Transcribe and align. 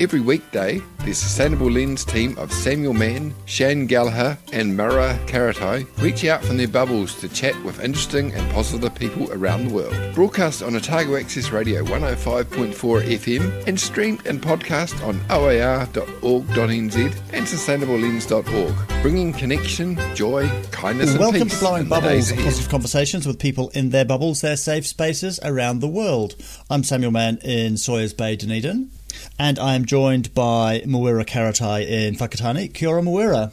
Every 0.00 0.20
weekday, 0.20 0.80
the 1.04 1.12
Sustainable 1.12 1.70
Lens 1.70 2.06
team 2.06 2.34
of 2.38 2.50
Samuel 2.54 2.94
Mann, 2.94 3.34
Shane 3.44 3.86
Gallagher, 3.86 4.38
and 4.50 4.72
Mawera 4.72 5.18
Karetai 5.26 5.86
reach 6.00 6.24
out 6.24 6.42
from 6.42 6.56
their 6.56 6.68
bubbles 6.68 7.20
to 7.20 7.28
chat 7.28 7.54
with 7.64 7.84
interesting 7.84 8.32
and 8.32 8.50
positive 8.50 8.94
people 8.94 9.30
around 9.30 9.68
the 9.68 9.74
world. 9.74 9.94
Broadcast 10.14 10.62
on 10.62 10.74
Otago 10.74 11.16
Access 11.16 11.50
Radio 11.50 11.84
105.4 11.84 12.72
FM 12.72 13.66
and 13.66 13.78
streamed 13.78 14.26
and 14.26 14.40
podcast 14.40 15.06
on 15.06 15.20
oar.org.nz 15.30 16.96
and 17.34 17.46
sustainablelens.org, 17.46 19.02
bringing 19.02 19.34
connection, 19.34 19.98
joy, 20.14 20.48
kindness, 20.70 21.10
and 21.10 21.20
Welcome 21.20 21.50
to 21.50 21.58
Blowing 21.58 21.90
Bubbles, 21.90 22.32
positive 22.32 22.70
conversations 22.70 23.26
with 23.26 23.38
people 23.38 23.68
in 23.74 23.90
their 23.90 24.06
bubbles, 24.06 24.40
their 24.40 24.56
safe 24.56 24.86
spaces 24.86 25.38
around 25.42 25.80
the 25.80 25.88
world. 25.88 26.36
I'm 26.70 26.84
Samuel 26.84 27.12
Mann 27.12 27.36
in 27.44 27.76
Sawyers 27.76 28.14
Bay, 28.14 28.36
Dunedin, 28.36 28.92
and 29.38 29.58
I 29.58 29.74
am 29.74 29.84
joined 29.84 30.34
by 30.34 30.80
Mawera 30.80 31.24
Karetai 31.24 31.86
in 31.88 32.14
Whakatane. 32.14 32.72
Kia 32.74 32.88
ora, 32.88 33.02
Mawera. 33.02 33.52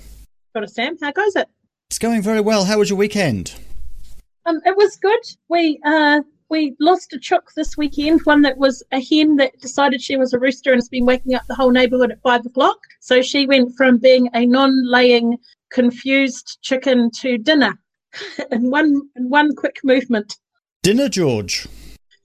Got 0.53 0.63
a 0.63 0.67
Sam. 0.67 0.97
How 1.01 1.11
goes 1.11 1.35
it? 1.35 1.47
It's 1.89 1.99
going 1.99 2.21
very 2.21 2.41
well. 2.41 2.65
How 2.65 2.79
was 2.79 2.89
your 2.89 2.97
weekend? 2.97 3.55
Um, 4.45 4.59
it 4.65 4.75
was 4.75 4.95
good. 4.97 5.19
We 5.49 5.79
uh 5.85 6.21
we 6.49 6.75
lost 6.79 7.13
a 7.13 7.19
chook 7.19 7.51
this 7.55 7.77
weekend. 7.77 8.21
One 8.25 8.41
that 8.43 8.57
was 8.57 8.83
a 8.91 9.01
hen 9.01 9.35
that 9.37 9.59
decided 9.59 10.01
she 10.01 10.17
was 10.17 10.33
a 10.33 10.39
rooster 10.39 10.71
and 10.71 10.77
has 10.77 10.89
been 10.89 11.05
waking 11.05 11.35
up 11.35 11.45
the 11.47 11.55
whole 11.55 11.71
neighbourhood 11.71 12.11
at 12.11 12.21
five 12.21 12.45
o'clock. 12.45 12.77
So 13.01 13.21
she 13.21 13.45
went 13.45 13.75
from 13.75 13.97
being 13.97 14.29
a 14.33 14.45
non-laying, 14.45 15.37
confused 15.71 16.59
chicken 16.61 17.11
to 17.21 17.37
dinner 17.37 17.73
in 18.51 18.69
one 18.69 19.01
in 19.15 19.29
one 19.29 19.55
quick 19.55 19.77
movement. 19.83 20.37
Dinner, 20.83 21.09
George. 21.09 21.67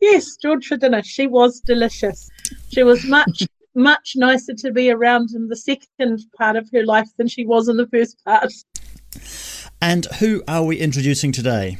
Yes, 0.00 0.36
George 0.36 0.66
for 0.66 0.76
dinner. 0.76 1.02
She 1.04 1.26
was 1.26 1.60
delicious. 1.60 2.28
She 2.70 2.82
was 2.82 3.04
much 3.04 3.46
much 3.74 4.12
nicer 4.16 4.54
to 4.54 4.70
be 4.70 4.90
around 4.90 5.30
in 5.34 5.48
the 5.48 5.56
second 5.56 6.20
part 6.36 6.56
of 6.56 6.68
her 6.72 6.84
life 6.84 7.08
than 7.16 7.26
she 7.26 7.46
was 7.46 7.68
in 7.68 7.76
the 7.76 7.86
first 7.86 8.22
part. 8.24 8.52
And 9.80 10.06
who 10.20 10.42
are 10.46 10.64
we 10.64 10.78
introducing 10.78 11.32
today? 11.32 11.78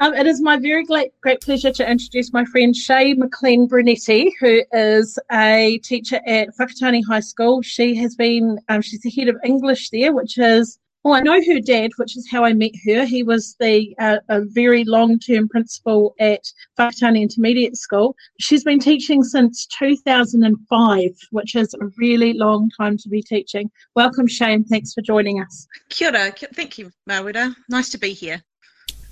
Um, 0.00 0.14
it 0.14 0.26
is 0.26 0.42
my 0.42 0.56
very 0.56 0.84
great, 0.84 1.12
great 1.20 1.40
pleasure 1.40 1.70
to 1.70 1.88
introduce 1.88 2.32
my 2.32 2.44
friend 2.46 2.74
Shay 2.74 3.14
McLean 3.14 3.68
Brunetti, 3.68 4.34
who 4.40 4.62
is 4.72 5.16
a 5.30 5.78
teacher 5.84 6.20
at 6.26 6.48
Whakatane 6.58 7.04
High 7.06 7.20
School. 7.20 7.62
She 7.62 7.94
has 7.96 8.16
been, 8.16 8.58
um, 8.68 8.82
she's 8.82 9.02
the 9.02 9.10
head 9.10 9.28
of 9.28 9.36
English 9.44 9.90
there, 9.90 10.12
which 10.12 10.38
is, 10.38 10.80
oh, 11.04 11.12
I 11.12 11.20
know 11.20 11.40
her 11.46 11.60
dad, 11.60 11.90
which 11.96 12.16
is 12.16 12.28
how 12.30 12.44
I 12.44 12.52
met 12.52 12.72
her. 12.86 13.04
He 13.04 13.22
was 13.22 13.56
the 13.58 13.94
uh, 13.98 14.18
a 14.28 14.42
very 14.44 14.84
long 14.84 15.18
term 15.18 15.48
principal 15.48 16.14
at 16.20 16.44
Whakatane 16.78 17.20
Intermediate 17.20 17.76
School. 17.76 18.14
She's 18.40 18.64
been 18.64 18.78
teaching 18.78 19.22
since 19.22 19.66
2005, 19.66 21.10
which 21.30 21.54
is 21.54 21.74
a 21.74 21.86
really 21.98 22.32
long 22.34 22.70
time 22.78 22.96
to 22.98 23.08
be 23.08 23.22
teaching. 23.22 23.70
Welcome, 23.94 24.26
Shane. 24.26 24.64
thanks 24.64 24.92
for 24.92 25.02
joining 25.02 25.40
us. 25.40 25.66
Kia 25.88 26.08
ora. 26.08 26.32
Thank 26.54 26.78
you, 26.78 26.90
Mawera. 27.08 27.54
Nice 27.68 27.90
to 27.90 27.98
be 27.98 28.12
here. 28.12 28.42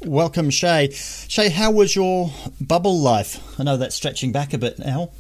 Welcome, 0.04 0.48
Shay. 0.48 0.90
Shay, 0.92 1.50
how 1.50 1.70
was 1.70 1.94
your 1.94 2.32
bubble 2.58 2.98
life? 2.98 3.60
I 3.60 3.64
know 3.64 3.76
that's 3.76 3.94
stretching 3.94 4.32
back 4.32 4.54
a 4.54 4.58
bit 4.58 4.78
now. 4.78 5.10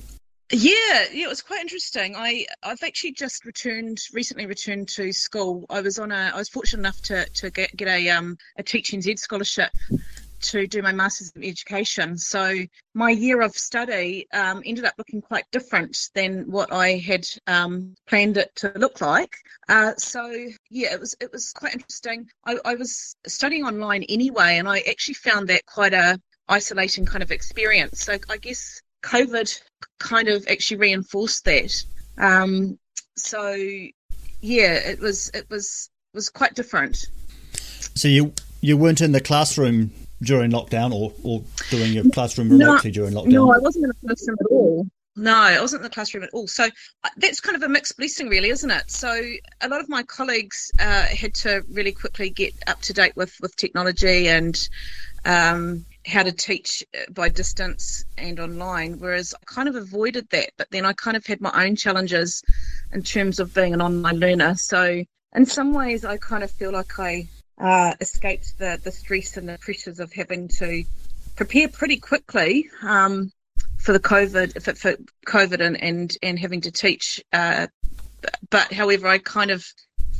Yeah, 0.52 1.04
yeah, 1.12 1.26
it 1.26 1.28
was 1.28 1.42
quite 1.42 1.60
interesting. 1.60 2.16
I 2.16 2.44
I've 2.62 2.82
actually 2.82 3.12
just 3.12 3.44
returned 3.44 3.98
recently 4.12 4.46
returned 4.46 4.88
to 4.90 5.12
school. 5.12 5.64
I 5.70 5.80
was 5.80 5.98
on 5.98 6.10
a 6.10 6.32
I 6.34 6.36
was 6.36 6.48
fortunate 6.48 6.80
enough 6.80 7.00
to 7.02 7.24
to 7.26 7.50
get, 7.50 7.76
get 7.76 7.86
a 7.88 8.08
um 8.10 8.36
a 8.58 8.62
TeachNZ 8.62 9.18
scholarship 9.20 9.70
to 10.40 10.66
do 10.66 10.82
my 10.82 10.92
masters 10.92 11.30
in 11.36 11.44
education. 11.44 12.16
So 12.18 12.54
my 12.94 13.10
year 13.10 13.42
of 13.42 13.52
study 13.52 14.26
um, 14.32 14.62
ended 14.64 14.86
up 14.86 14.94
looking 14.98 15.20
quite 15.20 15.44
different 15.52 15.96
than 16.14 16.50
what 16.50 16.72
I 16.72 16.96
had 16.96 17.26
um, 17.46 17.94
planned 18.08 18.36
it 18.38 18.50
to 18.56 18.72
look 18.76 19.00
like. 19.00 19.36
Uh, 19.68 19.92
so 19.98 20.32
yeah, 20.70 20.94
it 20.94 21.00
was 21.00 21.14
it 21.20 21.30
was 21.32 21.52
quite 21.52 21.74
interesting. 21.74 22.26
I, 22.44 22.56
I 22.64 22.74
was 22.74 23.14
studying 23.26 23.64
online 23.64 24.02
anyway, 24.08 24.58
and 24.58 24.68
I 24.68 24.80
actually 24.80 25.14
found 25.14 25.48
that 25.48 25.64
quite 25.66 25.92
a 25.94 26.18
isolating 26.48 27.06
kind 27.06 27.22
of 27.22 27.30
experience. 27.30 28.02
So 28.04 28.16
I 28.28 28.38
guess 28.38 28.80
COVID 29.02 29.60
kind 29.98 30.28
of 30.28 30.46
actually 30.48 30.78
reinforced 30.78 31.44
that. 31.44 31.84
Um, 32.18 32.78
so 33.16 33.54
yeah, 34.40 34.74
it 34.74 35.00
was 35.00 35.30
it 35.34 35.46
was 35.50 35.90
was 36.14 36.28
quite 36.28 36.54
different. 36.54 37.06
So 37.94 38.08
you 38.08 38.32
you 38.60 38.76
weren't 38.76 39.00
in 39.00 39.12
the 39.12 39.20
classroom 39.20 39.90
during 40.22 40.50
lockdown 40.50 40.92
or, 40.92 41.12
or 41.22 41.42
doing 41.70 41.92
your 41.92 42.04
classroom 42.10 42.48
No, 42.48 42.66
remotely 42.66 42.90
during 42.90 43.14
lockdown? 43.14 43.32
No, 43.32 43.52
I 43.52 43.58
wasn't 43.58 43.84
in 43.84 43.88
the 43.88 44.06
classroom 44.06 44.36
at 44.40 44.46
all. 44.50 44.86
No, 45.16 45.34
I 45.34 45.60
wasn't 45.60 45.80
in 45.80 45.84
the 45.84 45.90
classroom 45.90 46.24
at 46.24 46.30
all. 46.32 46.46
So 46.46 46.64
uh, 46.64 47.08
that's 47.16 47.40
kind 47.40 47.56
of 47.56 47.62
a 47.62 47.68
mixed 47.68 47.96
blessing, 47.96 48.28
really, 48.28 48.50
isn't 48.50 48.70
it? 48.70 48.90
So 48.90 49.10
a 49.60 49.68
lot 49.68 49.80
of 49.80 49.88
my 49.88 50.02
colleagues 50.02 50.70
uh, 50.78 51.06
had 51.06 51.34
to 51.36 51.62
really 51.70 51.92
quickly 51.92 52.30
get 52.30 52.54
up 52.66 52.80
to 52.82 52.92
date 52.92 53.16
with 53.16 53.34
with 53.40 53.56
technology 53.56 54.28
and 54.28 54.68
um, 55.24 55.84
how 56.06 56.22
to 56.22 56.32
teach 56.32 56.82
uh, 56.94 57.10
by 57.12 57.28
distance 57.28 58.04
and 58.16 58.40
online, 58.40 58.98
whereas 58.98 59.34
I 59.34 59.44
kind 59.44 59.68
of 59.68 59.74
avoided 59.74 60.28
that. 60.30 60.50
But 60.56 60.70
then 60.70 60.84
I 60.84 60.92
kind 60.92 61.16
of 61.16 61.26
had 61.26 61.40
my 61.40 61.66
own 61.66 61.76
challenges 61.76 62.42
in 62.92 63.02
terms 63.02 63.38
of 63.38 63.54
being 63.54 63.74
an 63.74 63.82
online 63.82 64.18
learner. 64.18 64.54
So 64.56 65.04
in 65.34 65.46
some 65.46 65.72
ways, 65.72 66.04
I 66.04 66.16
kind 66.16 66.42
of 66.42 66.50
feel 66.50 66.72
like 66.72 66.98
I 66.98 67.28
uh, 67.58 67.94
escaped 68.00 68.58
the 68.58 68.80
the 68.82 68.90
stress 68.90 69.36
and 69.36 69.48
the 69.48 69.58
pressures 69.58 70.00
of 70.00 70.12
having 70.12 70.48
to 70.48 70.84
prepare 71.36 71.68
pretty 71.68 71.98
quickly 71.98 72.68
um, 72.82 73.30
for 73.78 73.92
the 73.92 74.00
COVID 74.00 74.62
for, 74.62 74.74
for 74.74 74.96
COVID 75.26 75.60
and, 75.60 75.82
and 75.82 76.16
and 76.22 76.38
having 76.38 76.62
to 76.62 76.70
teach. 76.70 77.22
Uh, 77.32 77.66
but 78.50 78.72
however, 78.72 79.06
I 79.06 79.18
kind 79.18 79.50
of 79.50 79.64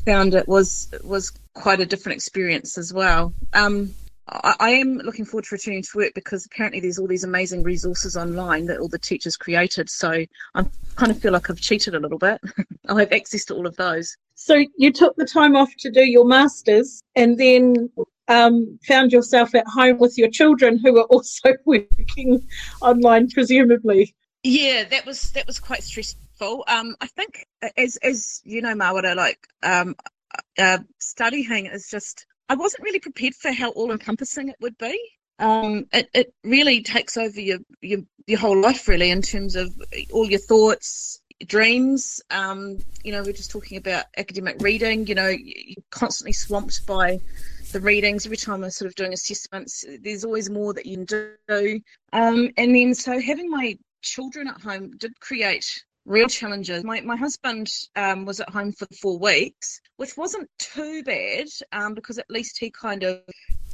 found 0.05 0.35
it 0.35 0.49
was 0.49 0.93
was 1.03 1.33
quite 1.55 1.81
a 1.81 1.87
different 1.87 2.17
experience 2.17 2.79
as 2.79 2.93
well. 2.93 3.35
Um, 3.53 3.95
I, 4.31 4.55
I 4.61 4.71
am 4.71 4.99
looking 4.99 5.25
forward 5.25 5.45
to 5.47 5.55
returning 5.55 5.83
to 5.83 5.99
work 5.99 6.15
because 6.15 6.47
apparently 6.47 6.81
there's 6.81 6.99
all 6.99 7.07
these 7.07 7.25
amazing 7.25 7.63
resources 7.63 8.17
online 8.17 8.67
that 8.67 8.79
all 8.79 8.89
the 8.89 8.99
teachers 8.99 9.37
created. 9.37 9.91
So 9.91 10.25
I 10.55 10.65
kind 10.97 11.11
of 11.11 11.21
feel 11.21 11.33
like 11.33 11.51
I've 11.51 11.61
cheated 11.61 11.95
a 11.95 12.01
little 12.01 12.19
bit. 12.19 12.41
I'll 12.89 12.97
have 12.97 13.13
access 13.13 13.45
to 13.47 13.55
all 13.55 13.67
of 13.67 13.77
those. 13.77 14.17
So 14.35 14.65
you 14.77 14.93
took 14.93 15.17
the 15.17 15.27
time 15.27 15.57
off 15.57 15.71
to 15.81 15.91
do 15.91 16.03
your 16.03 16.25
masters, 16.25 17.03
and 17.15 17.37
then 17.37 17.91
um, 18.29 18.79
found 18.87 19.13
yourself 19.13 19.55
at 19.55 19.67
home 19.67 19.99
with 19.99 20.17
your 20.17 20.31
children, 20.31 20.79
who 20.79 20.95
were 20.95 21.03
also 21.11 21.53
working 21.67 22.47
online, 22.81 23.29
presumably. 23.29 24.15
Yeah, 24.43 24.85
that 24.85 25.05
was 25.05 25.33
that 25.33 25.47
was 25.47 25.61
quite 25.61 25.83
stressful. 25.83 26.65
Um, 26.67 26.97
I 27.01 27.07
think 27.07 27.47
as 27.77 27.97
as 27.99 28.41
you 28.45 28.63
know, 28.63 28.75
Mawera, 28.75 29.15
like 29.15 29.47
um, 29.63 29.95
uh, 30.59 30.79
studying 30.99 31.67
is 31.67 31.89
just 31.91 32.25
I 32.51 32.55
wasn't 32.57 32.83
really 32.83 32.99
prepared 32.99 33.37
for 33.37 33.53
how 33.53 33.71
all 33.71 33.93
encompassing 33.93 34.49
it 34.49 34.57
would 34.61 34.77
be. 34.77 34.99
Um, 35.39 35.87
it 35.93 36.11
it 36.13 36.35
really 36.43 36.83
takes 36.83 37.17
over 37.17 37.41
your 37.41 37.59
your 37.81 38.01
your 38.27 38.41
whole 38.41 38.61
life 38.61 38.89
really 38.89 39.11
in 39.11 39.23
terms 39.23 39.55
of 39.55 39.73
all 40.13 40.29
your 40.29 40.41
thoughts, 40.41 41.23
dreams. 41.47 42.21
Um, 42.29 42.79
you 43.05 43.13
know, 43.13 43.23
we're 43.23 43.35
just 43.35 43.53
talking 43.53 43.79
about 43.79 44.07
academic 44.17 44.57
reading. 44.61 45.07
You 45.07 45.15
know, 45.15 45.29
you're 45.29 45.77
constantly 45.93 46.33
swamped 46.33 46.85
by 46.87 47.21
the 47.71 47.81
readings 47.81 48.27
every 48.27 48.37
time 48.37 48.65
I'm 48.65 48.71
sort 48.71 48.89
of 48.89 48.97
doing 48.97 49.13
assessments. 49.13 49.85
There's 50.03 50.25
always 50.25 50.51
more 50.51 50.75
that 50.75 50.87
you 50.87 51.07
can 51.07 51.37
do. 51.47 51.81
Um, 52.13 52.51
and 52.57 52.75
then 52.75 52.95
so 52.97 53.21
having 53.21 53.49
my 53.49 53.79
children 54.03 54.49
at 54.49 54.61
home 54.61 54.97
did 54.97 55.13
create 55.21 55.85
real 56.11 56.29
challenges. 56.29 56.85
My 56.85 57.01
my 57.01 57.17
husband 57.17 57.69
um, 57.97 58.27
was 58.27 58.41
at 58.41 58.51
home 58.51 58.73
for 58.73 58.87
four 59.01 59.19
weeks, 59.19 59.81
which 59.97 60.17
wasn't 60.17 60.51
too 60.59 61.03
bad 61.05 61.47
um, 61.73 61.95
because 61.95 62.19
at 62.19 62.29
least 62.29 62.59
he 62.59 62.71
kind 62.71 63.05
of 63.05 63.21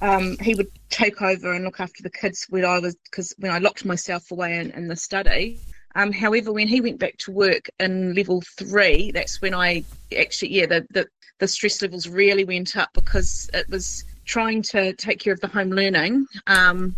um, 0.02 0.36
he 0.40 0.54
would 0.54 0.68
take 0.90 1.22
over 1.22 1.52
and 1.52 1.64
look 1.64 1.80
after 1.80 2.02
the 2.02 2.10
kids 2.10 2.46
when 2.50 2.64
I 2.64 2.78
was 2.78 2.94
because 3.10 3.34
when 3.38 3.50
I 3.50 3.58
locked 3.58 3.84
myself 3.84 4.30
away 4.30 4.58
in, 4.58 4.70
in 4.72 4.86
the 4.86 4.96
study. 4.96 5.58
Um, 5.94 6.12
however, 6.12 6.52
when 6.52 6.68
he 6.68 6.82
went 6.82 6.98
back 6.98 7.16
to 7.20 7.32
work 7.32 7.70
in 7.80 8.14
level 8.14 8.42
three, 8.58 9.12
that's 9.12 9.40
when 9.40 9.54
I 9.54 9.82
actually 10.16 10.52
yeah 10.52 10.66
the, 10.66 10.86
the 10.90 11.06
the 11.38 11.48
stress 11.48 11.80
levels 11.80 12.06
really 12.06 12.44
went 12.44 12.76
up 12.76 12.90
because 12.92 13.48
it 13.54 13.68
was 13.70 14.04
trying 14.26 14.60
to 14.60 14.92
take 14.94 15.20
care 15.20 15.32
of 15.32 15.40
the 15.40 15.48
home 15.48 15.70
learning 15.70 16.26
um, 16.46 16.94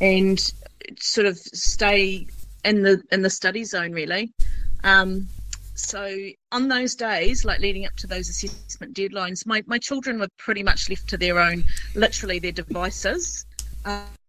and 0.00 0.52
sort 0.98 1.26
of 1.26 1.38
stay 1.38 2.26
in 2.64 2.82
the 2.82 3.02
in 3.10 3.22
the 3.22 3.30
study 3.30 3.64
zone 3.64 3.92
really. 3.92 4.34
Um, 4.84 5.28
so 5.74 6.16
on 6.52 6.68
those 6.68 6.94
days, 6.94 7.44
like 7.44 7.60
leading 7.60 7.86
up 7.86 7.96
to 7.96 8.06
those 8.06 8.28
assessment 8.28 8.94
deadlines, 8.94 9.46
my, 9.46 9.62
my 9.66 9.78
children 9.78 10.18
were 10.18 10.28
pretty 10.38 10.62
much 10.62 10.88
left 10.88 11.08
to 11.08 11.16
their 11.16 11.38
own, 11.38 11.64
literally 11.94 12.38
their 12.38 12.52
devices, 12.52 13.46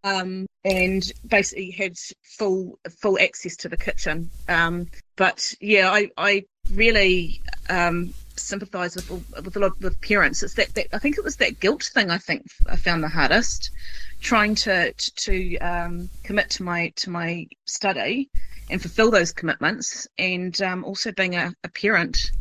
um, 0.04 0.46
and 0.66 1.12
basically 1.28 1.72
had 1.72 1.96
full 2.38 2.80
full 3.02 3.20
access 3.20 3.56
to 3.58 3.70
the 3.70 3.78
kitchen. 3.78 4.30
Um, 4.48 4.88
but 5.16 5.54
yeah, 5.60 5.92
I, 5.92 6.10
I 6.18 6.44
really 6.72 7.42
um, 7.70 8.14
sympathise 8.36 8.96
with 8.96 9.10
with 9.10 9.56
a 9.56 9.60
lot 9.60 9.84
of 9.84 10.02
parents. 10.02 10.44
It's 10.44 10.56
that, 10.56 10.74
that 10.76 10.88
I 10.94 11.00
think 11.00 11.18
it 11.18 11.24
was 11.24 11.38
that 11.38 11.60
guilt 11.60 11.90
thing. 11.94 12.10
I 12.10 12.18
think 12.18 12.46
I 12.68 12.76
found 12.76 13.04
the 13.04 13.10
hardest, 13.10 13.72
trying 14.22 14.56
to 14.56 14.94
to 14.94 15.58
um, 15.60 16.10
commit 16.24 16.50
to 16.52 16.64
my 16.64 16.92
to 16.98 17.10
my 17.10 17.48
study 17.66 18.30
and 18.70 18.82
fulfil 18.82 19.12
those 19.12 19.32
commitments, 19.32 20.08
and 20.18 20.60
um, 20.62 20.84
also 20.84 21.12
being 21.12 21.36
a, 21.36 21.54
a 21.64 21.70
parent. 21.70 22.32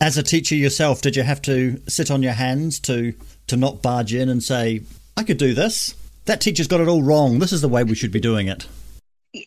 As 0.00 0.16
a 0.16 0.22
teacher 0.22 0.54
yourself, 0.54 1.02
did 1.02 1.16
you 1.16 1.22
have 1.22 1.42
to 1.42 1.80
sit 1.88 2.10
on 2.10 2.22
your 2.22 2.32
hands 2.32 2.78
to 2.80 3.14
to 3.48 3.56
not 3.56 3.82
barge 3.82 4.14
in 4.14 4.28
and 4.28 4.42
say, 4.42 4.82
"I 5.16 5.24
could 5.24 5.38
do 5.38 5.54
this"? 5.54 5.94
That 6.26 6.40
teacher's 6.40 6.68
got 6.68 6.80
it 6.80 6.88
all 6.88 7.02
wrong. 7.02 7.38
This 7.38 7.52
is 7.52 7.62
the 7.62 7.68
way 7.68 7.84
we 7.84 7.94
should 7.94 8.12
be 8.12 8.20
doing 8.20 8.48
it. 8.48 8.66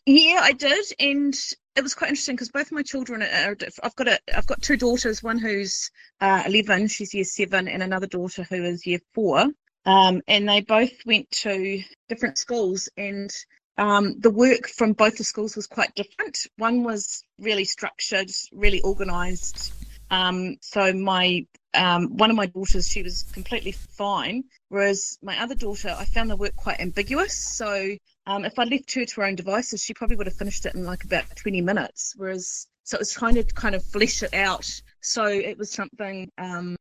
Yeah, 0.05 0.39
I 0.41 0.53
did, 0.53 0.85
and 0.99 1.35
it 1.75 1.81
was 1.83 1.93
quite 1.95 2.09
interesting 2.09 2.35
because 2.35 2.49
both 2.49 2.71
my 2.71 2.83
children 2.83 3.21
are. 3.21 3.55
I've 3.83 3.95
got 3.95 4.07
a. 4.07 4.19
I've 4.35 4.47
got 4.47 4.61
two 4.61 4.77
daughters. 4.77 5.23
One 5.23 5.37
who's 5.37 5.89
uh, 6.19 6.43
eleven, 6.45 6.87
she's 6.87 7.13
year 7.13 7.23
seven, 7.23 7.67
and 7.67 7.81
another 7.81 8.07
daughter 8.07 8.43
who 8.43 8.63
is 8.63 8.85
year 8.85 8.99
four. 9.13 9.47
Um, 9.85 10.21
and 10.27 10.47
they 10.47 10.61
both 10.61 10.91
went 11.05 11.31
to 11.31 11.81
different 12.09 12.37
schools, 12.37 12.89
and 12.97 13.31
um, 13.77 14.19
the 14.19 14.29
work 14.29 14.67
from 14.67 14.93
both 14.93 15.17
the 15.17 15.23
schools 15.23 15.55
was 15.55 15.67
quite 15.67 15.95
different. 15.95 16.39
One 16.57 16.83
was 16.83 17.23
really 17.39 17.65
structured, 17.65 18.29
really 18.51 18.81
organised. 18.83 19.73
Um, 20.09 20.57
so 20.61 20.91
my 20.91 21.45
um, 21.73 22.17
one 22.17 22.29
of 22.29 22.35
my 22.35 22.47
daughters, 22.47 22.89
she 22.89 23.01
was 23.01 23.23
completely 23.31 23.71
fine, 23.71 24.43
whereas 24.67 25.17
my 25.23 25.41
other 25.41 25.55
daughter, 25.55 25.95
I 25.97 26.03
found 26.03 26.29
the 26.29 26.35
work 26.35 26.55
quite 26.55 26.81
ambiguous. 26.81 27.33
So 27.33 27.95
um, 28.27 28.45
if 28.45 28.57
I 28.59 28.63
left 28.63 28.93
her 28.93 29.05
to 29.05 29.21
her 29.21 29.27
own 29.27 29.35
devices, 29.35 29.83
she 29.83 29.93
probably 29.93 30.15
would 30.15 30.27
have 30.27 30.35
finished 30.35 30.65
it 30.65 30.75
in 30.75 30.83
like 30.83 31.03
about 31.03 31.35
20 31.35 31.61
minutes. 31.61 32.13
Whereas, 32.17 32.67
so 32.83 32.95
it 32.95 33.01
was 33.01 33.13
trying 33.13 33.35
to 33.35 33.43
kind 33.43 33.75
of 33.75 33.83
flesh 33.83 34.21
it 34.23 34.33
out. 34.33 34.69
So 35.01 35.25
it 35.25 35.57
was 35.57 35.71
something 35.71 36.31
um, 36.37 36.75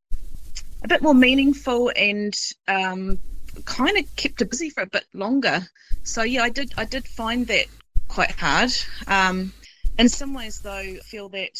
a 0.84 0.88
bit 0.88 1.02
more 1.02 1.14
meaningful 1.14 1.92
and 1.96 2.34
um, 2.69 3.19
kind 3.64 3.96
of 3.98 4.16
kept 4.16 4.40
her 4.40 4.46
busy 4.46 4.70
for 4.70 4.82
a 4.82 4.87
bit 4.87 5.04
longer. 5.14 5.66
So 6.02 6.22
yeah, 6.22 6.42
I 6.42 6.50
did 6.50 6.72
I 6.76 6.84
did 6.84 7.06
find 7.06 7.46
that 7.46 7.66
quite 8.08 8.32
hard. 8.32 8.70
Um, 9.06 9.52
in 9.98 10.08
some 10.08 10.34
ways, 10.34 10.60
though, 10.60 10.72
I 10.72 10.98
feel 11.04 11.28
that 11.31 11.50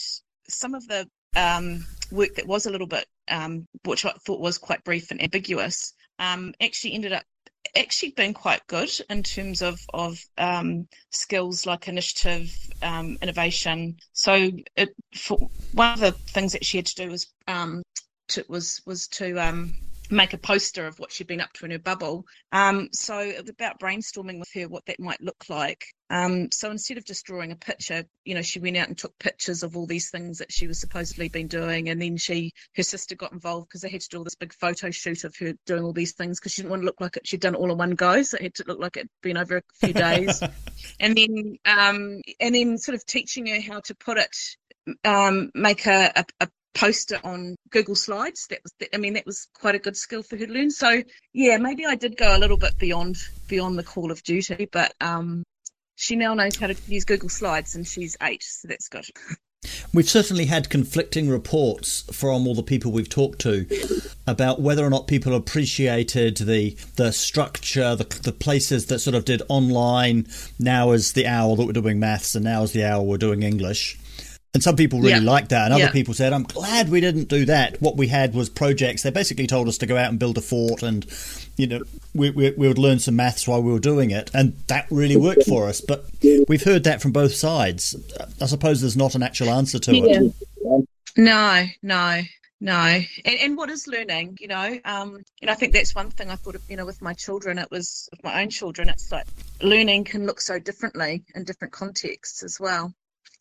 some 0.49 0.75
of 0.75 0.87
the 0.89 1.09
um, 1.37 1.87
work 2.11 2.35
that 2.35 2.47
was 2.47 2.67
a 2.67 2.71
little 2.71 2.87
bit, 2.87 3.07
um, 3.29 3.67
which 3.85 4.05
I 4.05 4.13
thought 4.27 4.41
was 4.41 4.59
quite 4.59 4.85
brief 4.85 5.11
and 5.11 5.23
ambiguous, 5.23 5.95
um, 6.19 6.55
actually 6.61 6.95
ended 6.95 7.13
up 7.13 7.25
actually 7.77 8.13
been 8.13 8.35
quite 8.35 8.67
good 8.67 8.91
in 9.09 9.23
terms 9.23 9.63
of 9.63 9.81
of 9.95 10.19
um, 10.39 10.87
skills 11.11 11.67
like 11.67 11.89
initiative, 11.89 12.55
um, 12.83 13.17
innovation. 13.23 13.97
So 14.13 14.51
it, 14.77 14.95
one 15.73 15.93
of 15.93 16.01
the 16.01 16.13
things 16.29 16.53
that 16.53 16.65
she 16.65 16.79
had 16.79 16.87
to 16.87 16.95
do 16.95 17.11
was 17.11 17.29
um, 17.49 17.83
to, 18.29 18.45
was 18.49 18.81
was 18.87 19.09
to 19.09 19.39
um, 19.39 19.75
make 20.11 20.33
a 20.33 20.39
poster 20.39 20.87
of 20.87 20.99
what 20.99 21.13
she'd 21.13 21.27
been 21.27 21.41
up 21.41 21.53
to 21.55 21.65
in 21.65 21.71
her 21.71 21.79
bubble. 21.79 22.27
Um, 22.53 22.89
so 22.93 23.19
it 23.19 23.41
was 23.41 23.51
about 23.51 23.81
brainstorming 23.81 24.39
with 24.39 24.51
her 24.55 24.69
what 24.69 24.87
that 24.87 25.01
might 25.01 25.21
look 25.21 25.45
like. 25.49 25.85
Um, 26.11 26.51
so 26.51 26.71
instead 26.71 26.99
of 26.99 27.05
just 27.05 27.25
drawing 27.25 27.53
a 27.53 27.57
picture, 27.57 28.05
you 28.25 28.35
know, 28.35 28.43
she 28.43 28.59
went 28.59 28.77
out 28.77 28.89
and 28.89 28.99
took 28.99 29.17
pictures 29.19 29.63
of 29.63 29.77
all 29.77 29.87
these 29.87 30.11
things 30.11 30.39
that 30.39 30.53
she 30.53 30.67
was 30.67 30.81
supposedly 30.81 31.29
been 31.29 31.47
doing, 31.47 31.89
and 31.89 32.03
then 32.03 32.17
she, 32.17 32.53
her 32.77 32.83
sister 32.83 33.15
got 33.15 33.33
involved 33.33 33.69
because 33.69 33.83
they 33.83 33.89
had 33.89 34.01
to 34.01 34.09
do 34.09 34.19
all 34.19 34.25
this 34.25 34.35
big 34.35 34.53
photo 34.53 34.91
shoot 34.91 35.23
of 35.23 35.37
her 35.37 35.55
doing 35.67 35.85
all 35.85 35.93
these 35.93 36.15
things 36.15 36.41
because 36.41 36.53
she 36.53 36.63
didn't 36.63 36.71
want 36.71 36.83
to 36.83 36.87
look 36.87 37.01
like 37.01 37.17
it. 37.17 37.27
She'd 37.27 37.41
done 37.41 37.55
it 37.55 37.59
all 37.59 37.71
in 37.71 37.79
one 37.79 37.95
go, 37.95 38.23
so 38.23 38.37
it 38.37 38.43
had 38.43 38.55
to 38.57 38.65
look 38.67 38.81
like 38.81 38.97
it'd 38.97 39.09
been 39.23 39.37
over 39.37 39.59
a 39.59 39.63
few 39.75 39.95
days, 39.95 40.43
and 41.01 41.17
then, 41.17 41.57
um, 41.65 42.21
and 42.41 42.55
then 42.55 42.79
sort 42.79 42.97
of 42.97 43.07
teaching 43.07 43.47
her 43.47 43.61
how 43.61 43.79
to 43.81 43.95
put 43.95 44.19
it 44.19 44.37
um, 45.05 45.51
make 45.55 45.87
a, 45.87 46.13
a, 46.17 46.25
a, 46.41 46.49
post 46.75 47.13
it 47.13 47.25
on 47.25 47.57
Google 47.71 47.95
Slides. 47.95 48.47
That 48.49 48.61
was, 48.63 48.73
I 48.93 48.99
mean, 48.99 49.15
that 49.15 49.27
was 49.27 49.49
quite 49.55 49.75
a 49.75 49.79
good 49.79 49.97
skill 49.97 50.23
for 50.23 50.37
her 50.37 50.47
to 50.47 50.53
learn. 50.53 50.71
So 50.71 51.03
yeah, 51.33 51.57
maybe 51.59 51.87
I 51.87 51.95
did 51.95 52.17
go 52.17 52.37
a 52.37 52.39
little 52.39 52.57
bit 52.57 52.79
beyond 52.79 53.17
beyond 53.49 53.79
the 53.79 53.85
call 53.85 54.11
of 54.11 54.23
duty, 54.23 54.69
but 54.71 54.95
um, 55.01 55.45
she 55.97 56.17
now 56.17 56.35
knows 56.35 56.57
how 56.57 56.69
to 56.69 56.77
use 56.87 57.05
Google 57.05 57.29
Slides, 57.29 57.75
and 57.75 57.87
she's 57.87 58.17
eight, 58.23 58.43
so 58.43 58.69
that's 58.69 58.89
good. 58.89 59.05
We've 59.93 60.09
certainly 60.09 60.47
had 60.47 60.71
conflicting 60.71 61.29
reports 61.29 62.03
from 62.13 62.47
all 62.47 62.55
the 62.55 62.63
people 62.63 62.93
we've 62.93 63.11
talked 63.11 63.41
to 63.41 63.67
about 64.27 64.59
whether 64.59 64.83
or 64.83 64.89
not 64.89 65.07
people 65.07 65.35
appreciated 65.35 66.39
the 66.39 66.79
the 66.97 67.13
structure, 67.13 67.95
the, 67.95 68.05
the 68.23 68.33
places 68.33 68.87
that 68.87 69.01
sort 69.01 69.15
of 69.15 69.27
did 69.27 69.43
online. 69.51 70.27
Now 70.59 70.93
is 70.93 71.13
the 71.13 71.27
hour 71.27 71.57
that 71.57 71.67
we're 71.67 71.73
doing 71.73 72.01
maths, 72.01 72.35
and 72.35 72.45
now 72.45 72.63
is 72.63 72.73
the 72.73 72.85
hour 72.85 73.03
we're 73.03 73.19
doing 73.19 73.43
English. 73.43 73.99
And 74.53 74.63
some 74.65 74.75
people 74.75 74.99
really 74.99 75.13
yeah. 75.13 75.19
liked 75.21 75.51
that, 75.51 75.67
and 75.67 75.75
other 75.75 75.85
yeah. 75.85 75.93
people 75.93 76.13
said, 76.13 76.33
"I'm 76.33 76.43
glad 76.43 76.89
we 76.89 77.01
didn't 77.01 77.29
do 77.29 77.45
that. 77.45 77.81
What 77.81 77.97
we 77.97 78.09
had 78.09 78.35
was 78.35 78.49
projects. 78.49 79.05
They 79.05 79.11
basically 79.11 79.47
told 79.47 79.69
us 79.69 79.79
to 79.79 79.87
go 79.87 79.97
out 79.97 80.11
and 80.11 80.19
build 80.19 80.37
a 80.39 80.41
fort, 80.41 80.83
and 80.83 81.07
you 81.57 81.69
know, 81.69 81.83
we, 82.15 82.31
we, 82.31 82.51
we 82.51 82.67
would 82.67 82.79
learn 82.79 82.99
some 82.99 83.15
maths 83.15 83.47
while 83.47 83.63
we 83.63 83.71
were 83.71 83.79
doing 83.79 84.11
it, 84.11 84.29
and 84.35 84.55
that 84.67 84.87
really 84.91 85.17
worked 85.17 85.45
for 85.45 85.69
us. 85.69 85.81
But 85.81 86.05
we've 86.49 86.65
heard 86.65 86.83
that 86.85 87.01
from 87.01 87.13
both 87.13 87.35
sides. 87.35 87.95
I 88.41 88.47
suppose 88.47 88.81
there's 88.81 88.97
not 88.97 89.15
an 89.15 89.23
actual 89.23 89.51
answer 89.51 89.79
to 89.79 89.95
yeah. 89.95 90.21
it. 90.21 90.89
No, 91.17 91.67
no, 91.83 92.23
no. 92.61 92.73
And, 92.73 93.39
and 93.41 93.57
what 93.57 93.71
is 93.71 93.87
learning? 93.87 94.39
You 94.41 94.49
know, 94.49 94.79
um, 94.85 95.23
and 95.41 95.51
I 95.51 95.55
think 95.55 95.75
that's 95.75 95.95
one 95.95 96.11
thing 96.11 96.29
I 96.29 96.37
thought 96.37 96.57
of. 96.57 96.63
You 96.69 96.77
know, 96.77 96.87
with 96.87 97.01
my 97.01 97.13
children, 97.13 97.59
it 97.59 97.71
was 97.71 98.09
with 98.11 98.25
my 98.25 98.43
own 98.43 98.51
children. 98.51 98.89
It's 98.89 99.13
like 99.13 99.27
learning 99.63 100.05
can 100.05 100.27
look 100.27 100.41
so 100.41 100.59
differently 100.59 101.25
in 101.35 101.45
different 101.45 101.73
contexts 101.73 102.43
as 102.43 102.59
well. 102.59 102.93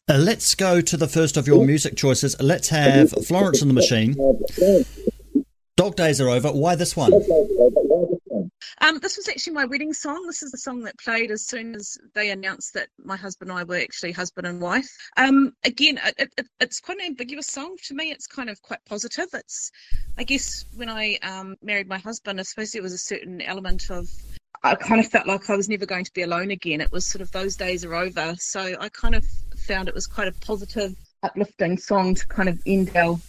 Uh, 0.09 0.17
let's 0.17 0.55
go 0.55 0.81
to 0.81 0.97
the 0.97 1.07
first 1.07 1.37
of 1.37 1.45
your 1.45 1.63
music 1.63 1.95
choices. 1.95 2.35
Let's 2.41 2.69
have 2.69 3.11
Florence 3.27 3.61
and 3.61 3.69
the 3.69 3.75
Machine. 3.75 4.15
Dog 5.75 5.95
Days 5.95 6.19
Are 6.19 6.29
Over. 6.29 6.51
Why 6.51 6.73
this 6.73 6.95
one? 6.95 7.13
Um, 8.81 8.97
this 8.99 9.17
was 9.17 9.27
actually 9.29 9.53
my 9.53 9.65
wedding 9.65 9.93
song. 9.93 10.25
This 10.25 10.41
is 10.41 10.49
the 10.51 10.57
song 10.57 10.81
that 10.81 10.97
played 10.97 11.29
as 11.29 11.45
soon 11.45 11.75
as 11.75 11.95
they 12.15 12.31
announced 12.31 12.73
that 12.73 12.87
my 12.97 13.17
husband 13.17 13.51
and 13.51 13.59
I 13.59 13.63
were 13.65 13.75
actually 13.75 14.11
husband 14.11 14.47
and 14.47 14.59
wife. 14.59 14.89
Um, 15.15 15.53
again, 15.63 15.99
it, 16.03 16.33
it, 16.39 16.47
it's 16.59 16.79
quite 16.79 16.97
an 16.97 17.05
ambiguous 17.05 17.45
song 17.45 17.75
to 17.83 17.93
me. 17.93 18.09
It's 18.09 18.25
kind 18.25 18.49
of 18.49 18.59
quite 18.63 18.83
positive. 18.85 19.27
It's, 19.31 19.71
I 20.17 20.23
guess, 20.23 20.65
when 20.75 20.89
I 20.89 21.19
um, 21.21 21.55
married 21.61 21.87
my 21.87 21.99
husband, 21.99 22.39
I 22.39 22.43
suppose 22.43 22.71
there 22.71 22.81
was 22.81 22.93
a 22.93 22.97
certain 22.97 23.41
element 23.41 23.91
of 23.91 24.09
I 24.63 24.75
kind 24.75 24.99
of 24.99 25.07
felt 25.07 25.27
like 25.27 25.49
I 25.49 25.55
was 25.55 25.69
never 25.69 25.85
going 25.85 26.03
to 26.03 26.13
be 26.13 26.23
alone 26.23 26.51
again. 26.51 26.81
It 26.81 26.91
was 26.91 27.05
sort 27.05 27.21
of 27.21 27.31
those 27.31 27.55
days 27.55 27.85
are 27.85 27.95
over. 27.95 28.35
So 28.39 28.75
I 28.79 28.89
kind 28.89 29.15
of 29.15 29.25
found 29.69 29.87
it 29.87 29.93
was 29.93 30.07
quite 30.07 30.27
a 30.27 30.31
positive, 30.31 30.95
uplifting 31.21 31.77
song 31.77 32.15
to 32.15 32.27
kind 32.27 32.49
of 32.49 32.59
end 32.65 32.95
our, 32.95 33.19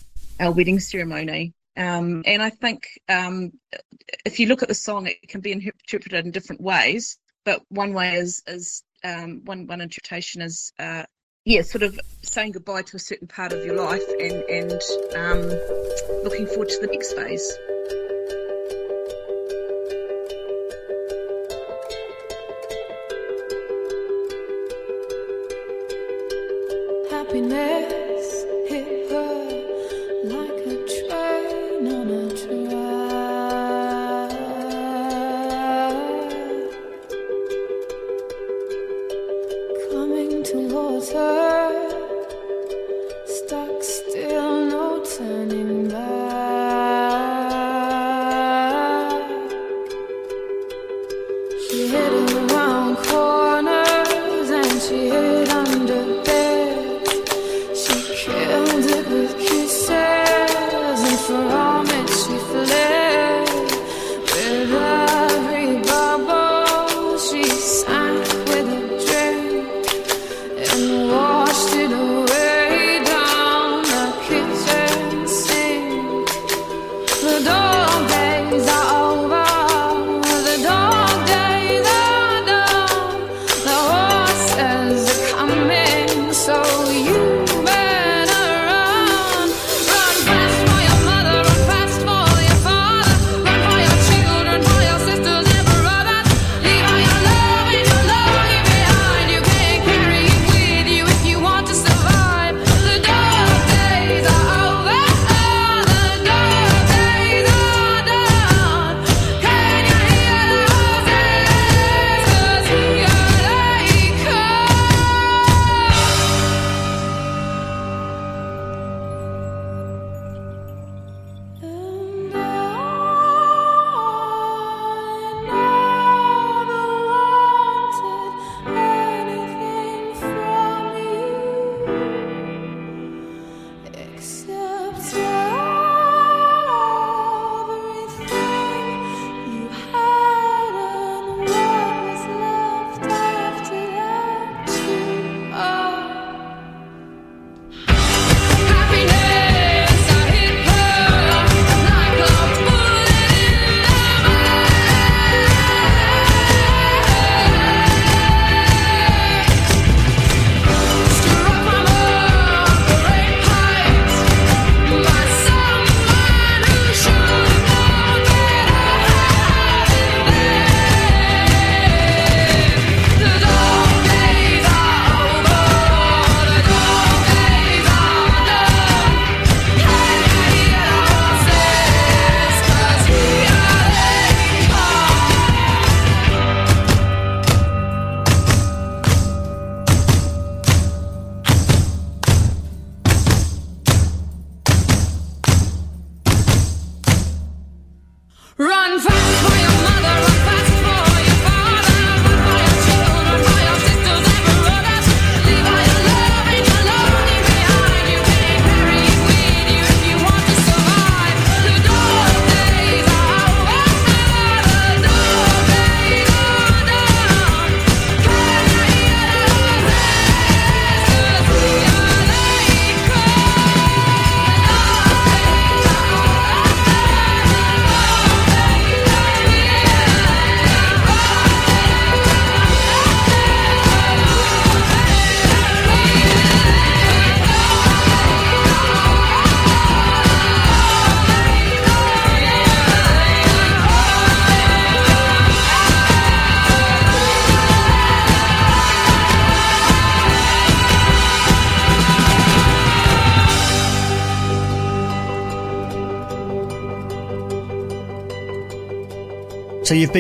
our 0.41 0.53
wedding 0.53 0.81
ceremony. 0.81 1.53
Um, 1.77 2.23
and 2.25 2.43
I 2.43 2.51
think 2.51 2.89
um, 3.09 3.53
if 4.25 4.41
you 4.41 4.47
look 4.47 4.63
at 4.63 4.69
the 4.69 4.75
song, 4.75 5.07
it 5.07 5.29
can 5.29 5.43
be 5.43 5.53
interpreted 5.53 6.25
in 6.25 6.33
different 6.33 6.63
ways. 6.63 7.19
But 7.45 7.63
one 7.69 7.93
way 7.93 8.15
is 8.15 8.43
is 8.47 8.83
um, 9.05 9.43
one 9.45 9.67
one 9.67 9.81
interpretation 9.81 10.43
is 10.43 10.73
uh, 10.79 11.05
yeah, 11.45 11.63
sort 11.63 11.83
of 11.83 11.99
saying 12.23 12.53
goodbye 12.53 12.83
to 12.83 12.97
a 12.97 13.01
certain 13.01 13.29
part 13.29 13.53
of 13.53 13.65
your 13.65 13.77
life 13.77 14.07
and 14.19 14.43
and 14.59 14.81
um, 15.15 15.41
looking 16.25 16.47
forward 16.47 16.69
to 16.71 16.81
the 16.81 16.89
next 16.91 17.15
phase. 17.15 17.47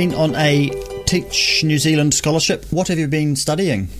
Been 0.00 0.14
on 0.14 0.34
a 0.36 0.70
Teach 1.04 1.62
New 1.62 1.76
Zealand 1.76 2.14
scholarship. 2.14 2.64
What 2.70 2.88
have 2.88 2.98
you 2.98 3.06
been 3.06 3.36
studying? 3.36 3.90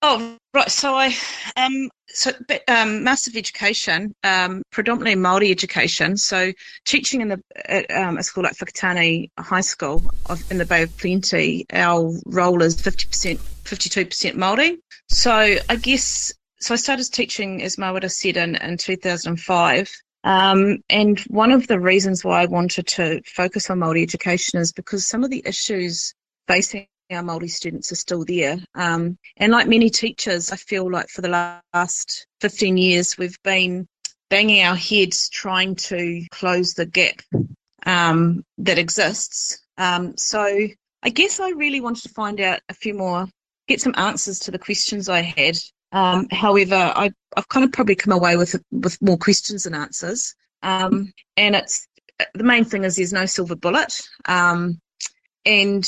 Oh, 0.00 0.38
right. 0.54 0.70
So 0.70 0.94
I, 0.94 1.14
um, 1.58 1.90
so 2.08 2.30
but, 2.48 2.66
um, 2.70 3.06
of 3.06 3.36
Education, 3.36 4.14
um, 4.24 4.62
predominantly 4.72 5.16
Maori 5.16 5.50
education. 5.50 6.16
So 6.16 6.54
teaching 6.86 7.20
in 7.20 7.28
the 7.28 7.42
at, 7.66 7.90
um, 7.90 8.16
a 8.16 8.22
school 8.22 8.44
like 8.44 8.56
Whakatane 8.56 9.28
High 9.38 9.60
School 9.60 10.02
of, 10.30 10.50
in 10.50 10.56
the 10.56 10.64
Bay 10.64 10.84
of 10.84 10.96
Plenty, 10.96 11.66
our 11.70 12.10
role 12.24 12.62
is 12.62 12.80
fifty 12.80 13.06
percent, 13.06 13.40
fifty-two 13.64 14.06
percent 14.06 14.38
Maori. 14.38 14.78
So 15.10 15.32
I 15.32 15.76
guess 15.76 16.32
so. 16.60 16.72
I 16.72 16.78
started 16.78 17.12
teaching, 17.12 17.62
as 17.62 17.76
Mawera 17.76 18.10
said, 18.10 18.38
in 18.38 18.56
in 18.56 18.78
two 18.78 18.96
thousand 18.96 19.32
and 19.32 19.40
five. 19.40 19.90
Um, 20.22 20.78
and 20.90 21.18
one 21.20 21.50
of 21.50 21.66
the 21.66 21.80
reasons 21.80 22.24
why 22.24 22.42
I 22.42 22.46
wanted 22.46 22.86
to 22.88 23.22
focus 23.26 23.70
on 23.70 23.80
Māori 23.80 24.02
education 24.02 24.60
is 24.60 24.72
because 24.72 25.06
some 25.06 25.24
of 25.24 25.30
the 25.30 25.42
issues 25.46 26.14
facing 26.46 26.86
our 27.10 27.22
Māori 27.22 27.50
students 27.50 27.90
are 27.92 27.96
still 27.96 28.24
there. 28.24 28.58
Um, 28.74 29.18
and 29.36 29.52
like 29.52 29.66
many 29.66 29.90
teachers, 29.90 30.52
I 30.52 30.56
feel 30.56 30.90
like 30.90 31.08
for 31.08 31.22
the 31.22 31.60
last 31.72 32.26
15 32.40 32.76
years, 32.76 33.18
we've 33.18 33.40
been 33.42 33.88
banging 34.28 34.62
our 34.62 34.76
heads 34.76 35.28
trying 35.28 35.74
to 35.74 36.24
close 36.30 36.74
the 36.74 36.86
gap 36.86 37.20
um, 37.84 38.44
that 38.58 38.78
exists. 38.78 39.60
Um, 39.76 40.16
so 40.16 40.68
I 41.02 41.08
guess 41.08 41.40
I 41.40 41.50
really 41.50 41.80
wanted 41.80 42.02
to 42.02 42.10
find 42.10 42.40
out 42.40 42.60
a 42.68 42.74
few 42.74 42.94
more, 42.94 43.26
get 43.66 43.80
some 43.80 43.94
answers 43.96 44.38
to 44.40 44.50
the 44.50 44.58
questions 44.58 45.08
I 45.08 45.22
had. 45.22 45.56
Um, 45.92 46.28
however, 46.30 46.74
I, 46.74 47.10
I've 47.36 47.48
kind 47.48 47.64
of 47.64 47.72
probably 47.72 47.96
come 47.96 48.12
away 48.12 48.36
with 48.36 48.60
with 48.70 49.00
more 49.02 49.18
questions 49.18 49.64
than 49.64 49.74
answers. 49.74 50.34
Um, 50.62 51.12
and 51.36 51.56
it's 51.56 51.86
the 52.34 52.44
main 52.44 52.64
thing 52.64 52.84
is 52.84 52.96
there's 52.96 53.12
no 53.12 53.26
silver 53.26 53.56
bullet. 53.56 54.00
Um, 54.26 54.80
and 55.44 55.84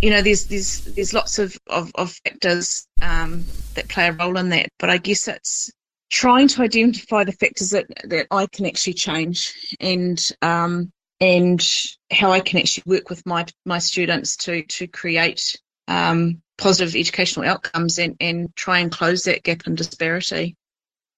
you 0.00 0.10
know, 0.10 0.22
there's 0.22 0.46
there's 0.46 0.84
there's 0.84 1.14
lots 1.14 1.38
of 1.38 1.56
of, 1.68 1.90
of 1.94 2.12
factors 2.24 2.86
um, 3.02 3.44
that 3.74 3.88
play 3.88 4.08
a 4.08 4.12
role 4.12 4.38
in 4.38 4.50
that. 4.50 4.68
But 4.78 4.90
I 4.90 4.98
guess 4.98 5.28
it's 5.28 5.70
trying 6.10 6.48
to 6.48 6.62
identify 6.62 7.24
the 7.24 7.32
factors 7.32 7.70
that 7.70 7.86
that 8.04 8.26
I 8.30 8.46
can 8.46 8.66
actually 8.66 8.94
change 8.94 9.76
and 9.80 10.22
um, 10.42 10.92
and 11.20 11.66
how 12.10 12.32
I 12.32 12.40
can 12.40 12.58
actually 12.58 12.84
work 12.86 13.10
with 13.10 13.24
my 13.26 13.46
my 13.64 13.78
students 13.78 14.36
to 14.38 14.62
to 14.64 14.86
create 14.86 15.56
um, 15.88 16.42
positive 16.58 16.96
educational 16.96 17.46
outcomes 17.46 17.98
and, 17.98 18.16
and 18.20 18.54
try 18.56 18.78
and 18.78 18.90
close 18.90 19.24
that 19.24 19.42
gap 19.42 19.66
in 19.66 19.74
disparity. 19.74 20.56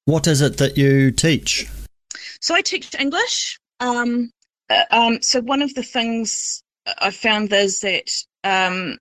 What 0.05 0.27
is 0.27 0.41
it 0.41 0.57
that 0.59 0.77
you 0.77 1.11
teach? 1.11 1.69
So 2.41 2.55
I 2.55 2.63
teach 2.63 2.95
English. 2.99 3.59
Um, 3.81 4.31
uh, 4.71 4.85
um, 4.91 5.23
so 5.23 5.41
one 5.41 5.63
of 5.63 5.75
the 5.75 5.83
things 5.83 6.63
I 6.99 7.11
found 7.11 7.53
is 7.53 7.81
that 7.81 8.11
um, 8.45 8.99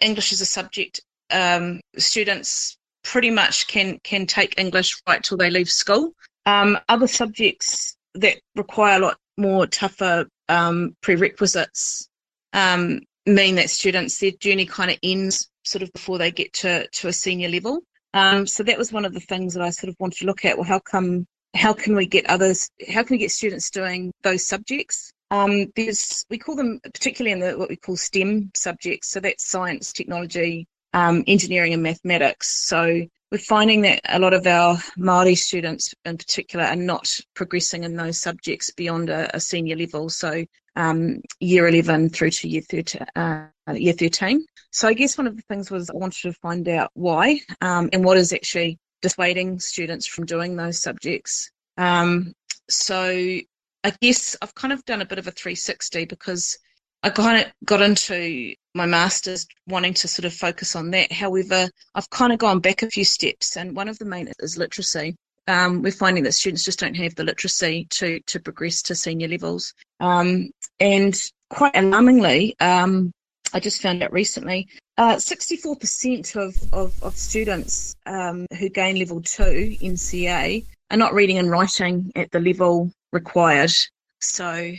English 0.00 0.32
is 0.32 0.40
a 0.40 0.46
subject 0.46 1.00
um, 1.30 1.80
students 1.96 2.76
pretty 3.02 3.30
much 3.30 3.66
can 3.66 3.98
can 4.02 4.26
take 4.26 4.58
English 4.58 5.00
right 5.06 5.22
till 5.22 5.36
they 5.36 5.50
leave 5.50 5.70
school. 5.70 6.12
Um, 6.46 6.78
other 6.88 7.06
subjects 7.06 7.96
that 8.14 8.40
require 8.56 8.96
a 8.96 9.02
lot 9.02 9.18
more 9.36 9.66
tougher 9.66 10.26
um, 10.48 10.96
prerequisites 11.00 12.08
um, 12.52 13.00
mean 13.26 13.56
that 13.56 13.70
students 13.70 14.18
their 14.18 14.32
journey 14.32 14.66
kind 14.66 14.90
of 14.90 14.98
ends 15.02 15.49
sort 15.64 15.82
of 15.82 15.92
before 15.92 16.18
they 16.18 16.30
get 16.30 16.52
to 16.54 16.88
to 16.88 17.08
a 17.08 17.12
senior 17.12 17.48
level. 17.48 17.80
Um, 18.12 18.46
so 18.46 18.62
that 18.64 18.78
was 18.78 18.92
one 18.92 19.04
of 19.04 19.14
the 19.14 19.20
things 19.20 19.54
that 19.54 19.62
I 19.62 19.70
sort 19.70 19.88
of 19.88 19.96
wanted 20.00 20.18
to 20.18 20.26
look 20.26 20.44
at. 20.44 20.56
Well, 20.56 20.66
how 20.66 20.80
come 20.80 21.26
how 21.54 21.72
can 21.72 21.96
we 21.96 22.06
get 22.06 22.26
others? 22.26 22.70
How 22.92 23.02
can 23.02 23.14
we 23.14 23.18
get 23.18 23.30
students 23.30 23.70
doing 23.70 24.12
those 24.22 24.46
subjects? 24.46 25.12
Um, 25.30 25.66
there's 25.76 26.24
we 26.28 26.38
call 26.38 26.56
them 26.56 26.80
particularly 26.82 27.32
in 27.32 27.40
the 27.40 27.58
what 27.58 27.68
we 27.68 27.76
call 27.76 27.96
STEM 27.96 28.50
subjects. 28.54 29.10
So 29.10 29.20
that's 29.20 29.48
science, 29.48 29.92
technology, 29.92 30.66
um, 30.92 31.24
engineering, 31.26 31.72
and 31.72 31.82
mathematics. 31.82 32.66
So 32.66 33.06
we're 33.30 33.38
finding 33.38 33.82
that 33.82 34.00
a 34.08 34.18
lot 34.18 34.34
of 34.34 34.46
our 34.46 34.76
Māori 34.98 35.36
students, 35.38 35.94
in 36.04 36.16
particular, 36.18 36.64
are 36.64 36.76
not 36.76 37.08
progressing 37.34 37.84
in 37.84 37.94
those 37.94 38.20
subjects 38.20 38.70
beyond 38.72 39.08
a, 39.08 39.34
a 39.36 39.40
senior 39.40 39.76
level. 39.76 40.08
So 40.08 40.44
um, 40.76 41.20
year 41.38 41.68
11 41.68 42.10
through 42.10 42.30
to 42.30 42.48
year 42.48 42.62
13, 42.62 43.06
uh, 43.14 43.46
year 43.74 43.92
13. 43.92 44.44
So 44.72 44.88
I 44.88 44.94
guess 44.94 45.16
one 45.16 45.26
of 45.26 45.36
the 45.36 45.42
things 45.42 45.70
was 45.70 45.90
I 45.90 45.94
wanted 45.94 46.22
to 46.22 46.32
find 46.34 46.68
out 46.68 46.90
why 46.94 47.40
um, 47.60 47.88
and 47.92 48.04
what 48.04 48.16
is 48.16 48.32
actually 48.32 48.78
dissuading 49.02 49.60
students 49.60 50.06
from 50.06 50.26
doing 50.26 50.56
those 50.56 50.82
subjects. 50.82 51.50
Um, 51.76 52.34
so 52.68 53.04
I 53.04 53.92
guess 54.00 54.36
I've 54.42 54.54
kind 54.54 54.72
of 54.72 54.84
done 54.84 55.02
a 55.02 55.06
bit 55.06 55.18
of 55.18 55.26
a 55.26 55.32
360 55.32 56.04
because 56.04 56.58
I 57.02 57.10
kind 57.10 57.44
of 57.44 57.52
got 57.64 57.80
into 57.80 58.54
my 58.74 58.86
master's 58.86 59.46
wanting 59.66 59.94
to 59.94 60.08
sort 60.08 60.24
of 60.24 60.34
focus 60.34 60.76
on 60.76 60.90
that. 60.92 61.12
However, 61.12 61.68
I've 61.94 62.10
kind 62.10 62.32
of 62.32 62.38
gone 62.38 62.60
back 62.60 62.82
a 62.82 62.90
few 62.90 63.04
steps, 63.04 63.56
and 63.56 63.74
one 63.74 63.88
of 63.88 63.98
the 63.98 64.04
main 64.04 64.28
is 64.40 64.58
literacy. 64.58 65.16
Um, 65.48 65.82
we're 65.82 65.90
finding 65.92 66.24
that 66.24 66.32
students 66.32 66.64
just 66.64 66.78
don't 66.78 66.94
have 66.94 67.14
the 67.14 67.24
literacy 67.24 67.86
to 67.90 68.20
to 68.20 68.40
progress 68.40 68.82
to 68.82 68.94
senior 68.94 69.28
levels. 69.28 69.74
Um, 69.98 70.50
and 70.78 71.14
quite 71.48 71.76
alarmingly, 71.76 72.56
um, 72.60 73.12
I 73.52 73.60
just 73.60 73.82
found 73.82 74.02
out 74.02 74.12
recently, 74.12 74.68
uh, 74.96 75.16
64% 75.16 76.36
of, 76.36 76.56
of, 76.72 77.02
of 77.02 77.16
students 77.16 77.96
um, 78.06 78.46
who 78.58 78.68
gain 78.68 78.98
level 78.98 79.20
two 79.20 79.76
NCEA 79.80 80.64
are 80.90 80.96
not 80.96 81.14
reading 81.14 81.38
and 81.38 81.50
writing 81.50 82.12
at 82.14 82.30
the 82.30 82.40
level 82.40 82.92
required. 83.12 83.72
So 84.20 84.72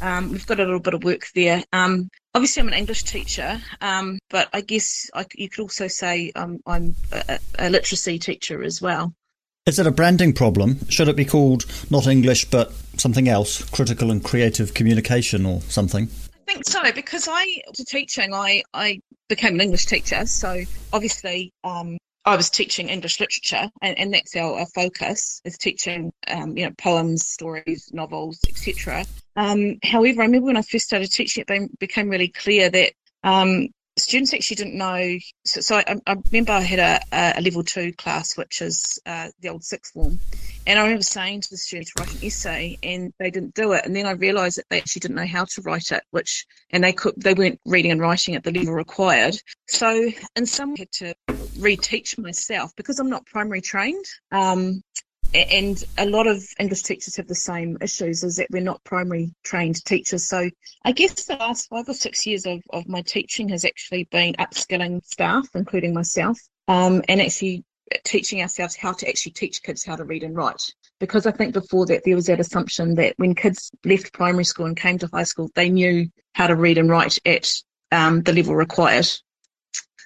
um, 0.00 0.32
we've 0.32 0.46
got 0.46 0.60
a 0.60 0.64
little 0.64 0.80
bit 0.80 0.94
of 0.94 1.04
work 1.04 1.26
there. 1.34 1.62
Um, 1.72 2.08
obviously, 2.34 2.60
I'm 2.60 2.68
an 2.68 2.74
English 2.74 3.04
teacher, 3.04 3.60
um, 3.80 4.18
but 4.30 4.48
I 4.52 4.60
guess 4.60 5.10
I, 5.14 5.26
you 5.34 5.48
could 5.48 5.62
also 5.62 5.88
say 5.88 6.32
um, 6.34 6.60
I'm 6.66 6.94
a, 7.12 7.38
a 7.58 7.70
literacy 7.70 8.18
teacher 8.18 8.62
as 8.62 8.80
well. 8.80 9.14
Is 9.66 9.78
it 9.78 9.86
a 9.86 9.90
branding 9.90 10.32
problem? 10.32 10.78
Should 10.88 11.08
it 11.08 11.16
be 11.16 11.26
called 11.26 11.66
not 11.90 12.06
English 12.06 12.46
but 12.46 12.72
something 12.96 13.28
else, 13.28 13.62
critical 13.70 14.10
and 14.10 14.24
creative 14.24 14.72
communication 14.72 15.44
or 15.44 15.60
something? 15.62 16.08
I 16.48 16.52
think 16.52 16.66
so 16.66 16.90
because 16.92 17.28
I 17.30 17.44
to 17.74 17.84
teaching 17.84 18.32
I 18.32 18.62
I 18.72 19.00
became 19.28 19.54
an 19.54 19.60
English 19.60 19.84
teacher 19.84 20.24
so 20.24 20.62
obviously 20.94 21.52
um, 21.62 21.98
I 22.24 22.36
was 22.36 22.50
teaching 22.50 22.88
English 22.88 23.20
literature 23.20 23.70
and, 23.80 23.98
and 23.98 24.12
that's 24.12 24.36
our, 24.36 24.60
our 24.60 24.66
focus 24.66 25.40
is 25.44 25.56
teaching 25.56 26.12
um, 26.26 26.56
you 26.56 26.66
know 26.66 26.72
poems 26.76 27.26
stories 27.26 27.90
novels 27.92 28.40
etc 28.48 29.04
um, 29.36 29.78
however 29.82 30.22
I 30.22 30.26
remember 30.26 30.46
when 30.46 30.56
I 30.56 30.62
first 30.62 30.86
started 30.86 31.10
teaching 31.10 31.44
it 31.46 31.78
became 31.78 32.08
really 32.08 32.28
clear 32.28 32.70
that 32.70 32.92
um, 33.24 33.68
students 33.98 34.32
actually 34.32 34.56
didn't 34.56 34.76
know. 34.76 35.18
So, 35.44 35.60
so 35.60 35.76
I, 35.76 35.96
I, 36.06 36.16
remember 36.30 36.52
I 36.52 36.60
had 36.60 36.78
a, 37.12 37.36
a, 37.38 37.40
level 37.40 37.62
two 37.62 37.92
class, 37.92 38.36
which 38.36 38.62
is 38.62 39.00
uh, 39.06 39.28
the 39.40 39.48
old 39.50 39.64
sixth 39.64 39.92
form, 39.92 40.20
and 40.68 40.78
I 40.78 40.82
remember 40.82 41.02
saying 41.02 41.40
to 41.40 41.50
the 41.50 41.56
students 41.56 41.96
write 41.96 42.12
an 42.12 42.20
essay, 42.22 42.78
and 42.82 43.12
they 43.18 43.30
didn't 43.30 43.54
do 43.54 43.72
it. 43.72 43.86
And 43.86 43.96
then 43.96 44.04
I 44.04 44.12
realised 44.12 44.58
that 44.58 44.66
they 44.68 44.76
actually 44.76 45.00
didn't 45.00 45.16
know 45.16 45.26
how 45.26 45.46
to 45.46 45.62
write 45.62 45.90
it, 45.90 46.02
which 46.10 46.46
and 46.70 46.84
they 46.84 46.92
could 46.92 47.14
they 47.16 47.32
weren't 47.32 47.58
reading 47.64 47.90
and 47.90 48.00
writing 48.00 48.34
at 48.34 48.44
the 48.44 48.52
level 48.52 48.74
required. 48.74 49.34
So 49.66 50.10
in 50.36 50.44
some 50.44 50.74
I 50.76 50.80
had 50.80 50.92
to 50.92 51.14
reteach 51.56 52.18
myself 52.18 52.72
because 52.76 53.00
I'm 53.00 53.08
not 53.08 53.26
primary 53.26 53.62
trained. 53.62 54.04
Um, 54.30 54.82
and 55.34 55.82
a 55.98 56.06
lot 56.06 56.26
of 56.26 56.42
English 56.58 56.82
teachers 56.82 57.16
have 57.16 57.28
the 57.28 57.34
same 57.34 57.78
issues 57.80 58.22
is 58.22 58.36
that 58.36 58.48
we're 58.50 58.62
not 58.62 58.84
primary 58.84 59.34
trained 59.44 59.82
teachers. 59.84 60.26
So 60.26 60.50
I 60.84 60.92
guess 60.92 61.24
the 61.24 61.36
last 61.36 61.68
five 61.68 61.88
or 61.88 61.94
six 61.94 62.26
years 62.26 62.46
of, 62.46 62.62
of 62.70 62.88
my 62.88 63.02
teaching 63.02 63.48
has 63.50 63.64
actually 63.64 64.04
been 64.04 64.34
upskilling 64.34 65.04
staff, 65.04 65.46
including 65.54 65.92
myself, 65.92 66.38
um, 66.66 67.02
and 67.08 67.20
actually 67.20 67.64
teaching 68.04 68.42
ourselves 68.42 68.76
how 68.76 68.92
to 68.92 69.08
actually 69.08 69.32
teach 69.32 69.62
kids 69.62 69.84
how 69.84 69.96
to 69.96 70.04
read 70.04 70.22
and 70.22 70.36
write. 70.36 70.62
Because 71.00 71.26
I 71.26 71.32
think 71.32 71.52
before 71.54 71.86
that 71.86 72.02
there 72.04 72.16
was 72.16 72.26
that 72.26 72.40
assumption 72.40 72.94
that 72.96 73.14
when 73.16 73.34
kids 73.34 73.70
left 73.84 74.12
primary 74.12 74.44
school 74.44 74.66
and 74.66 74.76
came 74.76 74.98
to 74.98 75.08
high 75.12 75.22
school, 75.24 75.50
they 75.54 75.70
knew 75.70 76.08
how 76.34 76.46
to 76.46 76.56
read 76.56 76.78
and 76.78 76.90
write 76.90 77.18
at 77.24 77.52
um, 77.92 78.22
the 78.22 78.32
level 78.32 78.54
required. 78.54 79.08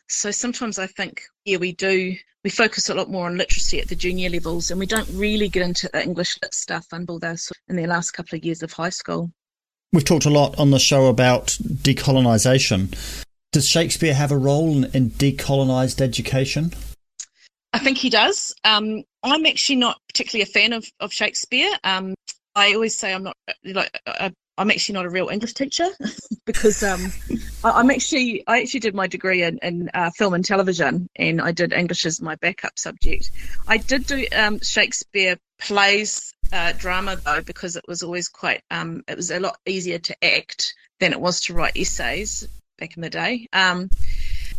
So 0.08 0.30
sometimes 0.30 0.78
I 0.78 0.86
think, 0.86 1.22
yeah, 1.44 1.56
we 1.56 1.72
do. 1.72 2.14
We 2.44 2.50
focus 2.50 2.88
a 2.90 2.94
lot 2.94 3.08
more 3.08 3.26
on 3.26 3.38
literacy 3.38 3.80
at 3.80 3.88
the 3.88 3.94
junior 3.94 4.28
levels, 4.28 4.70
and 4.70 4.80
we 4.80 4.86
don't 4.86 5.08
really 5.12 5.48
get 5.48 5.62
into 5.62 5.88
the 5.92 6.02
English 6.02 6.38
lit 6.42 6.52
stuff 6.52 6.86
until 6.92 7.18
they're 7.18 7.36
in 7.68 7.76
their 7.76 7.86
last 7.86 8.10
couple 8.10 8.36
of 8.36 8.44
years 8.44 8.62
of 8.62 8.72
high 8.72 8.90
school. 8.90 9.30
We've 9.92 10.04
talked 10.04 10.26
a 10.26 10.30
lot 10.30 10.58
on 10.58 10.70
the 10.70 10.78
show 10.78 11.06
about 11.06 11.56
decolonisation. 11.62 12.96
Does 13.52 13.68
Shakespeare 13.68 14.14
have 14.14 14.32
a 14.32 14.38
role 14.38 14.72
in, 14.72 14.84
in 14.92 15.10
decolonised 15.10 16.00
education? 16.00 16.72
I 17.72 17.78
think 17.78 17.98
he 17.98 18.10
does. 18.10 18.54
Um, 18.64 19.02
I'm 19.22 19.46
actually 19.46 19.76
not 19.76 19.98
particularly 20.08 20.42
a 20.42 20.52
fan 20.52 20.72
of, 20.72 20.86
of 21.00 21.12
Shakespeare. 21.12 21.70
Um, 21.84 22.14
I 22.54 22.74
always 22.74 22.96
say 22.96 23.14
I'm 23.14 23.22
not 23.22 23.36
like 23.64 23.98
uh, 24.06 24.30
I'm 24.58 24.70
actually 24.70 24.94
not 24.94 25.06
a 25.06 25.10
real 25.10 25.28
English 25.28 25.54
teacher 25.54 25.88
because 26.44 26.82
um, 26.82 27.10
I, 27.64 27.70
I'm 27.70 27.90
actually 27.90 28.44
I 28.46 28.60
actually 28.60 28.80
did 28.80 28.94
my 28.94 29.06
degree 29.06 29.42
in, 29.42 29.58
in 29.62 29.90
uh, 29.94 30.10
film 30.10 30.34
and 30.34 30.44
television 30.44 31.08
and 31.16 31.40
I 31.40 31.52
did 31.52 31.72
English 31.72 32.04
as 32.04 32.20
my 32.20 32.34
backup 32.36 32.78
subject. 32.78 33.30
I 33.66 33.78
did 33.78 34.06
do 34.06 34.26
um, 34.36 34.60
Shakespeare 34.60 35.38
plays 35.58 36.34
uh, 36.52 36.72
drama 36.76 37.16
though 37.16 37.40
because 37.40 37.76
it 37.76 37.84
was 37.88 38.02
always 38.02 38.28
quite 38.28 38.62
um, 38.70 39.02
it 39.08 39.16
was 39.16 39.30
a 39.30 39.40
lot 39.40 39.56
easier 39.64 39.98
to 39.98 40.24
act 40.24 40.74
than 41.00 41.12
it 41.12 41.20
was 41.20 41.40
to 41.42 41.54
write 41.54 41.76
essays 41.76 42.46
back 42.78 42.96
in 42.96 43.02
the 43.02 43.10
day. 43.10 43.46
Um, 43.52 43.88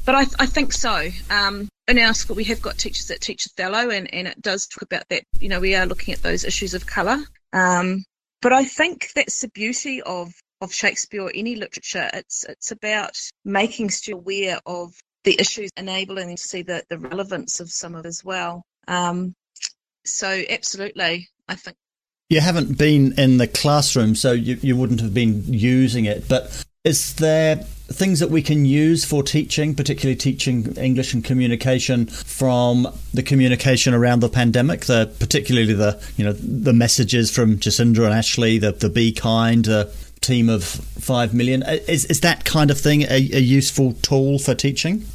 but 0.06 0.16
I, 0.16 0.26
I 0.40 0.46
think 0.48 0.74
so. 0.74 1.10
Um, 1.30 1.70
in 1.88 2.00
our 2.00 2.14
school, 2.14 2.36
we 2.36 2.46
have 2.46 2.62
got 2.62 2.78
teachers 2.78 3.08
that 3.08 3.22
teach 3.22 3.48
Othello, 3.48 3.90
and, 3.90 4.14
and 4.14 4.28
it 4.28 4.42
does 4.42 4.68
talk 4.68 4.84
about 4.84 5.08
that. 5.10 5.24
You 5.40 5.50
know, 5.50 5.60
we 5.60 5.76
are 5.76 5.86
looking 5.86 6.14
at 6.14 6.22
those 6.22 6.46
issues 6.46 6.74
of 6.74 6.86
colour. 6.86 7.18
Um, 7.52 8.04
but 8.42 8.54
I 8.54 8.66
think 8.66 9.10
that's 9.16 9.42
the 9.42 9.50
beauty 9.50 10.02
of, 10.02 10.34
of 10.62 10.74
Shakespeare 10.74 11.22
or 11.22 11.32
any 11.34 11.56
literature. 11.56 12.10
It's 12.14 12.46
it's 12.46 12.72
about 12.72 13.18
making 13.46 13.90
students 13.90 14.24
aware 14.24 14.60
of 14.66 14.94
the 15.24 15.40
issues, 15.40 15.72
enabling 15.78 16.28
them 16.28 16.36
to 16.36 16.42
see 16.42 16.62
the, 16.62 16.84
the 16.90 16.98
relevance 16.98 17.60
of 17.60 17.70
some 17.72 17.96
of 17.96 18.06
it 18.06 18.08
as 18.08 18.24
well. 18.24 18.64
Um, 18.88 19.34
so 20.06 20.44
absolutely, 20.50 21.30
I 21.48 21.56
think. 21.56 21.78
You 22.30 22.42
haven't 22.42 22.78
been 22.78 23.14
in 23.18 23.38
the 23.38 23.48
classroom, 23.48 24.16
so 24.16 24.32
you, 24.32 24.58
you 24.62 24.76
wouldn't 24.76 25.02
have 25.02 25.14
been 25.14 25.44
using 25.46 26.06
it. 26.06 26.28
But 26.28 26.66
is 26.84 27.16
there 27.16 27.56
things 27.88 28.20
that 28.20 28.30
we 28.30 28.42
can 28.42 28.66
use 28.66 29.06
for 29.06 29.24
teaching, 29.24 29.74
particularly 29.74 30.18
teaching 30.18 30.76
English 30.76 31.14
and 31.14 31.24
communication 31.24 32.08
from 32.08 32.88
the 33.14 33.24
communication 33.24 33.94
around 33.94 34.20
the 34.20 34.30
pandemic? 34.30 34.82
The 34.82 35.14
particularly 35.20 35.74
the 35.74 36.02
you 36.18 36.26
know 36.26 36.34
the 36.34 36.74
messages 36.74 37.32
from 37.32 37.58
Jacinda 37.58 38.04
and 38.06 38.14
Ashley, 38.14 38.58
the 38.58 38.74
the 38.74 38.90
be 38.90 39.14
kind, 39.14 39.64
the 39.64 39.94
team 40.20 40.50
of 40.50 40.64
five 40.64 41.34
million. 41.34 41.64
Is 41.64 42.06
is 42.06 42.20
that 42.22 42.44
kind 42.44 42.70
of 42.70 42.80
thing 42.80 43.04
a, 43.04 43.30
a 43.34 43.40
useful 43.40 43.94
tool 44.02 44.40
for 44.40 44.54
teaching? 44.54 45.06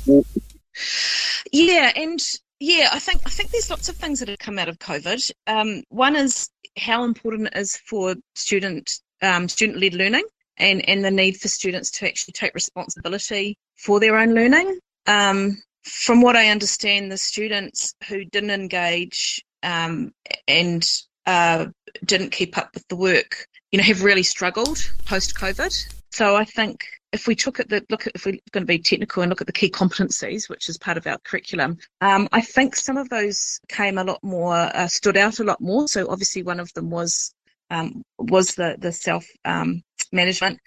Yeah, 1.53 1.93
and 1.97 2.21
yeah, 2.61 2.89
I 2.93 2.99
think 2.99 3.21
I 3.27 3.31
think 3.31 3.51
there's 3.51 3.69
lots 3.69 3.91
of 3.91 3.97
things 3.97 4.21
that 4.21 4.29
have 4.31 4.39
come 4.39 4.59
out 4.59 4.69
of 4.69 4.79
COVID. 4.79 5.31
Um, 5.47 5.83
one 5.91 6.17
is 6.17 6.49
how 6.79 7.05
important 7.05 7.49
it 7.49 7.59
is 7.59 7.77
for 7.77 8.15
student 8.37 8.91
um, 9.21 9.49
student 9.51 9.79
led 9.79 9.93
learning 9.93 10.25
and 10.59 10.87
and 10.89 11.05
the 11.05 11.11
need 11.11 11.37
for 11.37 11.49
students 11.49 11.91
to 11.93 12.07
actually 12.07 12.33
take 12.33 12.55
responsibility 12.55 13.57
for 13.77 14.01
their 14.01 14.17
own 14.17 14.35
learning. 14.35 14.79
Um, 15.07 15.63
from 15.83 16.21
what 16.21 16.37
I 16.37 16.49
understand, 16.49 17.11
the 17.11 17.17
students 17.17 17.95
who 18.09 18.25
didn't 18.25 18.51
engage 18.51 19.43
um, 19.63 20.13
and 20.47 20.87
uh, 21.27 21.67
didn't 22.05 22.31
keep 22.31 22.59
up 22.59 22.71
with 22.75 22.87
the 22.89 22.97
work, 22.97 23.47
you 23.73 23.79
know, 23.79 23.85
have 23.85 24.03
really 24.03 24.23
struggled 24.23 24.79
post 25.05 25.35
COVID. 25.35 25.95
So 26.11 26.37
I 26.37 26.45
think 26.45 26.85
if 27.13 27.27
we 27.27 27.35
took 27.35 27.61
at 27.61 27.69
the 27.69 27.85
look 27.89 28.07
at 28.07 28.13
if 28.15 28.27
we're 28.27 28.39
going 28.53 28.63
to 28.63 28.67
be 28.67 28.79
technical 28.79 29.23
and 29.23 29.31
look 29.31 29.41
at 29.41 29.47
the 29.47 29.53
key 29.53 29.71
competencies, 29.71 30.49
which 30.49 30.69
is 30.69 30.79
part 30.79 30.97
of 30.97 31.07
our 31.07 31.19
curriculum, 31.19 31.79
um, 32.01 32.29
I 32.33 32.41
think 32.41 32.77
some 32.77 32.97
of 32.97 33.09
those 33.09 33.61
came 33.69 33.99
a 33.99 34.05
lot 34.05 34.23
more 34.23 34.55
uh, 34.55 34.89
stood 34.89 35.17
out 35.17 35.39
a 35.39 35.45
lot 35.45 35.61
more. 35.61 35.89
So 35.89 36.11
obviously 36.11 36.43
one 36.43 36.61
of 36.61 36.73
them 36.75 36.91
was 36.91 37.35
um, 37.71 38.03
was 38.19 38.55
the 38.55 38.77
the 38.79 38.93
self 38.93 39.27
um, 39.45 39.83
management, 40.13 40.59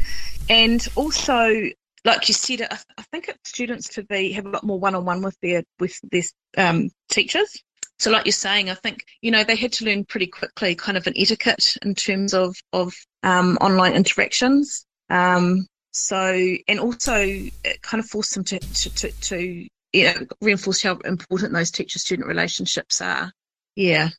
and 0.50 0.88
also 0.96 1.70
like 2.04 2.28
you 2.28 2.34
said, 2.34 2.62
I, 2.62 2.78
I 2.98 3.04
think 3.12 3.28
it's 3.28 3.50
students 3.50 3.90
to 3.90 4.04
be 4.04 4.32
have 4.34 4.46
a 4.46 4.50
lot 4.50 4.64
more 4.64 4.80
one 4.80 4.96
on 4.96 5.06
one 5.06 5.22
with 5.22 5.38
their 5.42 5.64
with 5.80 6.00
their 6.12 6.24
um, 6.58 6.90
teachers. 7.10 7.62
So, 8.00 8.10
like 8.10 8.26
you're 8.26 8.34
saying, 8.34 8.70
I 8.70 8.74
think 8.76 9.06
you 9.22 9.32
know 9.32 9.44
they 9.44 9.56
had 9.56 9.74
to 9.74 9.86
learn 9.86 10.06
pretty 10.06 10.28
quickly, 10.28 10.76
kind 10.76 10.98
of 10.98 11.06
an 11.08 11.14
etiquette 11.16 11.78
in 11.84 11.94
terms 11.96 12.34
of 12.34 12.56
of 12.74 12.94
um, 13.24 13.58
online 13.62 13.94
interactions. 13.94 14.86
Um, 15.10 15.68
so, 15.92 16.34
and 16.68 16.80
also 16.80 17.16
it 17.16 17.82
kind 17.82 18.00
of 18.02 18.10
forced 18.10 18.34
them 18.34 18.44
to 18.46 18.60
to, 18.60 18.90
to, 18.90 19.12
to 19.12 19.68
you 19.94 20.06
know 20.06 20.16
reinforce 20.42 20.82
how 20.82 20.96
important 21.06 21.54
those 21.54 21.72
teacher 21.72 22.00
student 22.00 22.28
relationships 22.28 23.02
are. 23.02 23.32
Yeah. 23.76 24.10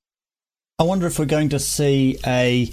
I 0.83 0.85
wonder 0.85 1.07
if 1.07 1.21
we're 1.21 1.27
going 1.27 1.51
to 1.51 1.61
see 1.61 2.18
a 2.27 2.68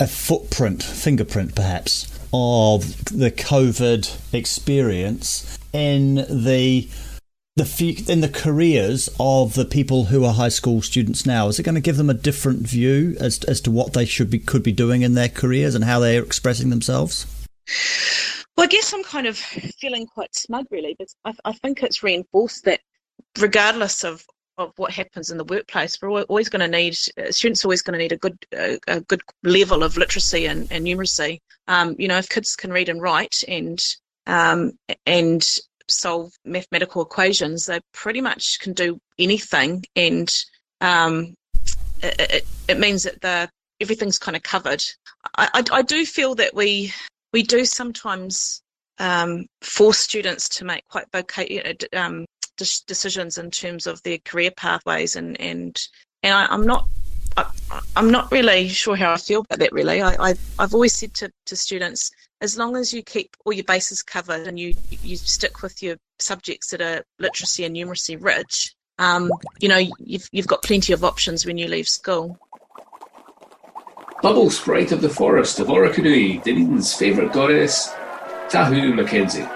a 0.00 0.08
footprint, 0.08 0.82
fingerprint 0.82 1.54
perhaps, 1.54 2.12
of 2.32 3.04
the 3.04 3.30
COVID 3.30 4.34
experience 4.34 5.56
in 5.72 6.16
the 6.16 6.88
the 7.54 8.04
in 8.08 8.22
the 8.22 8.28
careers 8.28 9.08
of 9.20 9.54
the 9.54 9.64
people 9.64 10.06
who 10.06 10.24
are 10.24 10.32
high 10.34 10.48
school 10.48 10.82
students 10.82 11.24
now. 11.24 11.46
Is 11.46 11.60
it 11.60 11.62
going 11.62 11.76
to 11.76 11.80
give 11.80 11.96
them 11.96 12.10
a 12.10 12.14
different 12.14 12.66
view 12.66 13.16
as 13.20 13.44
as 13.44 13.60
to 13.60 13.70
what 13.70 13.92
they 13.92 14.04
should 14.04 14.30
be 14.30 14.40
could 14.40 14.64
be 14.64 14.72
doing 14.72 15.02
in 15.02 15.14
their 15.14 15.28
careers 15.28 15.76
and 15.76 15.84
how 15.84 16.00
they 16.00 16.18
are 16.18 16.24
expressing 16.24 16.70
themselves? 16.70 17.24
Well, 18.56 18.64
I 18.64 18.66
guess 18.66 18.92
I'm 18.92 19.04
kind 19.04 19.28
of 19.28 19.36
feeling 19.36 20.08
quite 20.08 20.34
smug, 20.34 20.66
really, 20.72 20.96
but 20.98 21.06
I, 21.24 21.34
I 21.44 21.52
think 21.52 21.84
it's 21.84 22.02
reinforced 22.02 22.64
that 22.64 22.80
regardless 23.38 24.02
of, 24.02 24.24
of 24.58 24.72
what 24.76 24.92
happens 24.92 25.30
in 25.30 25.38
the 25.38 25.44
workplace, 25.44 26.00
we're 26.00 26.22
always 26.22 26.48
going 26.48 26.60
to 26.60 26.68
need 26.68 26.96
uh, 27.18 27.30
students 27.30 27.64
always 27.64 27.82
going 27.82 27.92
to 27.92 27.98
need 27.98 28.12
a 28.12 28.16
good 28.16 28.38
uh, 28.56 28.76
a 28.86 29.00
good 29.00 29.22
level 29.42 29.82
of 29.82 29.96
literacy 29.96 30.46
and, 30.46 30.70
and 30.70 30.86
numeracy. 30.86 31.38
Um, 31.68 31.96
you 31.98 32.08
know, 32.08 32.18
if 32.18 32.28
kids 32.28 32.56
can 32.56 32.72
read 32.72 32.88
and 32.88 33.02
write 33.02 33.42
and 33.48 33.82
um, 34.26 34.72
and 35.06 35.44
solve 35.88 36.32
mathematical 36.44 37.02
equations, 37.02 37.66
they 37.66 37.80
pretty 37.92 38.20
much 38.20 38.58
can 38.60 38.72
do 38.72 38.98
anything, 39.18 39.84
and 39.96 40.32
um, 40.80 41.34
it, 42.02 42.20
it, 42.20 42.46
it 42.68 42.78
means 42.78 43.02
that 43.04 43.20
the 43.20 43.48
everything's 43.80 44.18
kind 44.18 44.36
of 44.36 44.42
covered. 44.42 44.82
I, 45.36 45.48
I, 45.54 45.78
I 45.78 45.82
do 45.82 46.06
feel 46.06 46.34
that 46.36 46.54
we 46.54 46.92
we 47.32 47.42
do 47.42 47.64
sometimes 47.64 48.62
um, 48.98 49.46
force 49.60 49.98
students 49.98 50.48
to 50.50 50.64
make 50.64 50.84
quite 50.88 51.06
d- 51.10 51.88
um, 51.96 52.24
de- 52.56 52.84
decisions 52.86 53.38
in 53.38 53.50
terms 53.50 53.86
of 53.86 54.02
their 54.02 54.18
career 54.18 54.50
pathways, 54.56 55.16
and 55.16 55.40
and 55.40 55.80
and 56.22 56.34
I, 56.34 56.46
I'm 56.46 56.66
not. 56.66 56.86
I, 57.36 57.50
I'm 57.96 58.10
not 58.10 58.30
really 58.30 58.68
sure 58.68 58.94
how 58.94 59.12
I 59.12 59.16
feel 59.16 59.40
about 59.40 59.58
that. 59.58 59.72
Really, 59.72 60.00
I, 60.00 60.14
I 60.30 60.34
I've 60.58 60.74
always 60.74 60.94
said 60.94 61.14
to, 61.14 61.30
to 61.46 61.56
students, 61.56 62.10
as 62.40 62.56
long 62.56 62.76
as 62.76 62.92
you 62.92 63.02
keep 63.02 63.36
all 63.44 63.52
your 63.52 63.64
bases 63.64 64.02
covered 64.02 64.46
and 64.46 64.58
you 64.58 64.74
you 65.02 65.16
stick 65.16 65.62
with 65.62 65.82
your 65.82 65.96
subjects 66.18 66.70
that 66.70 66.80
are 66.80 67.04
literacy 67.18 67.64
and 67.64 67.74
numeracy 67.74 68.16
rich, 68.22 68.74
um, 68.98 69.30
you 69.60 69.68
know 69.68 69.82
you've 69.98 70.28
you've 70.32 70.46
got 70.46 70.62
plenty 70.62 70.92
of 70.92 71.04
options 71.04 71.44
when 71.46 71.58
you 71.58 71.68
leave 71.68 71.88
school. 71.88 72.38
Bubble 74.22 74.48
Sprite 74.48 74.92
of 74.92 75.02
the 75.02 75.08
Forest 75.08 75.60
of 75.60 75.66
Orokonui, 75.66 76.42
Dunedin's 76.42 76.94
favourite 76.94 77.32
goddess, 77.32 77.88
Tahu 78.48 78.94
Mackenzie. 78.94 79.46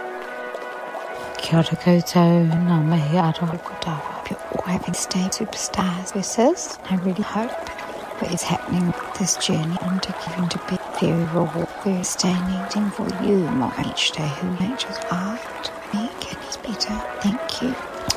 Kia 1.49 1.63
ora 1.63 1.77
koutou, 1.81 2.43
ngā 2.45 2.75
mihi 2.85 3.17
aroha 3.17 3.55
ko 3.65 3.77
tāua. 3.81 4.09
Hope 4.17 4.31
you're 4.33 4.49
all 4.53 4.67
having 4.67 4.93
stay 4.93 5.31
superstars 5.33 6.13
versus. 6.13 6.79
I 6.91 6.97
really 6.97 7.23
hope 7.23 7.71
what 8.21 8.35
is 8.35 8.43
happening 8.43 8.93
this 9.19 9.39
journey 9.39 9.79
and 9.81 10.03
to 10.03 10.13
going 10.37 10.51
to 10.51 10.59
be 10.69 10.77
very 11.01 11.25
rewarding, 11.33 11.67
very 11.85 12.05
sustaining 12.05 12.91
for 12.91 13.09
you 13.25 13.39
more 13.57 13.73
each 13.87 14.13
day 14.13 14.29
who 14.29 14.51
nature's 14.61 14.99
art 15.11 15.73
make 15.95 16.33
it 16.33 16.39
is 16.51 16.59
better. 16.59 16.95
Thank 17.23 17.63
you. 17.63 17.69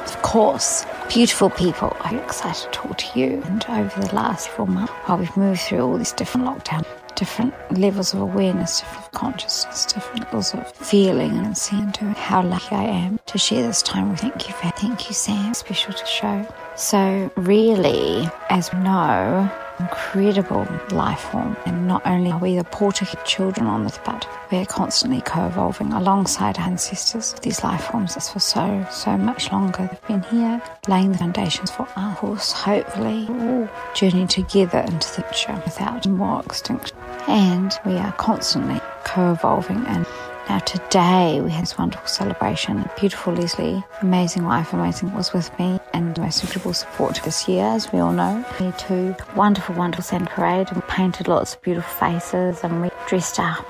Of 0.03 0.21
course, 0.23 0.85
beautiful 1.07 1.49
people. 1.49 1.95
I'm 2.01 2.19
excited 2.19 2.63
to 2.63 2.69
talk 2.71 2.97
to 2.97 3.19
you. 3.19 3.41
And 3.45 3.65
over 3.69 4.01
the 4.01 4.13
last 4.13 4.49
four 4.49 4.67
months, 4.67 4.91
while 5.05 5.19
we've 5.19 5.37
moved 5.37 5.61
through 5.61 5.79
all 5.79 5.97
these 5.97 6.11
different 6.11 6.47
lockdowns, 6.47 6.85
different 7.21 7.53
levels 7.77 8.15
of 8.15 8.19
awareness, 8.19 8.79
different 8.79 9.11
consciousness, 9.11 9.85
different 9.85 10.21
levels 10.21 10.55
of 10.55 10.71
feeling 10.71 11.37
and 11.37 11.55
seeing 11.55 11.91
to 11.91 12.03
how 12.13 12.41
lucky 12.41 12.73
I 12.73 12.85
am 12.85 13.19
to 13.27 13.37
share 13.37 13.61
this 13.61 13.83
time 13.83 14.09
with 14.09 14.21
thank 14.21 14.47
you 14.47 14.55
thank 14.55 15.07
you 15.07 15.13
Sam 15.13 15.53
special 15.53 15.93
to 15.93 16.05
show. 16.07 16.47
So 16.75 17.31
really, 17.37 18.27
as 18.49 18.73
we 18.73 18.79
know, 18.79 19.47
incredible 19.81 20.67
life 20.91 21.19
form. 21.19 21.55
And 21.67 21.87
not 21.87 22.01
only 22.05 22.31
are 22.31 22.39
we 22.39 22.55
the 22.55 22.63
Portuguese 22.63 23.15
children 23.23 23.67
on 23.67 23.83
this, 23.83 23.99
but 24.03 24.27
we're 24.51 24.65
constantly 24.65 25.21
co-evolving 25.21 25.93
alongside 25.93 26.57
our 26.57 26.65
ancestors. 26.65 27.33
These 27.41 27.63
life 27.63 27.83
forms 27.85 28.15
for 28.29 28.39
so, 28.39 28.85
so 28.91 29.17
much 29.17 29.51
longer. 29.51 29.87
They've 29.91 30.07
been 30.07 30.23
here, 30.23 30.61
laying 30.87 31.11
the 31.11 31.19
foundations 31.19 31.69
for 31.69 31.87
our 31.95 32.15
course, 32.15 32.51
hopefully, 32.51 33.27
all 33.29 33.69
journey 33.93 34.27
together 34.27 34.79
into 34.79 35.07
the 35.15 35.23
future 35.23 35.61
without 35.65 36.07
more 36.07 36.41
extinction. 36.41 36.97
And 37.27 37.77
we 37.85 37.93
are 37.97 38.11
constantly 38.13 38.79
co-evolving 39.05 39.85
and 39.87 40.05
now 40.49 40.59
today 40.59 41.39
we 41.39 41.51
had 41.51 41.63
this 41.63 41.77
wonderful 41.77 42.07
celebration. 42.07 42.89
Beautiful 42.99 43.33
Leslie, 43.33 43.83
amazing 44.01 44.43
wife, 44.43 44.73
amazing 44.73 45.13
was 45.13 45.31
with 45.31 45.57
me 45.57 45.79
and 45.93 46.17
most 46.17 46.43
incredible 46.43 46.73
support 46.73 47.21
this 47.23 47.47
year, 47.47 47.63
as 47.63 47.91
we 47.93 47.99
all 47.99 48.11
know. 48.11 48.43
Me 48.59 48.73
too. 48.77 49.15
Wonderful, 49.35 49.75
wonderful 49.75 50.03
Santa 50.03 50.29
Parade 50.29 50.71
and 50.71 50.85
painted 50.87 51.27
lots 51.27 51.55
of 51.55 51.61
beautiful 51.61 51.89
faces 51.93 52.63
and 52.63 52.81
we 52.81 52.89
dressed 53.07 53.39
up. 53.39 53.65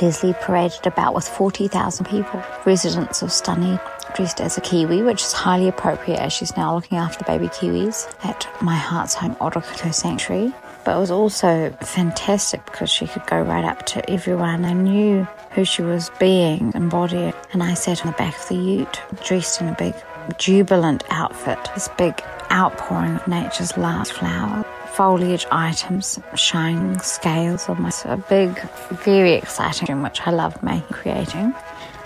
Leslie 0.00 0.34
paraded 0.34 0.86
about 0.86 1.14
with 1.14 1.26
40,000 1.26 2.06
people, 2.06 2.42
residents 2.64 3.22
of 3.22 3.30
Stunny, 3.30 3.80
dressed 4.14 4.40
as 4.40 4.56
a 4.56 4.60
Kiwi, 4.60 5.02
which 5.02 5.22
is 5.22 5.32
highly 5.32 5.68
appropriate 5.68 6.20
as 6.20 6.32
she's 6.32 6.56
now 6.56 6.74
looking 6.74 6.98
after 6.98 7.18
the 7.18 7.24
baby 7.24 7.48
Kiwis 7.48 8.12
at 8.24 8.46
My 8.62 8.76
Heart's 8.76 9.14
Home 9.14 9.34
Orokonui 9.36 9.92
Sanctuary. 9.92 10.52
But 10.84 10.96
it 10.96 11.00
was 11.00 11.10
also 11.10 11.70
fantastic 11.82 12.64
because 12.64 12.90
she 12.90 13.06
could 13.06 13.26
go 13.26 13.42
right 13.42 13.64
up 13.64 13.86
to 13.86 14.10
everyone 14.10 14.64
and 14.64 14.84
knew 14.84 15.26
who 15.50 15.64
she 15.64 15.82
was 15.82 16.10
being, 16.18 16.72
embodying. 16.74 17.34
And 17.52 17.62
I 17.62 17.74
sat 17.74 18.04
on 18.04 18.12
the 18.12 18.16
back 18.16 18.36
of 18.36 18.48
the 18.48 18.56
ute, 18.56 19.00
dressed 19.24 19.60
in 19.60 19.68
a 19.68 19.74
big, 19.74 19.94
jubilant 20.38 21.04
outfit, 21.10 21.58
this 21.74 21.88
big 21.98 22.22
outpouring 22.50 23.16
of 23.16 23.28
nature's 23.28 23.76
last 23.76 24.12
flower. 24.12 24.64
Foliage 24.92 25.46
items, 25.52 26.18
shining 26.34 26.98
scales, 26.98 27.68
almost 27.68 28.04
a 28.06 28.16
big, 28.16 28.60
very 29.04 29.34
exciting 29.34 29.94
room, 29.94 30.02
which 30.02 30.20
I 30.26 30.30
loved 30.30 30.62
making, 30.62 30.88
creating. 30.88 31.54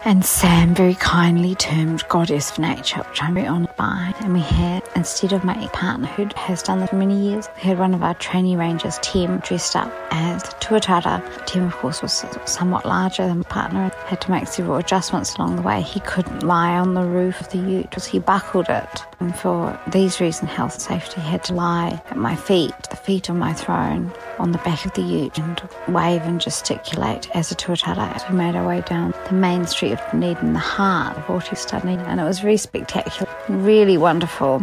And 0.06 0.22
Sam 0.22 0.74
very 0.74 0.96
kindly 0.96 1.54
termed 1.54 2.06
Goddess 2.10 2.50
of 2.50 2.58
Nature, 2.58 3.00
which 3.08 3.22
I'm 3.22 3.32
very 3.32 3.46
honoured 3.46 3.74
by. 3.76 4.12
And 4.20 4.34
we 4.34 4.40
had, 4.40 4.82
instead 4.94 5.32
of 5.32 5.44
my 5.44 5.66
partner 5.68 6.08
who 6.08 6.28
has 6.36 6.62
done 6.62 6.80
this 6.80 6.90
for 6.90 6.96
many 6.96 7.18
years, 7.18 7.48
we 7.56 7.62
had 7.62 7.78
one 7.78 7.94
of 7.94 8.02
our 8.02 8.12
trainee 8.12 8.54
rangers, 8.54 8.98
Tim, 9.00 9.38
dressed 9.38 9.74
up 9.74 9.90
as 10.10 10.42
tuatara. 10.60 11.22
Tim, 11.46 11.64
of 11.64 11.72
course, 11.76 12.02
was 12.02 12.22
somewhat 12.44 12.84
larger 12.84 13.26
than 13.26 13.38
my 13.38 13.44
partner 13.44 13.84
and 13.84 13.92
had 13.94 14.20
to 14.20 14.30
make 14.30 14.46
several 14.46 14.76
adjustments 14.76 15.36
along 15.36 15.56
the 15.56 15.62
way. 15.62 15.80
He 15.80 16.00
couldn't 16.00 16.42
lie 16.42 16.76
on 16.76 16.92
the 16.92 17.04
roof 17.06 17.40
of 17.40 17.48
the 17.48 17.58
ute 17.58 17.88
because 17.88 18.04
he 18.04 18.18
buckled 18.18 18.68
it. 18.68 19.04
And 19.24 19.34
for 19.34 19.80
these 19.86 20.20
reasons, 20.20 20.50
health 20.50 20.74
and 20.74 20.82
safety, 20.82 21.18
had 21.22 21.42
to 21.44 21.54
lie 21.54 22.02
at 22.10 22.16
my 22.18 22.36
feet, 22.36 22.74
the 22.90 22.96
feet 22.96 23.30
on 23.30 23.38
my 23.38 23.54
throne, 23.54 24.12
on 24.38 24.52
the 24.52 24.58
back 24.58 24.84
of 24.84 24.92
the 24.92 25.00
ute 25.00 25.38
and 25.38 25.62
wave 25.88 26.20
and 26.24 26.38
gesticulate 26.38 27.34
as 27.34 27.50
a 27.50 27.54
tuatara 27.54 28.14
as 28.14 28.22
we 28.28 28.36
made 28.36 28.54
our 28.54 28.68
way 28.68 28.82
down 28.82 29.14
the 29.28 29.32
main 29.32 29.66
street 29.66 29.92
of 29.92 30.10
Dunedin, 30.10 30.52
the 30.52 30.58
heart 30.58 31.16
of 31.16 31.24
Ortistunny. 31.24 31.96
And 32.06 32.20
it 32.20 32.24
was 32.24 32.40
very 32.40 32.58
spectacular, 32.58 33.26
really 33.48 33.96
wonderful. 33.96 34.62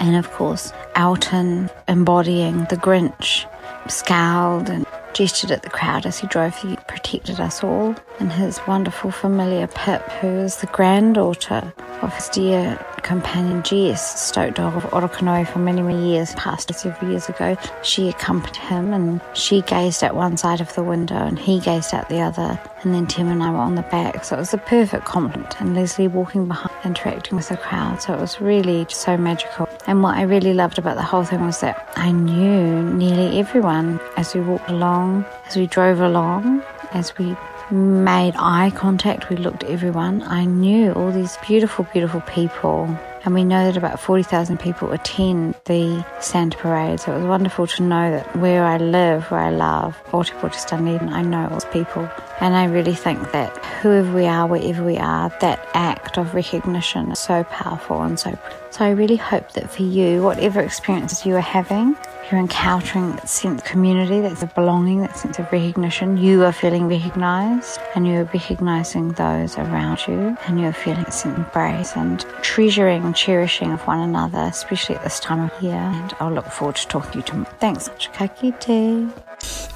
And 0.00 0.16
of 0.16 0.28
course, 0.32 0.72
Alton 0.96 1.70
embodying 1.86 2.64
the 2.64 2.76
Grinch, 2.76 3.46
scowled 3.88 4.68
and 4.70 4.84
gestured 5.14 5.50
at 5.50 5.62
the 5.62 5.70
crowd 5.70 6.04
as 6.04 6.18
he 6.18 6.26
drove 6.26 6.54
He 6.56 6.76
protected 6.88 7.40
us 7.40 7.64
all. 7.64 7.94
And 8.20 8.32
his 8.32 8.58
wonderful 8.66 9.10
familiar 9.10 9.66
Pip, 9.68 10.02
who 10.20 10.28
is 10.28 10.56
the 10.58 10.66
granddaughter 10.66 11.72
of 12.02 12.14
his 12.14 12.28
dear 12.28 12.78
companion 13.02 13.62
Jess, 13.62 14.20
stoat 14.20 14.54
dog 14.54 14.76
of 14.76 14.84
Orokonui 14.84 15.46
for 15.46 15.58
many, 15.58 15.82
many 15.82 16.12
years, 16.12 16.34
passed 16.34 16.72
several 16.74 17.10
years 17.10 17.28
ago. 17.28 17.56
She 17.82 18.08
accompanied 18.08 18.56
him 18.56 18.92
and 18.92 19.20
she 19.34 19.62
gazed 19.62 20.02
at 20.02 20.16
one 20.16 20.36
side 20.36 20.60
of 20.60 20.74
the 20.74 20.82
window 20.82 21.16
and 21.16 21.38
he 21.38 21.60
gazed 21.60 21.92
at 21.92 22.08
the 22.08 22.20
other. 22.20 22.58
And 22.82 22.94
then 22.94 23.06
Tim 23.06 23.28
and 23.28 23.42
I 23.42 23.50
were 23.50 23.58
on 23.58 23.74
the 23.74 23.82
back. 23.82 24.24
So 24.24 24.36
it 24.36 24.40
was 24.40 24.54
a 24.54 24.58
perfect 24.58 25.04
compliment. 25.04 25.60
And 25.60 25.74
Leslie 25.74 26.08
walking 26.08 26.46
behind, 26.46 26.74
interacting 26.84 27.36
with 27.36 27.48
the 27.48 27.56
crowd. 27.56 28.02
So 28.02 28.14
it 28.14 28.20
was 28.20 28.40
really 28.40 28.84
just 28.84 29.02
so 29.02 29.16
magical. 29.16 29.68
And 29.86 30.02
what 30.02 30.16
I 30.16 30.22
really 30.22 30.54
loved 30.54 30.78
about 30.78 30.96
the 30.96 31.02
whole 31.02 31.24
thing 31.24 31.44
was 31.44 31.60
that 31.60 31.92
I 31.96 32.10
knew 32.12 32.82
nearly 32.82 33.38
everyone 33.38 34.00
as 34.16 34.34
we 34.34 34.40
walked 34.40 34.70
along, 34.70 35.03
as 35.46 35.56
we 35.56 35.66
drove 35.66 36.00
along, 36.00 36.62
as 36.92 37.16
we 37.18 37.36
made 37.70 38.34
eye 38.36 38.70
contact, 38.74 39.30
we 39.30 39.36
looked 39.36 39.64
at 39.64 39.70
everyone. 39.70 40.22
I 40.22 40.44
knew 40.44 40.92
all 40.92 41.10
these 41.10 41.36
beautiful, 41.46 41.86
beautiful 41.92 42.20
people. 42.22 42.88
And 43.24 43.32
we 43.32 43.42
know 43.42 43.64
that 43.64 43.76
about 43.78 43.98
40,000 44.00 44.60
people 44.60 44.92
attend 44.92 45.54
the 45.64 46.04
Santa 46.20 46.58
Parade. 46.58 47.00
So 47.00 47.12
it 47.12 47.20
was 47.20 47.26
wonderful 47.26 47.66
to 47.68 47.82
know 47.82 48.10
that 48.10 48.36
where 48.36 48.64
I 48.64 48.76
live, 48.76 49.30
where 49.30 49.40
I 49.40 49.50
love, 49.50 49.96
Ōtepoti 50.08 50.68
Dunedin, 50.68 51.08
I 51.08 51.22
know 51.22 51.44
all 51.44 51.50
those 51.50 51.64
people. 51.66 52.06
And 52.40 52.54
I 52.54 52.64
really 52.64 52.94
think 52.94 53.32
that 53.32 53.56
whoever 53.80 54.12
we 54.12 54.26
are, 54.26 54.46
wherever 54.46 54.84
we 54.84 54.98
are, 54.98 55.30
that 55.40 55.66
act 55.72 56.18
of 56.18 56.34
recognition 56.34 57.12
is 57.12 57.18
so 57.18 57.44
powerful 57.44 58.02
and 58.02 58.20
so. 58.20 58.38
So 58.74 58.84
I 58.84 58.90
really 58.90 59.14
hope 59.14 59.52
that 59.52 59.70
for 59.70 59.84
you, 59.84 60.20
whatever 60.20 60.60
experiences 60.60 61.24
you 61.24 61.36
are 61.36 61.40
having, 61.40 61.96
you're 62.28 62.40
encountering 62.40 63.12
that 63.12 63.28
sense 63.28 63.62
of 63.62 63.64
community, 63.68 64.20
that 64.20 64.30
sense 64.30 64.42
of 64.42 64.54
belonging, 64.56 65.00
that 65.02 65.16
sense 65.16 65.38
of 65.38 65.52
recognition. 65.52 66.16
You 66.16 66.42
are 66.42 66.50
feeling 66.50 66.88
recognized 66.88 67.78
and 67.94 68.04
you're 68.04 68.24
recognizing 68.24 69.12
those 69.12 69.56
around 69.58 70.00
you 70.08 70.36
and 70.48 70.60
you're 70.60 70.72
feeling 70.72 71.04
a 71.04 71.12
sense 71.12 71.38
of 71.38 71.44
embrace 71.44 71.94
and 71.94 72.26
treasuring 72.42 73.04
and 73.04 73.14
cherishing 73.14 73.70
of 73.70 73.80
one 73.86 74.00
another, 74.00 74.40
especially 74.40 74.96
at 74.96 75.04
this 75.04 75.20
time 75.20 75.48
of 75.48 75.62
year. 75.62 75.74
And 75.74 76.12
I'll 76.18 76.32
look 76.32 76.46
forward 76.46 76.74
to 76.74 76.88
talking 76.88 77.12
to 77.12 77.18
you 77.18 77.22
tomorrow. 77.22 77.56
Thanks. 77.60 77.88
Ka 78.12 78.26
kite. 78.26 78.68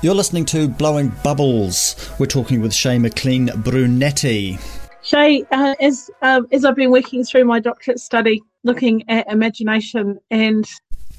You're 0.02 0.16
listening 0.16 0.44
to 0.46 0.66
Blowing 0.66 1.12
Bubbles. 1.22 2.10
We're 2.18 2.26
talking 2.26 2.60
with 2.60 2.74
Shay 2.74 2.98
McLean 2.98 3.52
Brunetti. 3.58 4.58
Shay, 5.02 5.44
uh, 5.52 5.76
as 5.80 6.10
um, 6.20 6.48
as 6.50 6.64
I've 6.64 6.74
been 6.74 6.90
working 6.90 7.22
through 7.22 7.44
my 7.44 7.60
doctorate 7.60 8.00
study, 8.00 8.42
looking 8.64 9.08
at 9.08 9.30
imagination 9.30 10.18
and 10.30 10.68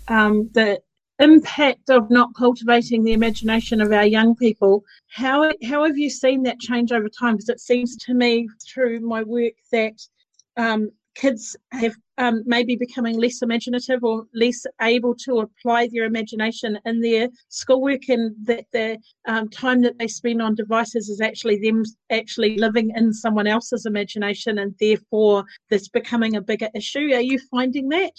um, 0.07 0.49
the 0.53 0.81
impact 1.19 1.89
of 1.89 2.09
not 2.09 2.33
cultivating 2.35 3.03
the 3.03 3.13
imagination 3.13 3.81
of 3.81 3.91
our 3.91 4.05
young 4.05 4.35
people, 4.35 4.83
how 5.07 5.51
how 5.63 5.83
have 5.85 5.97
you 5.97 6.09
seen 6.09 6.43
that 6.43 6.59
change 6.59 6.91
over 6.91 7.09
time? 7.09 7.35
Because 7.35 7.49
it 7.49 7.59
seems 7.59 7.95
to 7.97 8.13
me 8.13 8.47
through 8.65 9.01
my 9.01 9.23
work 9.23 9.53
that 9.71 9.99
um, 10.57 10.91
kids 11.19 11.55
have 11.71 11.95
um, 12.17 12.43
maybe 12.45 12.77
becoming 12.77 13.19
less 13.19 13.41
imaginative 13.41 14.03
or 14.03 14.23
less 14.33 14.65
able 14.81 15.13
to 15.13 15.39
apply 15.39 15.89
their 15.91 16.05
imagination 16.05 16.79
in 16.85 17.01
their 17.01 17.27
schoolwork, 17.49 18.07
and 18.07 18.33
that 18.45 18.65
the 18.71 18.97
um, 19.27 19.49
time 19.49 19.81
that 19.81 19.97
they 19.99 20.07
spend 20.07 20.41
on 20.41 20.55
devices 20.55 21.09
is 21.09 21.19
actually 21.19 21.59
them 21.59 21.83
actually 22.09 22.57
living 22.57 22.91
in 22.95 23.13
someone 23.13 23.47
else's 23.47 23.85
imagination, 23.85 24.59
and 24.59 24.73
therefore 24.79 25.43
this 25.69 25.89
becoming 25.89 26.37
a 26.37 26.41
bigger 26.41 26.69
issue. 26.73 27.13
Are 27.13 27.21
you 27.21 27.39
finding 27.51 27.89
that? 27.89 28.13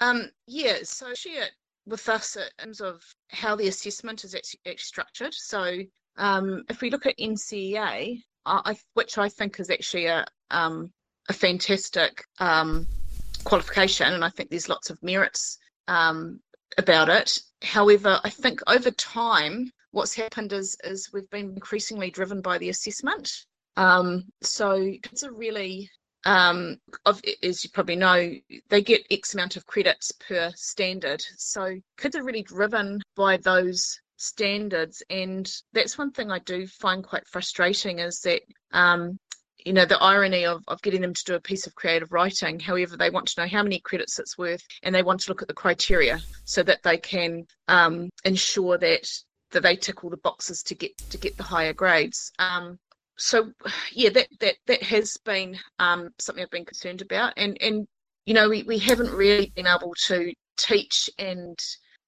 Um, 0.00 0.30
yeah, 0.46 0.78
so 0.82 1.14
share 1.14 1.44
it 1.44 1.52
with 1.86 2.06
us 2.08 2.36
in 2.36 2.42
terms 2.58 2.80
of 2.80 3.02
how 3.30 3.56
the 3.56 3.68
assessment 3.68 4.24
is 4.24 4.34
actually, 4.34 4.60
actually 4.66 4.78
structured. 4.78 5.34
So 5.34 5.78
um, 6.18 6.64
if 6.68 6.82
we 6.82 6.90
look 6.90 7.06
at 7.06 7.18
NCEA, 7.18 8.22
I, 8.44 8.76
which 8.94 9.18
I 9.18 9.28
think 9.28 9.58
is 9.60 9.70
actually 9.70 10.06
a 10.06 10.26
um, 10.50 10.92
a 11.28 11.32
fantastic 11.32 12.24
um, 12.38 12.86
qualification, 13.44 14.12
and 14.12 14.24
I 14.24 14.30
think 14.30 14.50
there's 14.50 14.68
lots 14.68 14.90
of 14.90 15.02
merits 15.02 15.58
um, 15.88 16.40
about 16.78 17.08
it. 17.08 17.38
However, 17.62 18.20
I 18.24 18.30
think 18.30 18.60
over 18.66 18.90
time, 18.90 19.70
what's 19.92 20.14
happened 20.14 20.52
is 20.52 20.76
is 20.84 21.10
we've 21.12 21.30
been 21.30 21.50
increasingly 21.50 22.10
driven 22.10 22.40
by 22.40 22.58
the 22.58 22.70
assessment. 22.70 23.30
Um, 23.76 24.24
so 24.42 24.92
kids 25.02 25.22
are 25.24 25.32
really, 25.32 25.88
um, 26.24 26.78
of, 27.06 27.20
as 27.42 27.64
you 27.64 27.70
probably 27.70 27.96
know, 27.96 28.32
they 28.68 28.82
get 28.82 29.06
X 29.10 29.34
amount 29.34 29.56
of 29.56 29.66
credits 29.66 30.12
per 30.12 30.50
standard. 30.56 31.22
So 31.36 31.76
kids 31.98 32.16
are 32.16 32.24
really 32.24 32.42
driven 32.42 33.00
by 33.16 33.38
those 33.38 33.98
standards, 34.16 35.02
and 35.10 35.50
that's 35.72 35.98
one 35.98 36.10
thing 36.10 36.30
I 36.30 36.38
do 36.40 36.66
find 36.66 37.02
quite 37.04 37.26
frustrating 37.26 37.98
is 37.98 38.20
that 38.20 38.42
um, 38.72 39.18
you 39.64 39.72
know 39.72 39.84
the 39.84 40.02
irony 40.02 40.44
of, 40.44 40.62
of 40.68 40.82
getting 40.82 41.00
them 41.00 41.14
to 41.14 41.24
do 41.24 41.34
a 41.34 41.40
piece 41.40 41.66
of 41.66 41.74
creative 41.74 42.12
writing. 42.12 42.58
However 42.58 42.96
they 42.96 43.10
want 43.10 43.28
to 43.28 43.40
know 43.40 43.48
how 43.48 43.62
many 43.62 43.80
credits 43.80 44.18
it's 44.18 44.38
worth 44.38 44.62
and 44.82 44.94
they 44.94 45.02
want 45.02 45.20
to 45.20 45.30
look 45.30 45.42
at 45.42 45.48
the 45.48 45.54
criteria 45.54 46.20
so 46.44 46.62
that 46.62 46.82
they 46.82 46.98
can 46.98 47.44
um, 47.68 48.10
ensure 48.24 48.78
that 48.78 49.08
that 49.50 49.62
they 49.62 49.76
tick 49.76 50.02
all 50.02 50.10
the 50.10 50.16
boxes 50.18 50.62
to 50.64 50.74
get 50.74 50.96
to 51.10 51.18
get 51.18 51.36
the 51.36 51.42
higher 51.42 51.72
grades. 51.72 52.32
Um, 52.38 52.78
so 53.18 53.52
yeah 53.92 54.10
that 54.10 54.28
that 54.40 54.56
that 54.66 54.82
has 54.82 55.16
been 55.24 55.56
um, 55.78 56.08
something 56.18 56.42
i've 56.42 56.50
been 56.50 56.64
concerned 56.64 57.02
about. 57.02 57.34
And 57.36 57.56
and 57.60 57.86
you 58.26 58.34
know 58.34 58.48
we, 58.48 58.62
we 58.62 58.78
haven't 58.78 59.12
really 59.12 59.52
been 59.54 59.66
able 59.66 59.94
to 60.06 60.32
teach 60.56 61.10
and 61.18 61.58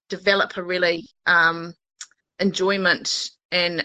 develop 0.08 0.56
a 0.56 0.62
really 0.62 1.06
um, 1.26 1.74
enjoyment 2.38 3.30
and 3.50 3.84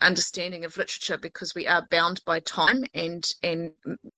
understanding 0.00 0.64
of 0.64 0.76
literature 0.76 1.18
because 1.18 1.54
we 1.54 1.66
are 1.66 1.86
bound 1.90 2.20
by 2.24 2.40
time 2.40 2.84
and 2.94 3.26
and 3.42 3.72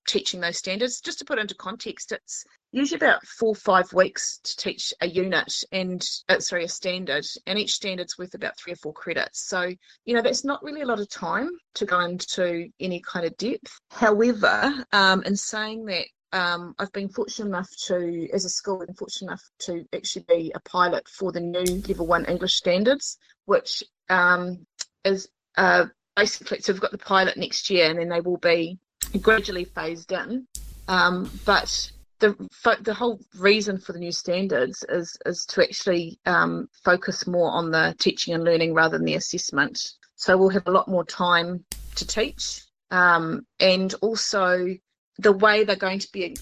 teaching 0.06 0.40
those 0.40 0.58
standards. 0.58 1.00
Just 1.00 1.18
to 1.20 1.24
put 1.24 1.38
into 1.38 1.54
context 1.54 2.12
it's 2.12 2.44
usually 2.72 2.96
about 2.96 3.24
four 3.26 3.54
five 3.54 3.92
weeks 3.92 4.40
to 4.44 4.56
teach 4.56 4.92
a 5.00 5.08
unit 5.08 5.52
and 5.72 6.04
uh, 6.28 6.38
sorry 6.40 6.64
a 6.64 6.68
standard 6.68 7.24
and 7.46 7.58
each 7.58 7.72
standard's 7.72 8.18
worth 8.18 8.34
about 8.34 8.58
three 8.58 8.72
or 8.72 8.76
four 8.76 8.92
credits. 8.92 9.48
So 9.48 9.72
you 10.04 10.14
know 10.14 10.22
that's 10.22 10.44
not 10.44 10.62
really 10.62 10.82
a 10.82 10.86
lot 10.86 11.00
of 11.00 11.08
time 11.08 11.50
to 11.74 11.86
go 11.86 12.00
into 12.00 12.68
any 12.80 13.00
kind 13.00 13.26
of 13.26 13.36
depth. 13.36 13.80
However 13.90 14.84
um, 14.92 15.22
in 15.22 15.36
saying 15.36 15.84
that 15.86 16.06
um, 16.32 16.74
I've 16.78 16.92
been 16.92 17.08
fortunate 17.08 17.46
enough 17.46 17.70
to, 17.86 18.28
as 18.34 18.44
a 18.44 18.50
school, 18.50 18.84
been 18.84 18.94
fortunate 18.94 19.28
enough 19.28 19.44
to 19.60 19.84
actually 19.94 20.26
be 20.28 20.52
a 20.54 20.60
pilot 20.60 21.08
for 21.08 21.32
the 21.32 21.40
new 21.40 21.82
Level 21.88 22.06
One 22.06 22.26
English 22.26 22.54
standards, 22.54 23.16
which 23.46 23.82
um, 24.10 24.66
is 25.04 25.28
uh, 25.58 25.86
basically 26.16 26.60
so 26.60 26.72
we've 26.72 26.80
got 26.80 26.92
the 26.92 26.98
pilot 26.98 27.36
next 27.36 27.68
year, 27.68 27.90
and 27.90 27.98
then 27.98 28.08
they 28.08 28.20
will 28.20 28.38
be 28.38 28.78
gradually 29.20 29.64
phased 29.64 30.12
in. 30.12 30.46
Um, 30.86 31.30
but 31.44 31.90
the 32.20 32.34
the 32.82 32.94
whole 32.94 33.20
reason 33.38 33.78
for 33.78 33.92
the 33.92 33.98
new 33.98 34.12
standards 34.12 34.84
is 34.88 35.16
is 35.26 35.44
to 35.46 35.62
actually 35.62 36.18
um, 36.26 36.68
focus 36.84 37.26
more 37.26 37.50
on 37.50 37.70
the 37.70 37.94
teaching 37.98 38.34
and 38.34 38.44
learning 38.44 38.72
rather 38.72 38.96
than 38.96 39.04
the 39.04 39.16
assessment. 39.16 39.80
So 40.14 40.36
we'll 40.36 40.48
have 40.48 40.66
a 40.66 40.72
lot 40.72 40.88
more 40.88 41.04
time 41.04 41.64
to 41.96 42.06
teach, 42.06 42.62
um, 42.90 43.46
and 43.60 43.92
also 44.00 44.66
the 45.20 45.32
way 45.32 45.64
they're 45.64 45.76
going 45.76 45.98
to 45.98 46.12
be 46.12 46.36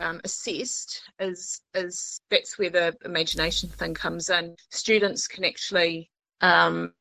um, 0.00 0.20
assessed 0.24 1.02
is 1.20 1.60
is 1.74 2.20
that's 2.30 2.58
where 2.58 2.70
the 2.70 2.96
imagination 3.04 3.68
thing 3.68 3.94
comes 3.94 4.30
in. 4.30 4.56
Students 4.70 5.28
can 5.28 5.44
actually 5.44 6.10
um, 6.40 6.92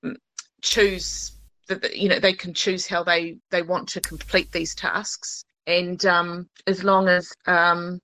choose 0.61 1.36
the, 1.67 1.91
you 1.93 2.09
know 2.09 2.19
they 2.19 2.33
can 2.33 2.53
choose 2.53 2.87
how 2.87 3.03
they 3.03 3.37
they 3.51 3.61
want 3.61 3.89
to 3.89 4.01
complete 4.01 4.51
these 4.51 4.75
tasks. 4.75 5.43
And 5.65 6.03
um, 6.05 6.49
as 6.65 6.83
long 6.83 7.07
as 7.07 7.31
um, 7.45 7.99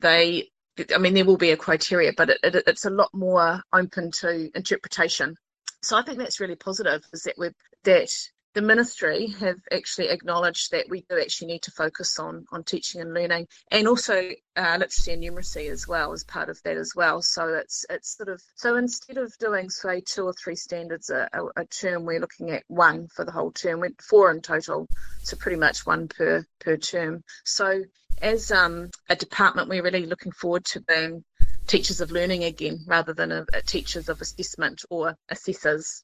they 0.00 0.48
I 0.94 0.98
mean 0.98 1.14
there 1.14 1.24
will 1.24 1.36
be 1.36 1.50
a 1.50 1.56
criteria 1.56 2.12
but 2.16 2.30
it, 2.30 2.38
it, 2.42 2.62
it's 2.66 2.84
a 2.84 2.90
lot 2.90 3.10
more 3.12 3.62
open 3.72 4.10
to 4.20 4.50
interpretation. 4.54 5.36
So 5.82 5.96
I 5.96 6.02
think 6.02 6.18
that's 6.18 6.40
really 6.40 6.56
positive 6.56 7.02
is 7.12 7.22
that 7.22 7.34
we've 7.38 7.54
that 7.84 8.10
the 8.54 8.62
ministry 8.62 9.28
have 9.38 9.58
actually 9.72 10.08
acknowledged 10.08 10.72
that 10.72 10.88
we 10.88 11.04
do 11.08 11.20
actually 11.20 11.46
need 11.48 11.62
to 11.62 11.70
focus 11.70 12.18
on 12.18 12.44
on 12.52 12.64
teaching 12.64 13.00
and 13.00 13.14
learning 13.14 13.46
and 13.70 13.86
also 13.86 14.30
uh, 14.56 14.76
literacy 14.78 15.12
and 15.12 15.22
numeracy 15.22 15.70
as 15.70 15.86
well 15.86 16.12
as 16.12 16.24
part 16.24 16.48
of 16.48 16.60
that 16.64 16.76
as 16.76 16.92
well. 16.96 17.22
So 17.22 17.48
it's 17.54 17.84
it's 17.90 18.16
sort 18.16 18.28
of 18.28 18.42
so 18.56 18.76
instead 18.76 19.18
of 19.18 19.36
doing 19.38 19.70
say 19.70 20.00
two 20.00 20.24
or 20.24 20.32
three 20.32 20.56
standards 20.56 21.10
a, 21.10 21.28
a, 21.32 21.62
a 21.62 21.64
term 21.66 22.04
we're 22.04 22.20
looking 22.20 22.50
at 22.50 22.64
one 22.66 23.08
for 23.08 23.24
the 23.24 23.32
whole 23.32 23.52
term 23.52 23.80
we're 23.80 23.90
four 24.00 24.30
in 24.30 24.40
total 24.40 24.88
so 25.22 25.36
pretty 25.36 25.58
much 25.58 25.86
one 25.86 26.08
per 26.08 26.44
per 26.58 26.76
term. 26.76 27.22
So 27.44 27.82
as 28.20 28.50
um, 28.50 28.90
a 29.08 29.16
department 29.16 29.68
we're 29.68 29.82
really 29.82 30.06
looking 30.06 30.32
forward 30.32 30.64
to 30.66 30.80
being 30.80 31.24
teachers 31.66 32.00
of 32.00 32.10
learning 32.10 32.44
again 32.44 32.80
rather 32.88 33.14
than 33.14 33.30
a, 33.30 33.46
a 33.54 33.62
teachers 33.62 34.08
of 34.08 34.20
assessment 34.20 34.82
or 34.90 35.14
assessors 35.28 36.02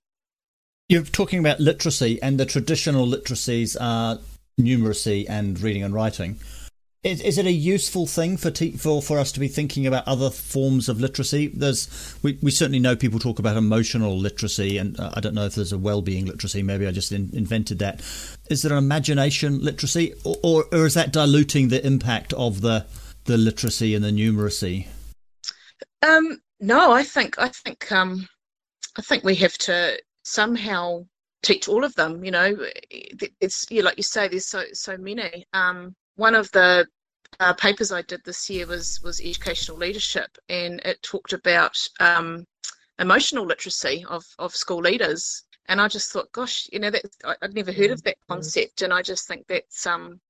You're 0.88 1.02
talking 1.02 1.40
about 1.40 1.58
literacy, 1.58 2.22
and 2.22 2.38
the 2.38 2.46
traditional 2.46 3.06
literacies 3.06 3.76
are 3.80 4.20
numeracy 4.60 5.26
and 5.28 5.60
reading 5.60 5.82
and 5.82 5.92
writing. 5.92 6.38
Is, 7.02 7.20
is 7.20 7.38
it 7.38 7.46
a 7.46 7.52
useful 7.52 8.06
thing 8.06 8.36
for, 8.36 8.50
te- 8.50 8.76
for 8.76 9.02
for 9.02 9.18
us 9.18 9.32
to 9.32 9.40
be 9.40 9.48
thinking 9.48 9.86
about 9.86 10.06
other 10.06 10.30
forms 10.30 10.88
of 10.88 11.00
literacy? 11.00 11.48
There's 11.48 12.16
we, 12.22 12.38
we 12.40 12.52
certainly 12.52 12.78
know 12.78 12.94
people 12.94 13.18
talk 13.18 13.40
about 13.40 13.56
emotional 13.56 14.16
literacy, 14.16 14.78
and 14.78 14.98
uh, 14.98 15.10
I 15.14 15.20
don't 15.20 15.34
know 15.34 15.46
if 15.46 15.56
there's 15.56 15.72
a 15.72 15.78
well-being 15.78 16.26
literacy. 16.26 16.62
Maybe 16.62 16.86
I 16.86 16.92
just 16.92 17.10
in, 17.10 17.30
invented 17.32 17.80
that. 17.80 18.00
Is 18.48 18.62
there 18.62 18.72
an 18.72 18.78
imagination 18.78 19.60
literacy, 19.60 20.14
or, 20.24 20.36
or 20.44 20.64
or 20.72 20.86
is 20.86 20.94
that 20.94 21.12
diluting 21.12 21.68
the 21.68 21.84
impact 21.84 22.32
of 22.34 22.60
the 22.60 22.86
the 23.24 23.36
literacy 23.36 23.94
and 23.96 24.04
the 24.04 24.12
numeracy? 24.12 24.86
Um, 26.02 26.40
no, 26.60 26.92
I 26.92 27.02
think 27.02 27.38
I 27.38 27.48
think 27.48 27.90
um, 27.90 28.28
I 28.96 29.02
think 29.02 29.24
we 29.24 29.34
have 29.36 29.58
to 29.58 29.98
somehow 30.26 31.06
teach 31.42 31.68
all 31.68 31.84
of 31.84 31.94
them. 31.94 32.24
You 32.24 32.32
know, 32.32 32.56
it's 33.40 33.66
you 33.70 33.82
like 33.82 33.96
you 33.96 34.02
say, 34.02 34.28
there's 34.28 34.46
so 34.46 34.64
so 34.72 34.96
many. 34.96 35.46
Um, 35.52 35.94
one 36.16 36.34
of 36.34 36.50
the 36.52 36.86
uh, 37.40 37.54
papers 37.54 37.92
I 37.92 38.02
did 38.02 38.22
this 38.24 38.50
year 38.50 38.66
was 38.66 39.00
was 39.02 39.20
educational 39.20 39.78
leadership, 39.78 40.36
and 40.48 40.80
it 40.84 41.02
talked 41.02 41.32
about 41.32 41.76
um, 42.00 42.44
emotional 42.98 43.46
literacy 43.46 44.04
of 44.08 44.24
of 44.38 44.54
school 44.54 44.80
leaders. 44.80 45.44
And 45.68 45.80
I 45.80 45.88
just 45.88 46.12
thought, 46.12 46.30
gosh, 46.30 46.68
you 46.72 46.78
know, 46.78 46.90
that 46.90 47.04
I'd 47.42 47.54
never 47.54 47.72
heard 47.72 47.90
of 47.90 48.02
that 48.04 48.18
concept, 48.28 48.82
and 48.82 48.92
I 48.92 49.02
just 49.02 49.26
think 49.26 49.46
that's 49.48 49.86
um, 49.86 50.20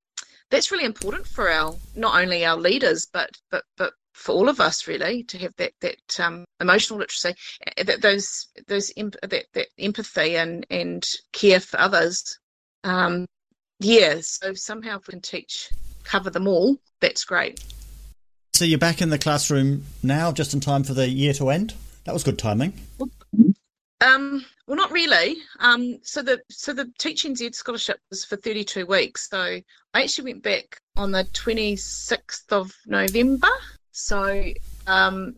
that's 0.50 0.70
really 0.70 0.84
important 0.84 1.26
for 1.26 1.50
our 1.50 1.74
not 1.94 2.20
only 2.20 2.44
our 2.44 2.56
leaders, 2.56 3.06
but 3.12 3.30
but 3.50 3.64
but 3.76 3.92
for 4.16 4.32
all 4.32 4.48
of 4.48 4.60
us 4.60 4.88
really 4.88 5.22
to 5.24 5.38
have 5.38 5.54
that 5.56 5.72
that 5.80 6.20
um, 6.20 6.44
emotional 6.60 6.98
literacy, 6.98 7.34
uh, 7.66 7.84
that 7.84 8.00
those 8.00 8.48
those 8.66 8.90
that, 8.96 9.44
that 9.52 9.66
empathy 9.78 10.36
and 10.36 10.66
and 10.70 11.06
care 11.32 11.60
for 11.60 11.78
others. 11.78 12.38
Um, 12.82 13.26
yeah, 13.78 14.16
so 14.22 14.54
somehow 14.54 14.96
if 14.96 15.06
we 15.06 15.12
can 15.12 15.20
teach 15.20 15.68
cover 16.02 16.30
them 16.30 16.48
all, 16.48 16.78
that's 17.00 17.24
great. 17.24 17.62
So 18.54 18.64
you're 18.64 18.78
back 18.78 19.02
in 19.02 19.10
the 19.10 19.18
classroom 19.18 19.84
now, 20.02 20.32
just 20.32 20.54
in 20.54 20.60
time 20.60 20.82
for 20.82 20.94
the 20.94 21.08
year 21.08 21.34
to 21.34 21.50
end. 21.50 21.74
That 22.04 22.14
was 22.14 22.24
good 22.24 22.38
timing. 22.38 22.72
Um, 24.00 24.44
well, 24.66 24.76
not 24.76 24.92
really. 24.92 25.36
Um, 25.60 25.98
so 26.02 26.22
the 26.22 26.40
so 26.48 26.72
the 26.72 26.86
TeachNZ 26.98 27.54
scholarship 27.54 27.98
was 28.08 28.24
for 28.24 28.36
32 28.36 28.86
weeks. 28.86 29.28
So 29.28 29.60
I 29.92 30.02
actually 30.02 30.32
went 30.32 30.42
back 30.42 30.80
on 30.96 31.10
the 31.10 31.24
26th 31.24 32.50
of 32.50 32.72
November. 32.86 33.48
So 33.96 34.52
um, 34.86 35.36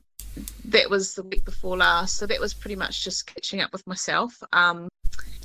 that 0.64 0.90
was 0.90 1.14
the 1.14 1.22
week 1.22 1.44
before 1.44 1.76
last. 1.76 2.16
So 2.16 2.26
that 2.26 2.40
was 2.40 2.52
pretty 2.52 2.74
much 2.74 3.04
just 3.04 3.32
catching 3.32 3.60
up 3.60 3.72
with 3.72 3.86
myself. 3.86 4.42
Um, 4.52 4.88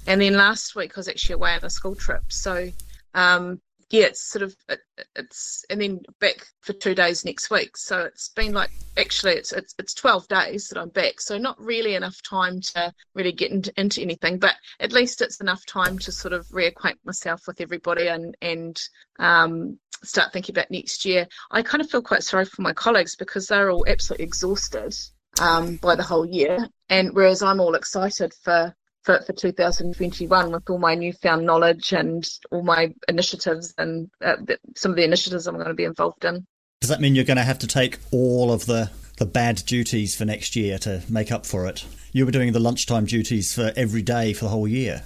and 0.08 0.19
then 0.19 0.34
last 0.34 0.76
week 0.76 0.93
I 0.95 0.99
was 0.99 1.08
actually 1.08 1.36
away 1.36 1.54
on 1.54 1.60
a 1.63 1.69
school 1.69 1.93
trip. 1.93 2.23
So 2.30 2.71
um, 3.13 3.62
yeah, 3.93 4.06
it's 4.06 4.27
sort 4.27 4.41
of 4.41 4.56
it, 4.69 4.79
it's 5.15 5.65
and 5.69 5.79
then 5.79 5.99
back 6.19 6.47
for 6.62 6.73
two 6.73 6.95
days 6.95 7.23
next 7.23 7.51
week. 7.51 7.77
So 7.77 7.99
it's 7.99 8.29
been 8.29 8.51
like 8.51 8.71
actually 8.97 9.34
it's 9.34 9.53
it's 9.53 9.75
it's 9.77 9.93
twelve 9.93 10.27
days 10.27 10.67
that 10.67 10.79
I'm 10.79 10.89
back. 10.89 11.21
So 11.21 11.38
not 11.38 11.62
really 11.62 11.93
enough 11.93 12.19
time 12.27 12.60
to 12.73 12.91
really 13.13 13.32
get 13.32 13.51
into, 13.51 13.71
into 13.77 14.01
anything, 14.01 14.39
but 14.39 14.56
at 14.79 14.93
least 14.93 15.21
it's 15.21 15.39
enough 15.41 15.63
time 15.67 15.99
to 15.99 16.12
sort 16.12 16.34
of 16.34 16.47
reacquaint 16.47 16.97
myself 17.06 17.41
with 17.45 17.62
everybody 17.62 18.08
and 18.08 18.36
and 18.41 18.82
um, 19.19 19.77
start 20.03 20.34
thinking 20.34 20.53
about 20.53 20.71
next 20.71 21.06
year. 21.06 21.27
I 21.51 21.62
kind 21.62 21.84
of 21.84 21.88
feel 21.88 22.01
quite 22.01 22.23
sorry 22.23 22.45
for 22.45 22.63
my 22.63 22.73
colleagues 22.73 23.15
because 23.15 23.45
they're 23.45 23.69
all 23.69 23.86
absolutely 23.88 24.25
exhausted 24.25 24.95
um, 25.39 25.75
by 25.75 25.93
the 25.93 26.01
whole 26.01 26.25
year, 26.25 26.67
and 26.89 27.13
whereas 27.13 27.43
I'm 27.43 27.60
all 27.60 27.75
excited 27.75 28.34
for 28.43 28.73
for, 29.03 29.21
for 29.21 29.33
2021 29.33 30.51
with 30.51 30.69
all 30.69 30.77
my 30.77 30.95
newfound 30.95 31.45
knowledge 31.45 31.91
and 31.93 32.27
all 32.51 32.63
my 32.63 32.93
initiatives 33.07 33.73
and 33.77 34.09
uh, 34.23 34.37
some 34.75 34.91
of 34.91 34.97
the 34.97 35.03
initiatives 35.03 35.45
I'm 35.47 35.55
going 35.55 35.67
to 35.67 35.73
be 35.73 35.83
involved 35.83 36.25
in. 36.25 36.45
Does 36.81 36.89
that 36.89 37.01
mean 37.01 37.15
you're 37.15 37.23
going 37.23 37.37
to 37.37 37.43
have 37.43 37.59
to 37.59 37.67
take 37.67 37.97
all 38.11 38.51
of 38.51 38.65
the, 38.65 38.91
the 39.17 39.25
bad 39.25 39.63
duties 39.65 40.15
for 40.15 40.25
next 40.25 40.55
year 40.55 40.77
to 40.79 41.01
make 41.09 41.31
up 41.31 41.45
for 41.45 41.67
it? 41.67 41.85
You 42.11 42.25
were 42.25 42.31
doing 42.31 42.51
the 42.53 42.59
lunchtime 42.59 43.05
duties 43.05 43.53
for 43.53 43.71
every 43.75 44.01
day 44.01 44.33
for 44.33 44.45
the 44.45 44.49
whole 44.49 44.67
year. 44.67 45.03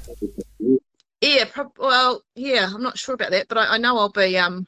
Yeah, 1.21 1.45
prob- 1.45 1.77
well, 1.77 2.21
yeah, 2.36 2.69
I'm 2.73 2.83
not 2.83 2.97
sure 2.97 3.15
about 3.15 3.31
that, 3.31 3.47
but 3.47 3.57
I, 3.57 3.75
I 3.75 3.77
know 3.77 3.97
I'll 3.97 4.10
be, 4.10 4.38
um, 4.38 4.65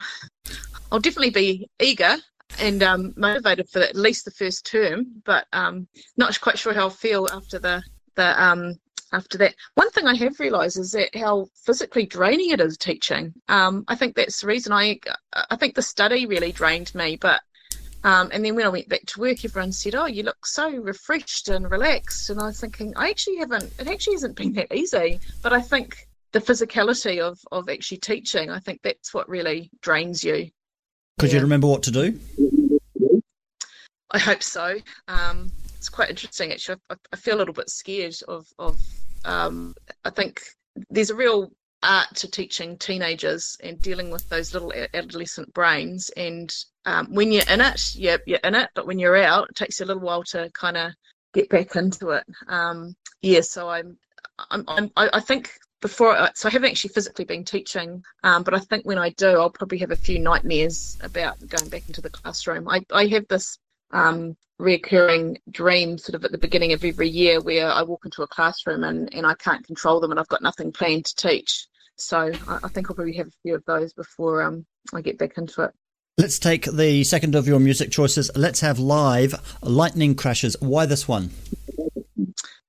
I'll 0.90 1.00
definitely 1.00 1.30
be 1.30 1.68
eager 1.80 2.16
and 2.58 2.82
um, 2.82 3.14
motivated 3.16 3.68
for 3.68 3.80
at 3.80 3.94
least 3.94 4.24
the 4.24 4.32
first 4.32 4.66
term, 4.66 5.22
but 5.24 5.46
um, 5.52 5.86
not 6.16 6.40
quite 6.40 6.58
sure 6.58 6.74
how 6.74 6.82
I'll 6.82 6.90
feel 6.90 7.28
after 7.32 7.60
the 7.60 7.82
the 8.16 8.42
um, 8.42 8.74
after 9.12 9.38
that. 9.38 9.54
One 9.74 9.90
thing 9.90 10.06
I 10.06 10.14
have 10.16 10.38
realised 10.40 10.78
is 10.78 10.92
that 10.92 11.14
how 11.14 11.46
physically 11.64 12.06
draining 12.06 12.50
it 12.50 12.60
is 12.60 12.76
teaching. 12.76 13.32
Um, 13.48 13.84
I 13.88 13.94
think 13.94 14.14
that's 14.14 14.40
the 14.40 14.46
reason 14.46 14.72
I 14.72 14.98
I 15.50 15.56
think 15.56 15.74
the 15.74 15.82
study 15.82 16.26
really 16.26 16.52
drained 16.52 16.94
me, 16.94 17.16
but 17.16 17.40
um, 18.02 18.30
and 18.32 18.44
then 18.44 18.54
when 18.54 18.64
I 18.64 18.70
went 18.70 18.88
back 18.88 19.04
to 19.06 19.20
work, 19.20 19.44
everyone 19.44 19.72
said, 19.72 19.94
"Oh, 19.94 20.06
you 20.06 20.22
look 20.22 20.46
so 20.46 20.70
refreshed 20.70 21.48
and 21.48 21.70
relaxed." 21.70 22.30
And 22.30 22.40
I 22.40 22.46
was 22.46 22.60
thinking, 22.60 22.94
I 22.96 23.10
actually 23.10 23.36
haven't. 23.36 23.72
It 23.78 23.88
actually 23.88 24.14
hasn't 24.14 24.36
been 24.36 24.54
that 24.54 24.74
easy. 24.74 25.20
But 25.42 25.52
I 25.52 25.60
think 25.60 26.08
the 26.32 26.40
physicality 26.40 27.20
of 27.20 27.38
of 27.52 27.68
actually 27.68 27.98
teaching, 27.98 28.50
I 28.50 28.58
think 28.58 28.80
that's 28.82 29.12
what 29.12 29.28
really 29.28 29.70
drains 29.82 30.24
you. 30.24 30.50
Could 31.18 31.32
you 31.32 31.40
remember 31.40 31.66
what 31.66 31.82
to 31.82 31.90
do? 31.90 32.18
I 34.12 34.18
hope 34.18 34.42
so. 34.42 34.76
Um, 35.06 35.52
it's 35.76 35.90
quite 35.90 36.10
interesting 36.10 36.52
actually. 36.52 36.78
I, 36.88 36.94
I 37.12 37.16
feel 37.16 37.36
a 37.36 37.38
little 37.38 37.54
bit 37.54 37.68
scared 37.68 38.16
of 38.28 38.46
of. 38.58 38.78
Um, 39.24 39.74
I 40.04 40.10
think 40.10 40.42
there's 40.88 41.10
a 41.10 41.14
real 41.14 41.50
art 41.82 42.08
to 42.14 42.30
teaching 42.30 42.76
teenagers 42.76 43.56
and 43.62 43.80
dealing 43.80 44.10
with 44.10 44.28
those 44.28 44.52
little 44.52 44.72
adolescent 44.94 45.52
brains. 45.54 46.10
And 46.16 46.54
um, 46.84 47.06
when 47.14 47.32
you're 47.32 47.48
in 47.48 47.60
it, 47.60 47.94
you're, 47.94 48.20
you're 48.26 48.38
in 48.44 48.54
it. 48.54 48.70
But 48.74 48.86
when 48.86 48.98
you're 48.98 49.16
out, 49.16 49.50
it 49.50 49.56
takes 49.56 49.80
you 49.80 49.86
a 49.86 49.88
little 49.88 50.02
while 50.02 50.24
to 50.24 50.50
kind 50.52 50.76
of 50.76 50.92
get 51.32 51.48
back 51.48 51.76
into 51.76 52.10
it. 52.10 52.24
Um, 52.48 52.94
yeah. 53.22 53.40
So 53.40 53.68
I'm, 53.68 53.96
I'm, 54.50 54.64
I'm 54.68 54.90
I 54.96 55.20
think 55.20 55.50
before, 55.80 56.16
I, 56.16 56.30
so 56.34 56.48
I 56.48 56.52
haven't 56.52 56.70
actually 56.70 56.92
physically 56.92 57.24
been 57.24 57.44
teaching, 57.44 58.02
um, 58.22 58.42
but 58.42 58.54
I 58.54 58.58
think 58.58 58.84
when 58.84 58.98
I 58.98 59.10
do, 59.10 59.28
I'll 59.28 59.50
probably 59.50 59.78
have 59.78 59.90
a 59.90 59.96
few 59.96 60.18
nightmares 60.18 60.98
about 61.02 61.38
going 61.48 61.68
back 61.70 61.88
into 61.88 62.02
the 62.02 62.10
classroom. 62.10 62.68
I, 62.68 62.82
I 62.92 63.06
have 63.06 63.26
this 63.28 63.58
um, 63.90 64.36
recurring 64.58 65.38
dream 65.50 65.98
sort 65.98 66.14
of 66.14 66.24
at 66.24 66.32
the 66.32 66.38
beginning 66.38 66.72
of 66.72 66.84
every 66.84 67.08
year 67.08 67.40
where 67.40 67.70
I 67.70 67.82
walk 67.82 68.04
into 68.04 68.22
a 68.22 68.26
classroom 68.26 68.84
and, 68.84 69.12
and 69.14 69.26
I 69.26 69.34
can't 69.34 69.66
control 69.66 70.00
them 70.00 70.10
and 70.10 70.20
I've 70.20 70.28
got 70.28 70.42
nothing 70.42 70.72
planned 70.72 71.06
to 71.06 71.16
teach. 71.16 71.66
So 71.96 72.32
I, 72.48 72.58
I 72.62 72.68
think 72.68 72.90
I'll 72.90 72.96
probably 72.96 73.16
have 73.16 73.28
a 73.28 73.42
few 73.42 73.54
of 73.54 73.64
those 73.64 73.92
before 73.92 74.42
um, 74.42 74.66
I 74.94 75.00
get 75.00 75.18
back 75.18 75.36
into 75.38 75.62
it. 75.62 75.72
Let's 76.18 76.38
take 76.38 76.64
the 76.66 77.04
second 77.04 77.34
of 77.34 77.48
your 77.48 77.60
music 77.60 77.90
choices. 77.90 78.30
Let's 78.36 78.60
have 78.60 78.78
live 78.78 79.34
Lightning 79.62 80.14
Crashes. 80.14 80.56
Why 80.60 80.84
this 80.84 81.08
one? 81.08 81.30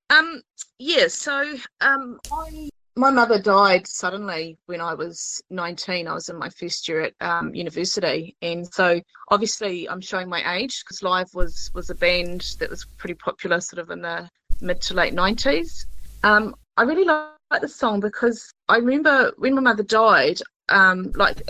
Um, 0.10 0.42
yeah, 0.80 1.08
so 1.08 1.56
um, 1.82 2.20
I, 2.32 2.70
my 2.96 3.10
mother 3.10 3.40
died 3.40 3.88
suddenly 3.88 4.58
when 4.66 4.82
I 4.82 4.94
was 4.94 5.42
19. 5.50 6.08
I 6.08 6.14
was 6.14 6.30
in 6.30 6.38
my 6.38 6.50
first 6.50 6.88
year 6.88 7.02
at 7.02 7.14
um, 7.22 7.56
university, 7.56 8.36
and 8.42 8.68
so 8.74 9.00
obviously 9.30 9.88
I'm 9.90 10.02
showing 10.02 10.28
my 10.28 10.56
age 10.56 10.84
because 10.84 11.02
Live 11.02 11.34
was 11.34 11.72
was 11.74 11.90
a 11.90 11.96
band 11.96 12.56
that 12.60 12.70
was 12.70 12.86
pretty 12.98 13.16
popular, 13.16 13.62
sort 13.62 13.80
of 13.80 13.92
in 13.92 14.02
the 14.02 14.30
mid 14.60 14.82
to 14.82 14.94
late 14.94 15.14
90s. 15.14 15.86
Um, 16.24 16.56
I 16.78 16.84
really 16.84 17.06
like 17.06 17.62
the 17.62 17.68
song 17.68 18.00
because 18.00 18.54
I 18.68 18.78
remember 18.78 19.32
when 19.38 19.56
my 19.56 19.62
mother 19.62 19.84
died, 19.84 20.40
um, 20.70 21.12
like 21.16 21.42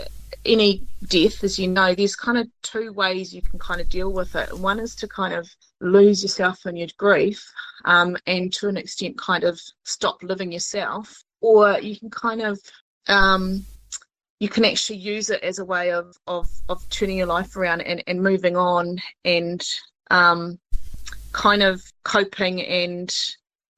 any 0.44 0.82
death, 1.08 1.44
as 1.44 1.58
you 1.58 1.68
know, 1.68 1.94
there's 1.94 2.16
kind 2.16 2.38
of 2.38 2.48
two 2.62 2.92
ways 2.92 3.34
you 3.34 3.42
can 3.42 3.58
kind 3.58 3.80
of 3.80 3.88
deal 3.88 4.12
with 4.12 4.34
it. 4.34 4.56
One 4.58 4.80
is 4.80 4.94
to 4.96 5.08
kind 5.08 5.34
of 5.34 5.48
lose 5.80 6.22
yourself 6.22 6.66
in 6.66 6.76
your 6.76 6.88
grief 6.96 7.44
um, 7.84 8.16
and 8.26 8.52
to 8.54 8.68
an 8.68 8.76
extent 8.76 9.18
kind 9.18 9.44
of 9.44 9.60
stop 9.84 10.22
living 10.22 10.52
yourself, 10.52 11.22
or 11.42 11.78
you 11.80 11.98
can 11.98 12.08
kind 12.10 12.40
of 12.40 12.58
um, 13.08 13.66
you 14.40 14.48
can 14.48 14.64
actually 14.64 14.98
use 14.98 15.30
it 15.30 15.42
as 15.42 15.58
a 15.58 15.64
way 15.64 15.92
of 15.92 16.16
of, 16.26 16.48
of 16.68 16.88
turning 16.88 17.18
your 17.18 17.26
life 17.26 17.56
around 17.56 17.82
and, 17.82 18.02
and 18.06 18.22
moving 18.22 18.56
on 18.56 18.98
and 19.24 19.62
um, 20.10 20.58
kind 21.32 21.62
of 21.62 21.82
coping 22.04 22.62
and 22.62 23.14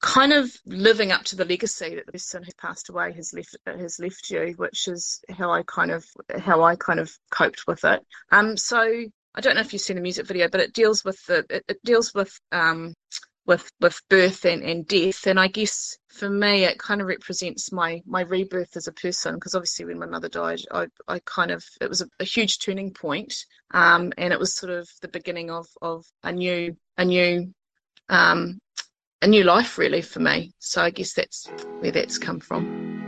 kind 0.01 0.33
of 0.33 0.55
living 0.65 1.11
up 1.11 1.23
to 1.23 1.35
the 1.35 1.45
legacy 1.45 1.95
that 1.95 2.05
the 2.05 2.11
person 2.11 2.43
who 2.43 2.51
passed 2.59 2.89
away 2.89 3.11
has 3.11 3.33
left 3.33 3.57
has 3.65 3.99
left 3.99 4.29
you, 4.29 4.53
which 4.57 4.87
is 4.87 5.19
how 5.31 5.51
I 5.51 5.63
kind 5.63 5.91
of 5.91 6.05
how 6.39 6.63
I 6.63 6.75
kind 6.75 6.99
of 6.99 7.11
coped 7.31 7.65
with 7.67 7.83
it. 7.83 8.05
Um, 8.31 8.55
so 8.55 8.81
I 9.35 9.41
don't 9.41 9.55
know 9.55 9.61
if 9.61 9.73
you've 9.73 9.81
seen 9.81 9.97
the 9.97 10.01
music 10.01 10.27
video, 10.27 10.47
but 10.47 10.61
it 10.61 10.73
deals 10.73 11.03
with 11.03 11.23
the 11.25 11.45
it, 11.49 11.63
it 11.67 11.83
deals 11.83 12.13
with 12.13 12.39
um 12.51 12.93
with 13.45 13.71
with 13.79 14.01
birth 14.09 14.45
and, 14.45 14.63
and 14.63 14.87
death, 14.87 15.27
and 15.27 15.39
I 15.39 15.47
guess 15.47 15.97
for 16.09 16.29
me 16.29 16.63
it 16.63 16.79
kind 16.79 17.01
of 17.01 17.07
represents 17.07 17.71
my 17.71 18.01
my 18.05 18.21
rebirth 18.21 18.75
as 18.75 18.87
a 18.87 18.93
person 18.93 19.35
because 19.35 19.55
obviously 19.55 19.85
when 19.85 19.99
my 19.99 20.05
mother 20.05 20.29
died, 20.29 20.61
I 20.71 20.87
I 21.07 21.19
kind 21.25 21.51
of 21.51 21.63
it 21.81 21.89
was 21.89 22.01
a, 22.01 22.07
a 22.19 22.23
huge 22.23 22.59
turning 22.59 22.91
point, 22.91 23.33
um, 23.71 24.11
and 24.17 24.33
it 24.33 24.39
was 24.39 24.55
sort 24.55 24.71
of 24.71 24.89
the 25.01 25.07
beginning 25.07 25.51
of 25.51 25.67
of 25.81 26.05
a 26.23 26.31
new 26.31 26.75
a 26.97 27.05
new 27.05 27.53
um 28.09 28.59
a 29.21 29.27
new 29.27 29.43
life 29.43 29.77
really 29.77 30.01
for 30.01 30.19
me. 30.19 30.53
So 30.59 30.81
I 30.81 30.89
guess 30.89 31.13
that's 31.13 31.47
where 31.79 31.91
that's 31.91 32.17
come 32.17 32.39
from. 32.39 33.04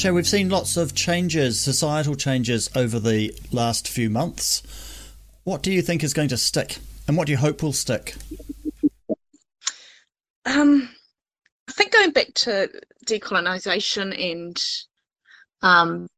Shay, 0.00 0.10
we've 0.12 0.26
seen 0.26 0.48
lots 0.48 0.78
of 0.78 0.94
changes, 0.94 1.60
societal 1.60 2.14
changes 2.14 2.70
over 2.74 2.98
the 2.98 3.34
last 3.52 3.86
few 3.86 4.08
months. 4.08 4.62
What 5.44 5.62
do 5.62 5.70
you 5.70 5.82
think 5.82 6.02
is 6.02 6.14
going 6.14 6.30
to 6.30 6.38
stick, 6.38 6.78
and 7.06 7.18
what 7.18 7.26
do 7.26 7.32
you 7.32 7.36
hope 7.36 7.62
will 7.62 7.74
stick? 7.74 8.14
Um, 10.46 10.88
I 11.68 11.72
think 11.72 11.92
going 11.92 12.12
back 12.12 12.28
to 12.34 12.70
decolonisation 13.04 14.18
and 14.32 14.56
um, 15.60 16.08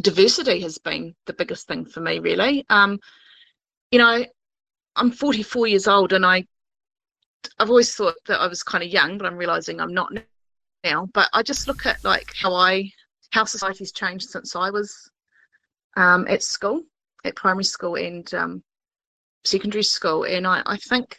diversity 0.00 0.62
has 0.62 0.78
been 0.78 1.14
the 1.26 1.34
biggest 1.34 1.68
thing 1.68 1.84
for 1.84 2.00
me, 2.00 2.18
really. 2.18 2.66
Um, 2.68 2.98
you 3.92 4.00
know, 4.00 4.24
I'm 4.96 5.12
44 5.12 5.68
years 5.68 5.86
old, 5.86 6.12
and 6.12 6.26
I 6.26 6.44
I've 7.60 7.70
always 7.70 7.94
thought 7.94 8.16
that 8.26 8.40
I 8.40 8.48
was 8.48 8.64
kind 8.64 8.82
of 8.82 8.90
young, 8.90 9.16
but 9.16 9.28
I'm 9.28 9.36
realizing 9.36 9.80
I'm 9.80 9.94
not 9.94 10.12
now. 10.84 11.08
But 11.12 11.28
I 11.32 11.42
just 11.42 11.68
look 11.68 11.86
at 11.86 12.04
like 12.04 12.32
how 12.34 12.54
I 12.54 12.90
how 13.30 13.44
society's 13.44 13.92
changed 13.92 14.28
since 14.28 14.54
I 14.54 14.70
was 14.70 15.10
um, 15.96 16.26
at 16.28 16.42
school, 16.42 16.82
at 17.24 17.36
primary 17.36 17.64
school 17.64 17.96
and 17.96 18.32
um, 18.34 18.62
secondary 19.44 19.82
school, 19.82 20.24
and 20.24 20.46
I, 20.46 20.62
I 20.66 20.76
think 20.76 21.16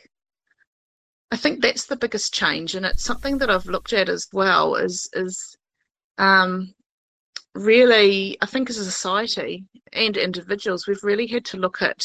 I 1.32 1.36
think 1.36 1.62
that's 1.62 1.88
the 1.88 1.98
biggest 1.98 2.34
change, 2.34 2.76
and 2.76 2.86
it's 2.86 3.04
something 3.04 3.40
that 3.40 3.50
I've 3.50 3.66
looked 3.66 3.94
at 3.94 4.10
as 4.10 4.28
well. 4.34 4.76
Is 4.76 5.10
is 5.14 5.58
um, 6.18 6.74
really, 7.56 8.38
I 8.42 8.46
think 8.46 8.70
as 8.70 8.78
a 8.78 8.86
society 8.86 9.66
and 9.92 10.16
individuals, 10.16 10.88
we've 10.88 11.04
really 11.04 11.28
had 11.28 11.46
to 11.46 11.58
look 11.58 11.82
at 11.82 12.04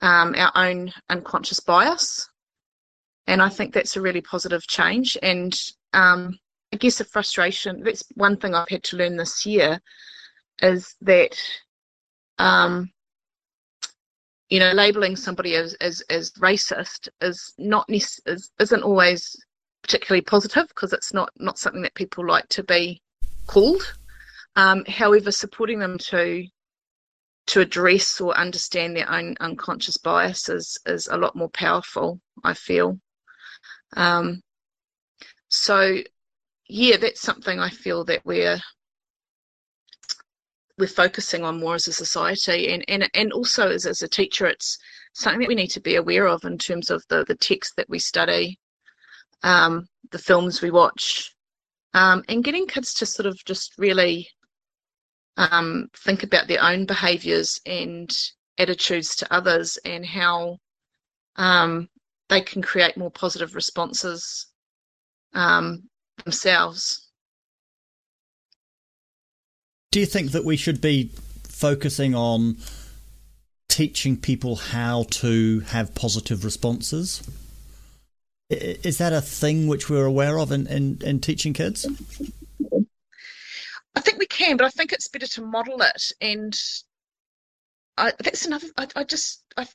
um, 0.00 0.34
our 0.36 0.50
own 0.56 0.92
unconscious 1.08 1.60
bias, 1.60 2.28
and 3.28 3.40
I 3.40 3.48
think 3.48 3.72
that's 3.72 3.96
a 3.96 4.00
really 4.00 4.20
positive 4.20 4.66
change. 4.66 5.16
And 5.22 5.56
um, 5.92 6.36
I 6.72 6.76
guess 6.76 7.00
a 7.00 7.04
frustration. 7.04 7.82
That's 7.82 8.04
one 8.14 8.36
thing 8.36 8.54
I've 8.54 8.68
had 8.68 8.82
to 8.84 8.96
learn 8.96 9.16
this 9.16 9.44
year 9.44 9.80
is 10.60 10.94
that 11.02 11.38
um, 12.38 12.90
you 14.52 14.58
know, 14.58 14.72
labeling 14.72 15.16
somebody 15.16 15.54
as 15.54 15.72
as, 15.74 16.02
as 16.10 16.30
racist 16.32 17.08
is 17.22 17.54
not 17.56 17.86
is, 17.88 18.20
isn't 18.58 18.82
always 18.82 19.34
particularly 19.82 20.20
positive 20.20 20.68
because 20.68 20.92
it's 20.92 21.14
not 21.14 21.30
not 21.38 21.58
something 21.58 21.80
that 21.80 21.94
people 21.94 22.26
like 22.26 22.46
to 22.48 22.62
be 22.62 23.00
called. 23.46 23.94
Um, 24.56 24.84
however, 24.86 25.32
supporting 25.32 25.78
them 25.78 25.96
to 25.98 26.46
to 27.46 27.60
address 27.60 28.20
or 28.20 28.36
understand 28.36 28.94
their 28.94 29.10
own 29.10 29.36
unconscious 29.40 29.96
biases 29.96 30.78
is 30.84 31.06
a 31.06 31.16
lot 31.16 31.34
more 31.34 31.50
powerful. 31.50 32.20
I 32.44 32.52
feel. 32.52 33.00
Um, 33.96 34.42
so, 35.48 35.96
yeah, 36.72 36.96
that's 36.96 37.20
something 37.20 37.60
I 37.60 37.68
feel 37.68 38.02
that 38.06 38.24
we're 38.24 38.58
we're 40.78 40.86
focusing 40.86 41.44
on 41.44 41.60
more 41.60 41.74
as 41.74 41.86
a 41.86 41.92
society 41.92 42.72
and 42.72 42.82
and, 42.88 43.10
and 43.12 43.30
also 43.32 43.68
as, 43.68 43.84
as 43.84 44.00
a 44.00 44.08
teacher 44.08 44.46
it's 44.46 44.78
something 45.12 45.40
that 45.40 45.48
we 45.48 45.54
need 45.54 45.68
to 45.68 45.80
be 45.80 45.96
aware 45.96 46.26
of 46.26 46.42
in 46.44 46.56
terms 46.56 46.90
of 46.90 47.04
the, 47.10 47.24
the 47.28 47.34
text 47.34 47.74
that 47.76 47.90
we 47.90 47.98
study 47.98 48.58
um, 49.42 49.86
the 50.12 50.18
films 50.18 50.62
we 50.62 50.70
watch 50.70 51.34
um, 51.92 52.24
and 52.30 52.42
getting 52.42 52.66
kids 52.66 52.94
to 52.94 53.04
sort 53.04 53.26
of 53.26 53.38
just 53.44 53.74
really 53.76 54.26
um, 55.36 55.88
think 55.94 56.22
about 56.22 56.48
their 56.48 56.62
own 56.64 56.86
behaviours 56.86 57.60
and 57.66 58.10
attitudes 58.58 59.14
to 59.14 59.30
others 59.32 59.78
and 59.84 60.06
how 60.06 60.56
um, 61.36 61.86
they 62.30 62.40
can 62.40 62.62
create 62.62 62.96
more 62.96 63.10
positive 63.10 63.54
responses 63.54 64.46
um, 65.34 65.82
themselves 66.24 67.02
Do 69.92 70.00
you 70.00 70.06
think 70.06 70.32
that 70.32 70.44
we 70.44 70.56
should 70.56 70.80
be 70.80 71.10
focusing 71.44 72.14
on 72.14 72.56
teaching 73.68 74.16
people 74.16 74.56
how 74.56 75.04
to 75.10 75.60
have 75.60 75.94
positive 75.94 76.46
responses? 76.46 77.22
Is 78.48 78.96
that 78.98 79.12
a 79.12 79.20
thing 79.20 79.66
which 79.66 79.90
we're 79.90 80.06
aware 80.06 80.38
of 80.38 80.50
in, 80.50 80.66
in, 80.66 80.98
in 81.04 81.20
teaching 81.20 81.52
kids? 81.52 81.86
I 83.94 84.00
think 84.00 84.18
we 84.18 84.26
can, 84.26 84.56
but 84.56 84.64
I 84.64 84.70
think 84.70 84.92
it's 84.92 85.08
better 85.08 85.26
to 85.26 85.42
model 85.42 85.82
it. 85.82 86.02
And 86.22 86.58
I, 87.98 88.12
that's 88.18 88.46
another. 88.46 88.68
I, 88.78 88.86
I 88.96 89.04
just, 89.04 89.44
I, 89.58 89.66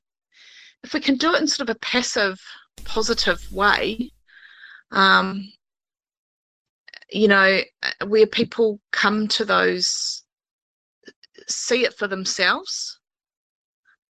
if 0.84 0.96
we 0.96 1.00
can 1.00 1.16
do 1.16 1.36
it 1.36 1.42
in 1.42 1.48
sort 1.48 1.70
of 1.70 1.76
a 1.76 1.80
passive, 1.80 2.40
positive 2.86 3.40
way, 3.52 4.12
um, 4.92 5.48
you 7.10 7.28
know, 7.28 7.62
where 8.06 8.28
people 8.28 8.80
come 8.92 9.28
to 9.30 9.46
those, 9.46 10.24
see 11.48 11.86
it 11.86 11.94
for 11.98 12.08
themselves. 12.08 13.00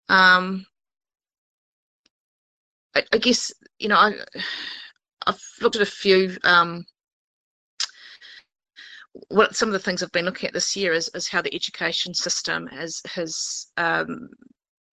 Um, 0.09 0.65
I, 2.95 3.03
I 3.11 3.17
guess 3.17 3.51
you 3.79 3.87
know, 3.87 3.95
I, 3.97 4.13
I've 5.25 5.41
looked 5.61 5.75
at 5.75 5.81
a 5.81 5.85
few. 5.85 6.37
Um, 6.43 6.85
what 9.29 9.55
some 9.55 9.69
of 9.69 9.73
the 9.73 9.79
things 9.79 10.01
I've 10.01 10.11
been 10.11 10.25
looking 10.25 10.47
at 10.47 10.53
this 10.53 10.75
year 10.75 10.91
is, 10.93 11.09
is 11.13 11.27
how 11.27 11.41
the 11.41 11.53
education 11.53 12.13
system 12.13 12.67
has 12.67 13.01
has 13.05 13.67
um, 13.77 14.29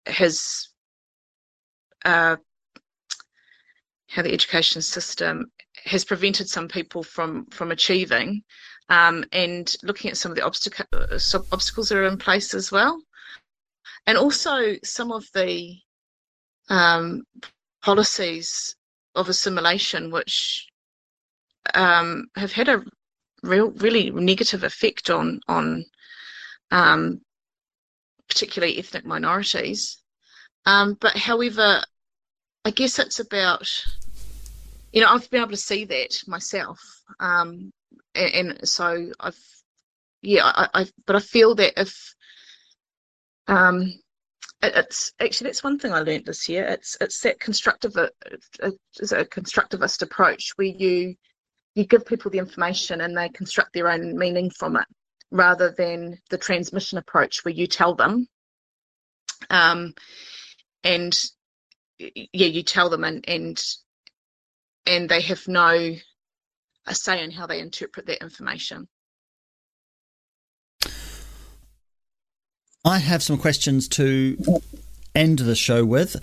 has 0.06 0.70
uh, 2.06 2.36
how 4.08 4.22
the 4.22 4.34
education 4.34 4.82
system 4.82 5.52
has 5.86 6.05
prevented 6.05 6.49
some 6.49 6.67
people 6.67 7.03
from 7.03 7.45
from 7.47 7.71
achieving, 7.71 8.43
um, 8.89 9.25
and 9.32 9.75
looking 9.84 10.09
at 10.09 10.17
some 10.17 10.32
of 10.32 10.36
the 10.36 10.45
obstacle, 10.45 10.86
so 11.19 11.45
obstacles 11.51 11.89
that 11.89 11.97
are 11.97 12.05
in 12.05 12.17
place 12.17 12.53
as 12.53 12.71
well, 12.71 13.01
and 14.07 14.17
also 14.17 14.75
some 14.84 15.11
of 15.11 15.25
the 15.34 15.77
um, 16.69 17.23
policies 17.82 18.75
of 19.15 19.30
assimilation 19.30 20.11
which 20.11 20.67
um, 21.73 22.25
have 22.36 22.51
had 22.51 22.69
a 22.69 22.84
real 23.43 23.71
really 23.71 24.09
negative 24.11 24.63
effect 24.63 25.09
on 25.09 25.39
on 25.47 25.86
um, 26.71 27.21
particularly 28.27 28.77
ethnic 28.77 29.05
minorities. 29.05 29.97
Um, 30.65 30.95
but 30.99 31.15
however, 31.17 31.84
I 32.65 32.71
guess 32.71 32.99
it's 32.99 33.19
about 33.19 33.67
you 34.92 35.02
know 35.02 35.08
I've 35.10 35.30
been 35.30 35.42
able 35.42 35.52
to 35.52 35.58
see 35.58 35.86
that 35.86 36.22
myself, 36.28 36.80
um, 37.20 37.72
and, 38.16 38.50
and 38.50 38.68
so 38.70 39.12
I've 39.20 39.38
yeah 40.22 40.46
I, 40.46 40.70
I 40.74 40.86
but 41.06 41.16
I 41.16 41.20
feel 41.20 41.56
that 41.56 41.80
if 41.80 42.14
um, 43.48 43.82
it- 44.62 44.76
it's 44.76 45.12
actually 45.20 45.50
that's 45.50 45.64
one 45.64 45.80
thing 45.80 45.94
I 45.94 46.00
learned 46.02 46.26
this 46.26 46.50
year. 46.50 46.66
It's 46.66 46.98
it's 47.02 47.20
that 47.22 47.40
constructive 47.40 47.94
it's 49.00 49.12
a 49.12 49.26
constructivist 49.26 50.02
approach 50.02 50.52
where 50.56 50.68
you 50.68 51.16
you 51.76 51.86
give 51.86 52.06
people 52.06 52.32
the 52.32 52.40
information 52.40 53.02
and 53.02 53.16
they 53.18 53.30
construct 53.30 53.74
their 53.74 53.90
own 53.90 54.18
meaning 54.18 54.50
from 54.50 54.76
it 54.76 54.86
rather 55.32 55.74
than 55.78 56.18
the 56.30 56.38
transmission 56.38 56.98
approach 56.98 57.46
where 57.46 57.54
you 57.54 57.68
tell 57.68 57.94
them 57.96 58.28
um, 59.52 59.94
and 60.84 61.14
yeah 62.00 62.48
you 62.48 62.64
tell 62.64 62.90
them 62.90 63.04
and 63.04 63.24
and 63.28 63.62
and 64.90 65.08
they 65.08 65.22
have 65.22 65.48
no 65.48 65.96
a 66.88 66.96
say 66.96 67.24
in 67.24 67.32
how 67.32 67.46
they 67.48 67.60
interpret 67.60 68.08
that 68.08 68.22
information 68.22 68.88
I 72.86 73.00
have 73.00 73.22
some 73.22 73.38
questions 73.38 73.90
to 73.90 74.38
end 75.14 75.40
the 75.40 75.56
show 75.56 75.84
with, 75.84 76.16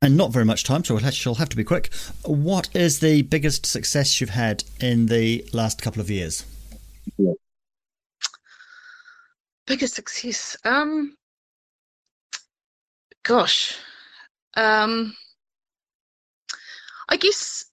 and 0.00 0.16
not 0.16 0.32
very 0.32 0.46
much 0.46 0.64
time, 0.64 0.82
so 0.82 0.98
I 0.98 1.10
shall 1.10 1.34
have 1.34 1.50
to 1.50 1.56
be 1.56 1.62
quick. 1.62 1.92
What 2.24 2.74
is 2.74 3.00
the 3.00 3.20
biggest 3.20 3.66
success 3.66 4.18
you've 4.18 4.30
had 4.30 4.64
in 4.80 5.06
the 5.06 5.46
last 5.52 5.82
couple 5.82 6.00
of 6.00 6.10
years? 6.10 6.44
biggest 9.66 9.94
success 9.94 10.56
um 10.64 11.16
gosh 13.24 13.76
um 14.56 15.14
i 17.08 17.16
guess 17.16 17.64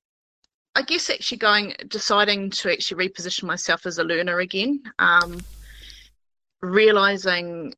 i 0.76 0.82
guess 0.82 1.10
actually 1.10 1.38
going 1.38 1.74
deciding 1.88 2.50
to 2.50 2.72
actually 2.72 3.08
reposition 3.08 3.44
myself 3.44 3.86
as 3.86 3.98
a 3.98 4.04
learner 4.04 4.40
again 4.40 4.82
um 5.00 5.40
realizing 6.62 7.74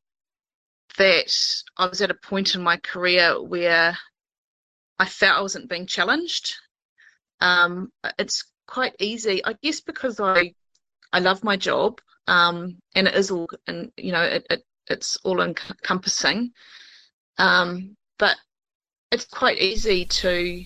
that 0.98 1.32
i 1.76 1.86
was 1.86 2.00
at 2.00 2.10
a 2.10 2.14
point 2.14 2.54
in 2.54 2.62
my 2.62 2.76
career 2.78 3.42
where 3.42 3.96
i 4.98 5.04
felt 5.04 5.38
i 5.38 5.42
wasn't 5.42 5.68
being 5.68 5.86
challenged 5.86 6.56
um 7.40 7.90
it's 8.18 8.44
quite 8.66 8.94
easy 8.98 9.44
i 9.44 9.54
guess 9.62 9.80
because 9.80 10.20
i 10.20 10.52
i 11.12 11.18
love 11.18 11.44
my 11.44 11.56
job 11.56 12.00
um, 12.28 12.78
and 12.94 13.06
it 13.06 13.14
is 13.14 13.30
all, 13.30 13.48
and 13.66 13.92
you 13.96 14.12
know, 14.12 14.22
it, 14.22 14.46
it 14.50 14.64
it's 14.88 15.16
all 15.24 15.40
encompassing. 15.40 16.52
Um, 17.38 17.96
but 18.18 18.36
it's 19.12 19.26
quite 19.26 19.58
easy 19.58 20.06
to 20.06 20.64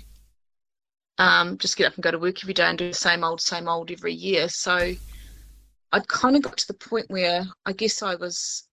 um, 1.21 1.59
just 1.59 1.77
get 1.77 1.87
up 1.87 1.95
and 1.95 2.03
go 2.03 2.11
to 2.11 2.19
work 2.19 2.43
every 2.43 2.55
day 2.55 2.65
and 2.65 2.79
do 2.79 2.89
the 2.89 2.95
same 2.95 3.23
old, 3.23 3.43
same 3.43 3.69
old 3.69 3.91
every 3.91 4.15
year. 4.15 4.49
So 4.49 4.95
I'd 5.93 6.09
kind 6.09 6.35
of 6.35 6.43
got 6.43 6.57
to 6.57 6.67
the 6.67 6.73
point 6.73 7.11
where 7.11 7.45
I 7.67 7.73
guess 7.73 8.03
I 8.03 8.15
was 8.15 8.67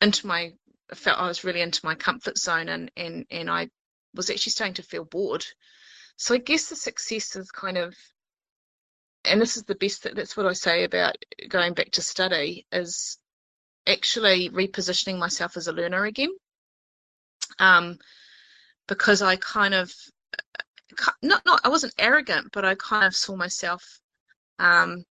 into 0.00 0.28
my 0.28 0.52
I 0.92 0.94
felt 0.94 1.18
I 1.18 1.26
was 1.26 1.42
really 1.42 1.62
into 1.62 1.84
my 1.84 1.96
comfort 1.96 2.38
zone 2.38 2.68
and 2.68 2.92
and 2.96 3.26
and 3.28 3.50
I 3.50 3.70
was 4.14 4.30
actually 4.30 4.52
starting 4.52 4.74
to 4.74 4.84
feel 4.84 5.04
bored. 5.04 5.44
So 6.16 6.34
I 6.34 6.38
guess 6.38 6.68
the 6.68 6.76
success 6.76 7.34
is 7.34 7.50
kind 7.50 7.76
of 7.76 7.96
and 9.24 9.40
this 9.40 9.56
is 9.56 9.64
the 9.64 9.74
best 9.74 10.06
that's 10.14 10.36
what 10.36 10.46
I 10.46 10.52
say 10.52 10.84
about 10.84 11.16
going 11.48 11.74
back 11.74 11.90
to 11.92 12.02
study 12.02 12.66
is 12.70 13.18
actually 13.84 14.48
repositioning 14.50 15.18
myself 15.18 15.56
as 15.56 15.66
a 15.66 15.72
learner 15.72 16.04
again. 16.04 16.30
Um 17.58 17.98
because 18.86 19.22
I 19.22 19.34
kind 19.34 19.74
of 19.74 19.92
not 21.22 21.42
not 21.46 21.60
I 21.64 21.68
wasn't 21.68 21.94
arrogant, 21.98 22.48
but 22.52 22.64
I 22.64 22.74
kind 22.76 23.06
of 23.06 23.16
saw 23.16 23.36
myself 23.36 24.00
um 24.58 25.04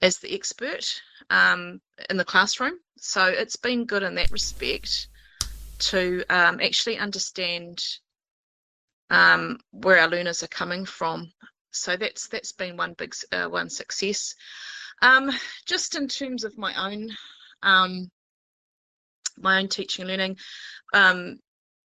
as 0.00 0.18
the 0.18 0.34
expert 0.34 1.00
um, 1.30 1.80
in 2.08 2.16
the 2.16 2.24
classroom. 2.24 2.74
So 2.98 3.24
it's 3.24 3.56
been 3.56 3.84
good 3.84 4.02
in 4.02 4.14
that 4.16 4.30
respect 4.30 5.08
to 5.78 6.24
um, 6.30 6.60
actually 6.60 6.98
understand 6.98 7.82
um, 9.10 9.58
where 9.70 9.98
our 9.98 10.08
learners 10.08 10.42
are 10.42 10.48
coming 10.48 10.84
from. 10.84 11.30
So 11.70 11.96
that's 11.96 12.28
that's 12.28 12.52
been 12.52 12.76
one 12.76 12.94
big 12.94 13.14
uh, 13.32 13.46
one 13.46 13.70
success. 13.70 14.34
Um, 15.02 15.30
just 15.66 15.94
in 15.94 16.08
terms 16.08 16.44
of 16.44 16.58
my 16.58 16.74
own 16.74 17.10
um, 17.62 18.10
my 19.36 19.60
own 19.60 19.68
teaching 19.68 20.02
and 20.02 20.10
learning, 20.10 20.36
um, 20.92 21.38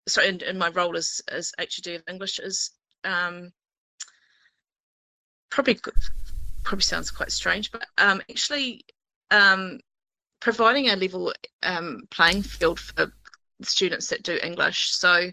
so 0.07 0.21
in, 0.21 0.41
in 0.41 0.57
my 0.57 0.69
role 0.69 0.95
as 0.95 1.21
as 1.27 1.51
HOD 1.59 1.95
of 1.95 2.03
English 2.07 2.39
is 2.39 2.71
um, 3.03 3.51
probably 5.49 5.79
probably 6.63 6.83
sounds 6.83 7.11
quite 7.11 7.31
strange, 7.31 7.71
but 7.71 7.85
um, 7.97 8.21
actually 8.29 8.85
um, 9.31 9.79
providing 10.39 10.89
a 10.89 10.95
level 10.95 11.33
um, 11.63 12.01
playing 12.11 12.41
field 12.43 12.79
for 12.79 13.11
students 13.61 14.07
that 14.07 14.23
do 14.23 14.39
English. 14.41 14.91
So 14.91 15.31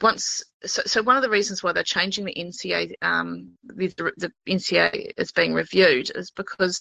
once, 0.00 0.42
so, 0.64 0.82
so 0.84 1.02
one 1.02 1.16
of 1.16 1.22
the 1.22 1.30
reasons 1.30 1.62
why 1.62 1.72
they're 1.72 1.84
changing 1.84 2.24
the 2.24 2.34
NCEA, 2.34 2.94
um, 3.02 3.52
the, 3.64 4.12
the 4.16 4.32
NCEA 4.48 5.12
is 5.16 5.32
being 5.32 5.54
reviewed 5.54 6.10
is 6.14 6.30
because 6.30 6.80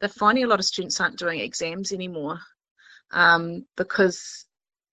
they're 0.00 0.08
finding 0.08 0.44
a 0.44 0.48
lot 0.48 0.58
of 0.58 0.64
students 0.64 1.00
aren't 1.00 1.18
doing 1.18 1.40
exams 1.40 1.92
anymore 1.92 2.40
um, 3.12 3.64
because 3.76 4.46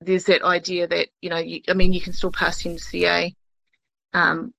there's 0.05 0.25
that 0.25 0.43
idea 0.43 0.87
that 0.87 1.07
you 1.21 1.29
know, 1.29 1.37
you, 1.37 1.61
I 1.67 1.73
mean, 1.73 1.93
you 1.93 2.01
can 2.01 2.13
still 2.13 2.31
pass 2.31 2.63
NCEA 2.63 3.35
um, 4.13 4.53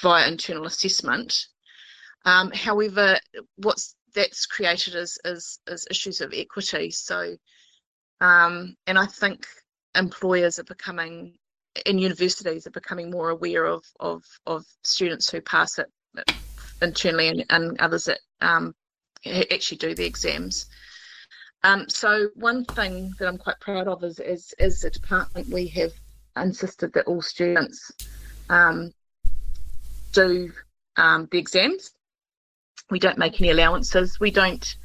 via 0.00 0.28
internal 0.28 0.66
assessment. 0.66 1.46
Um, 2.24 2.50
however, 2.52 3.18
what's 3.56 3.94
that's 4.14 4.46
created 4.46 4.94
is, 4.94 5.18
is, 5.24 5.60
is 5.66 5.86
issues 5.90 6.20
of 6.20 6.34
equity. 6.34 6.90
So, 6.90 7.36
um, 8.20 8.74
and 8.86 8.98
I 8.98 9.06
think 9.06 9.46
employers 9.94 10.58
are 10.58 10.64
becoming, 10.64 11.36
and 11.86 12.00
universities 12.00 12.66
are 12.66 12.72
becoming 12.72 13.10
more 13.10 13.30
aware 13.30 13.64
of 13.64 13.84
of, 14.00 14.22
of 14.46 14.64
students 14.82 15.30
who 15.30 15.40
pass 15.40 15.78
it 15.78 15.86
internally 16.82 17.28
and, 17.28 17.44
and 17.50 17.80
others 17.80 18.04
that 18.04 18.18
um, 18.40 18.74
actually 19.26 19.78
do 19.78 19.94
the 19.94 20.04
exams. 20.04 20.66
Um, 21.62 21.88
so 21.88 22.30
one 22.34 22.64
thing 22.64 23.12
that 23.18 23.28
I'm 23.28 23.38
quite 23.38 23.60
proud 23.60 23.86
of 23.86 24.02
is, 24.02 24.18
is, 24.18 24.54
is 24.58 24.80
the 24.80 24.90
department 24.90 25.48
we 25.48 25.66
have 25.68 25.92
insisted 26.36 26.92
that 26.94 27.06
all 27.06 27.20
students 27.20 27.92
um, 28.48 28.92
do 30.12 30.52
um, 30.96 31.28
the 31.30 31.38
exams. 31.38 31.90
We 32.90 32.98
don't 32.98 33.18
make 33.18 33.40
any 33.40 33.50
allowances. 33.50 34.18
We 34.18 34.30
don't 34.30 34.76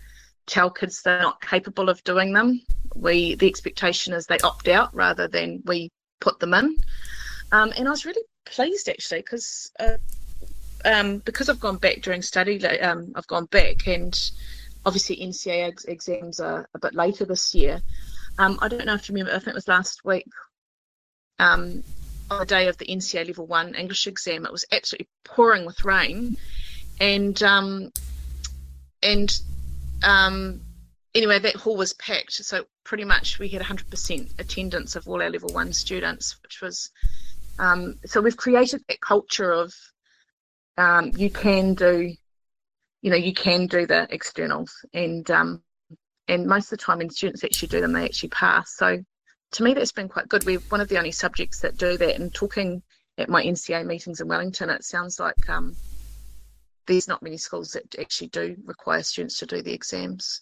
tell 0.48 0.70
kids 0.70 1.02
they're 1.02 1.22
not 1.22 1.42
capable 1.42 1.90
of 1.90 2.04
doing 2.04 2.34
them. 2.34 2.62
We 2.94 3.36
the 3.36 3.48
expectation 3.48 4.14
is 4.14 4.26
they 4.26 4.38
opt 4.40 4.68
out 4.68 4.94
rather 4.94 5.28
than 5.28 5.64
we 5.66 5.90
put 6.22 6.40
them 6.40 6.54
in. 6.54 6.78
Um, 7.52 7.74
and 7.76 7.88
I 7.88 7.92
was 7.92 8.06
really 8.06 8.22
pleased 8.46 8.88
actually 8.88 9.22
because 9.22 9.72
uh, 9.80 9.98
um, 10.86 11.18
because 11.20 11.50
I've 11.50 11.60
gone 11.60 11.78
back 11.78 12.02
during 12.02 12.22
study. 12.22 12.64
Um, 12.66 13.12
I've 13.16 13.28
gone 13.28 13.46
back 13.46 13.88
and 13.88 14.16
obviously 14.86 15.18
NCEA 15.18 15.68
ex- 15.68 15.86
exams 15.86 16.40
are 16.40 16.70
a 16.74 16.80
bit 16.80 16.94
later 16.94 17.26
this 17.26 17.54
year. 17.54 17.82
Um, 18.38 18.60
I 18.62 18.68
don't 18.68 18.86
know 18.86 18.94
if 18.94 19.08
you 19.08 19.16
remember. 19.16 19.36
I 19.36 19.40
think 19.40 19.50
it 19.50 19.56
was 19.56 19.68
last 19.68 20.04
week. 20.04 20.28
Um, 21.40 21.84
on 22.30 22.40
the 22.40 22.46
day 22.46 22.68
of 22.68 22.78
the 22.78 22.86
NCEA 22.86 23.28
Level 23.28 23.46
One 23.46 23.76
English 23.76 24.08
exam, 24.08 24.46
it 24.46 24.52
was 24.52 24.66
absolutely 24.72 25.08
pouring 25.24 25.66
with 25.66 25.86
rain, 25.86 26.38
and 27.00 27.42
um, 27.44 27.92
and 29.04 29.32
um, 30.04 30.62
anyway, 31.14 31.40
that 31.40 31.56
hall 31.56 31.78
was 31.78 31.94
packed. 31.94 32.34
So 32.34 32.66
pretty 32.84 33.06
much 33.06 33.40
we 33.40 33.50
had 33.50 33.62
100% 33.62 34.40
attendance 34.40 34.96
of 34.96 35.08
all 35.08 35.22
our 35.22 35.30
Level 35.30 35.50
One 35.50 35.74
students, 35.74 36.36
which 36.42 36.62
was 36.62 36.90
um, 37.60 38.00
so 38.06 38.22
we've 38.22 38.38
created 38.38 38.84
that 38.88 39.02
culture 39.02 39.52
of 39.52 39.74
um, 40.78 41.12
you 41.16 41.30
can 41.30 41.74
do, 41.74 42.14
you 43.06 43.12
know, 43.12 43.18
you 43.18 43.36
can 43.36 43.68
do 43.68 43.86
the 43.86 44.08
externals, 44.10 44.84
and 44.92 45.30
um, 45.30 45.62
and 46.28 46.48
most 46.48 46.72
of 46.74 46.80
the 46.80 46.84
time 46.84 46.98
when 46.98 47.12
students 47.12 47.44
actually 47.44 47.68
do 47.68 47.80
them, 47.80 47.94
they 47.94 48.04
actually 48.04 48.30
pass. 48.30 48.76
So 48.76 48.98
to 49.52 49.64
me, 49.64 49.76
that's 49.76 49.92
been 49.92 50.10
quite 50.10 50.28
good. 50.28 50.44
We're 50.44 50.58
one 50.70 50.82
of 50.82 50.88
the 50.88 50.98
only 50.98 51.12
subjects 51.12 51.60
that 51.60 51.78
do 51.78 51.98
that. 52.00 52.16
And 52.16 52.34
talking 52.34 52.82
at 53.20 53.30
my 53.30 53.44
NCEA 53.44 53.86
meetings 53.86 54.22
in 54.22 54.28
Wellington, 54.28 54.72
it 54.72 54.84
sounds 54.84 55.20
like 55.20 55.48
um, 55.48 55.76
there's 56.88 57.08
not 57.08 57.22
many 57.22 57.38
schools 57.38 57.74
that 57.74 57.96
actually 58.00 58.30
do 58.30 58.56
require 58.66 59.04
students 59.04 59.38
to 59.38 59.46
do 59.46 59.62
the 59.62 59.74
exams. 59.74 60.42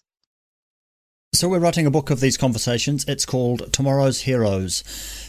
So 1.34 1.50
we're 1.50 1.58
writing 1.58 1.84
a 1.84 1.90
book 1.90 2.08
of 2.08 2.20
these 2.20 2.38
conversations. 2.38 3.04
It's 3.06 3.26
called 3.26 3.74
Tomorrow's 3.74 4.22
Heroes. 4.22 4.82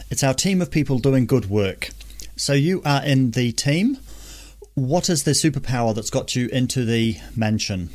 It's 0.10 0.24
our 0.24 0.34
team 0.34 0.62
of 0.62 0.72
people 0.72 1.00
doing 1.00 1.26
good 1.26 1.50
work. 1.50 1.90
So 2.38 2.54
you 2.54 2.82
are 2.86 3.04
in 3.04 3.32
the 3.32 3.52
team. 3.52 3.98
What 4.76 5.10
is 5.10 5.24
the 5.24 5.32
superpower 5.32 5.96
that's 5.96 6.10
got 6.10 6.36
you 6.36 6.48
into 6.50 6.84
the 6.84 7.18
mansion? 7.34 7.90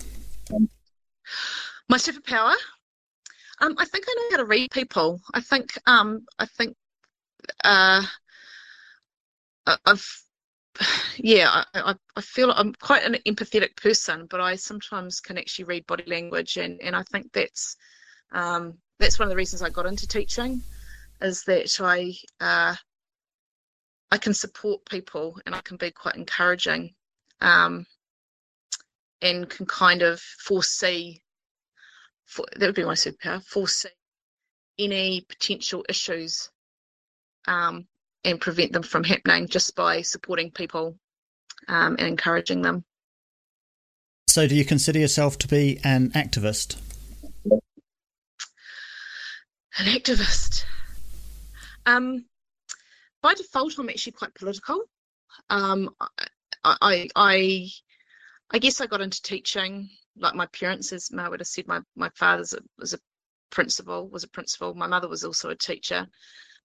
My 1.89 1.99
superpower, 1.99 2.55
um, 3.61 3.74
I 3.78 3.85
think 3.85 4.07
I 4.09 4.14
know 4.14 4.28
how 4.31 4.37
to 4.39 4.47
read 4.47 4.70
people. 4.70 5.20
I 5.35 5.43
think, 5.43 5.72
um, 5.87 6.24
I 6.39 6.47
think, 6.47 6.74
uh, 7.64 8.03
I've, 9.85 10.07
yeah, 11.18 11.51
I, 11.51 11.64
I, 11.74 11.95
I 12.16 12.20
feel 12.22 12.51
I'm 12.51 12.72
quite 12.72 13.05
an 13.05 13.16
empathetic 13.26 13.76
person, 13.76 14.26
but 14.31 14.41
I 14.41 14.57
sometimes 14.57 15.20
can 15.20 15.37
actually 15.37 15.66
read 15.66 15.87
body 15.87 16.05
language, 16.07 16.57
and, 16.57 16.81
and 16.81 16.97
I 16.97 17.03
think 17.03 17.31
that's, 17.35 17.76
um, 18.33 18.78
that's 18.99 19.18
one 19.18 19.26
of 19.26 19.31
the 19.31 19.37
reasons 19.37 19.61
I 19.61 19.68
got 19.68 19.85
into 19.85 20.09
teaching, 20.09 20.62
is 21.20 21.45
that 21.45 21.78
I, 21.81 22.14
uh, 22.41 22.74
I 24.11 24.19
can 24.19 24.35
support 24.35 24.85
people 24.89 25.39
and 25.47 25.55
I 25.55 25.61
can 25.61 25.77
be 25.77 25.91
quite 25.91 26.17
encouraging, 26.17 26.95
um, 27.41 27.87
and 29.23 29.49
can 29.49 29.67
kind 29.67 30.03
of 30.03 30.21
foresee 30.21 31.23
for, 32.27 32.47
that 32.57 32.67
would 32.67 32.75
be 32.75 32.85
my 32.85 32.95
superpower 32.95 33.45
foresee 33.45 33.89
any 34.79 35.21
potential 35.29 35.85
issues 35.89 36.51
um, 37.47 37.87
and 38.25 38.41
prevent 38.41 38.73
them 38.73 38.83
from 38.83 39.05
happening 39.05 39.49
just 39.49 39.75
by 39.77 40.03
supporting 40.03 40.51
people 40.51 40.97
um, 41.69 41.97
and 41.99 42.09
encouraging 42.09 42.63
them. 42.63 42.85
So 44.29 44.47
do 44.47 44.55
you 44.55 44.65
consider 44.65 44.99
yourself 44.99 45.39
to 45.39 45.49
be 45.49 45.81
an 45.83 46.11
activist? 46.11 46.77
An 49.77 49.87
activist. 49.87 50.65
Um, 51.85 52.25
by 53.23 53.35
default, 53.35 53.79
I'm 53.79 53.89
actually 53.89 54.12
quite 54.12 54.35
political. 54.35 54.83
Um, 55.49 55.95
I, 56.64 57.09
I, 57.16 57.68
I, 58.53 58.59
guess 58.59 58.81
I 58.81 58.87
got 58.87 59.01
into 59.01 59.23
teaching 59.23 59.89
like 60.16 60.35
my 60.35 60.47
parents, 60.47 60.93
as 60.93 61.11
Ma 61.12 61.29
would 61.29 61.41
have 61.41 61.47
said. 61.47 61.66
My 61.68 61.81
my 61.97 62.11
father's 62.16 62.53
a, 62.53 62.61
was 62.79 62.95
a 62.95 62.99
principal, 63.51 64.09
was 64.09 64.25
a 64.25 64.29
principal. 64.29 64.75
My 64.75 64.87
mother 64.87 65.09
was 65.09 65.25
also 65.25 65.51
a 65.51 65.57
teacher, 65.57 66.07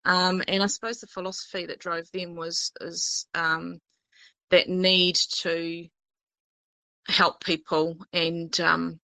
um, 0.03 0.43
and 0.47 0.63
I 0.63 0.67
suppose 0.67 0.99
the 0.99 1.07
philosophy 1.07 1.65
that 1.67 1.79
drove 1.79 2.09
them 2.11 2.35
was 2.35 2.71
is 2.81 3.27
um, 3.33 3.79
that 4.49 4.69
need 4.69 5.15
to 5.15 5.87
help 7.07 7.43
people 7.43 7.97
and 8.13 8.59
um, 8.59 8.99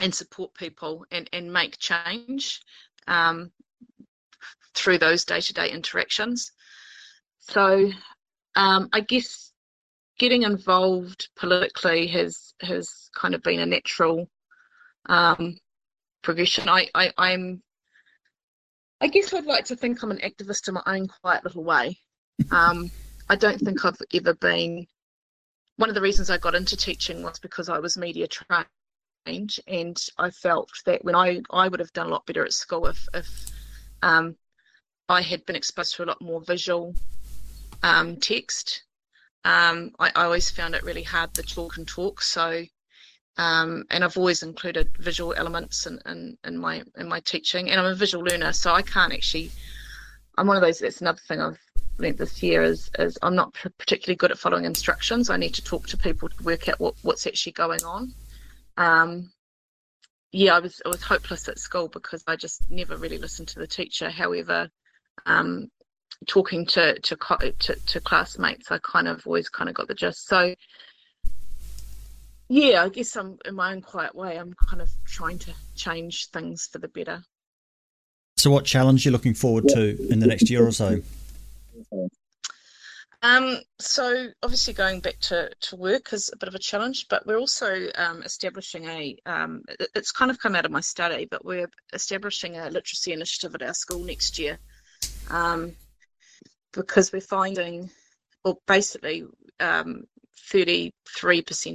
and 0.00 0.14
support 0.14 0.54
people 0.54 1.04
and 1.10 1.28
and 1.32 1.52
make 1.52 1.78
change 1.78 2.62
um, 3.06 3.50
through 4.74 4.98
those 4.98 5.24
day 5.24 5.40
to 5.40 5.52
day 5.52 5.70
interactions. 5.70 6.52
So 7.40 7.90
um, 8.56 8.88
I 8.92 9.00
guess 9.00 9.52
getting 10.18 10.42
involved 10.42 11.28
politically 11.36 12.06
has 12.08 12.54
has 12.60 13.08
kind 13.14 13.34
of 13.34 13.42
been 13.42 13.60
a 13.60 13.66
natural 13.66 14.28
um, 15.06 15.58
progression. 16.22 16.68
I, 16.68 16.88
I 16.94 17.12
I'm 17.16 17.62
I 19.00 19.08
guess 19.08 19.32
I'd 19.32 19.44
like 19.44 19.66
to 19.66 19.76
think 19.76 20.02
I'm 20.02 20.10
an 20.10 20.18
activist 20.18 20.68
in 20.68 20.74
my 20.74 20.82
own 20.86 21.06
quiet 21.06 21.44
little 21.44 21.64
way. 21.64 21.98
Um, 22.50 22.90
I 23.28 23.36
don't 23.36 23.58
think 23.58 23.84
I've 23.84 24.00
ever 24.12 24.34
been 24.34 24.86
one 25.76 25.88
of 25.88 25.94
the 25.94 26.00
reasons 26.00 26.28
I 26.28 26.38
got 26.38 26.56
into 26.56 26.76
teaching 26.76 27.22
was 27.22 27.38
because 27.38 27.68
I 27.68 27.78
was 27.78 27.96
media 27.96 28.26
trained, 28.26 29.56
and 29.68 29.96
I 30.18 30.30
felt 30.30 30.70
that 30.86 31.04
when 31.04 31.14
I 31.14 31.40
I 31.50 31.68
would 31.68 31.80
have 31.80 31.92
done 31.92 32.08
a 32.08 32.10
lot 32.10 32.26
better 32.26 32.44
at 32.44 32.52
school 32.52 32.86
if 32.86 33.06
if 33.14 33.46
um, 34.02 34.36
I 35.08 35.22
had 35.22 35.44
been 35.46 35.56
exposed 35.56 35.94
to 35.96 36.04
a 36.04 36.06
lot 36.06 36.20
more 36.20 36.40
visual 36.40 36.94
um, 37.82 38.16
text. 38.16 38.82
Um, 39.44 39.92
I, 39.98 40.10
I 40.14 40.24
always 40.24 40.50
found 40.50 40.74
it 40.74 40.82
really 40.82 41.02
hard 41.02 41.34
to 41.34 41.42
talk 41.42 41.76
and 41.76 41.86
talk, 41.86 42.22
so 42.22 42.64
um, 43.38 43.84
and 43.90 44.02
I've 44.02 44.16
always 44.16 44.42
included 44.42 44.90
visual 44.98 45.32
elements 45.36 45.86
in, 45.86 46.00
in, 46.06 46.36
in 46.44 46.58
my 46.58 46.82
in 46.98 47.08
my 47.08 47.20
teaching. 47.20 47.70
And 47.70 47.80
I'm 47.80 47.86
a 47.86 47.94
visual 47.94 48.24
learner, 48.24 48.52
so 48.52 48.72
I 48.72 48.82
can't 48.82 49.12
actually. 49.12 49.50
I'm 50.36 50.46
one 50.46 50.56
of 50.56 50.62
those. 50.62 50.80
That's 50.80 51.00
another 51.00 51.20
thing 51.26 51.40
I've 51.40 51.58
learned 51.98 52.18
this 52.18 52.42
year 52.42 52.62
is 52.62 52.90
is 52.98 53.16
I'm 53.22 53.36
not 53.36 53.54
particularly 53.54 54.16
good 54.16 54.32
at 54.32 54.38
following 54.38 54.64
instructions. 54.64 55.30
I 55.30 55.36
need 55.36 55.54
to 55.54 55.64
talk 55.64 55.86
to 55.88 55.96
people 55.96 56.28
to 56.28 56.42
work 56.42 56.68
out 56.68 56.80
what, 56.80 56.94
what's 57.02 57.26
actually 57.26 57.52
going 57.52 57.84
on. 57.84 58.12
Yeah, 60.32 60.56
I 60.56 60.60
was 60.60 60.82
I 60.84 60.88
was 60.88 61.02
hopeless 61.02 61.48
at 61.48 61.58
school 61.58 61.88
because 61.88 62.22
I 62.26 62.36
just 62.36 62.70
never 62.70 62.96
really 62.96 63.18
listened 63.18 63.48
to 63.48 63.58
the 63.58 63.66
teacher. 63.66 64.10
However, 64.10 64.68
um, 65.26 65.68
talking 66.26 66.66
to 66.66 66.98
to, 67.00 67.16
co- 67.16 67.36
to 67.36 67.74
to 67.74 68.00
classmates, 68.00 68.70
I 68.70 68.78
kind 68.78 69.08
of 69.08 69.26
always 69.26 69.48
kind 69.48 69.70
of 69.70 69.74
got 69.74 69.88
the 69.88 69.94
gist. 69.94 70.26
So 70.26 70.54
yeah, 72.48 72.82
I 72.82 72.88
guess 72.88 73.14
I'm 73.16 73.38
in 73.44 73.54
my 73.54 73.72
own 73.72 73.82
quiet 73.82 74.14
way. 74.14 74.38
I'm 74.38 74.54
kind 74.54 74.80
of 74.80 74.90
trying 75.06 75.38
to 75.40 75.52
change 75.74 76.28
things 76.30 76.68
for 76.70 76.78
the 76.78 76.88
better. 76.88 77.22
So, 78.38 78.50
what 78.50 78.64
challenge 78.64 79.04
are 79.04 79.10
you 79.10 79.12
looking 79.12 79.34
forward 79.34 79.68
to 79.68 80.10
in 80.10 80.20
the 80.20 80.26
next 80.26 80.48
year 80.48 80.66
or 80.66 80.72
so? 80.72 81.02
Um, 83.22 83.58
so 83.80 84.28
obviously 84.42 84.74
going 84.74 85.00
back 85.00 85.18
to, 85.20 85.50
to 85.62 85.76
work 85.76 86.12
is 86.12 86.30
a 86.32 86.36
bit 86.36 86.48
of 86.48 86.54
a 86.54 86.60
challenge, 86.60 87.06
but 87.10 87.26
we're 87.26 87.38
also 87.38 87.88
um, 87.96 88.22
establishing 88.22 88.84
a, 88.84 89.16
um, 89.26 89.62
it- 89.68 89.90
it's 89.94 90.12
kind 90.12 90.30
of 90.30 90.38
come 90.38 90.54
out 90.54 90.64
of 90.64 90.70
my 90.70 90.80
study, 90.80 91.26
but 91.28 91.44
we're 91.44 91.68
establishing 91.92 92.56
a 92.56 92.70
literacy 92.70 93.12
initiative 93.12 93.54
at 93.56 93.62
our 93.62 93.74
school 93.74 94.04
next 94.04 94.38
year 94.38 94.58
um, 95.30 95.72
because 96.72 97.12
we're 97.12 97.20
finding, 97.20 97.90
well, 98.44 98.62
basically 98.68 99.24
um, 99.58 100.04
33% 100.52 100.92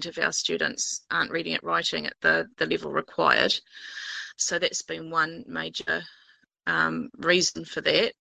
of 0.05 0.17
our 0.17 0.31
students 0.31 1.01
aren't 1.11 1.31
reading 1.31 1.53
and 1.55 1.63
writing 1.63 2.05
at 2.05 2.15
the, 2.21 2.47
the 2.57 2.65
level 2.65 2.91
required. 2.91 3.53
So 4.37 4.59
that's 4.59 4.81
been 4.81 5.11
one 5.11 5.43
major 5.47 6.03
um, 6.67 7.09
reason 7.17 7.65
for 7.65 7.81
that. 7.81 8.13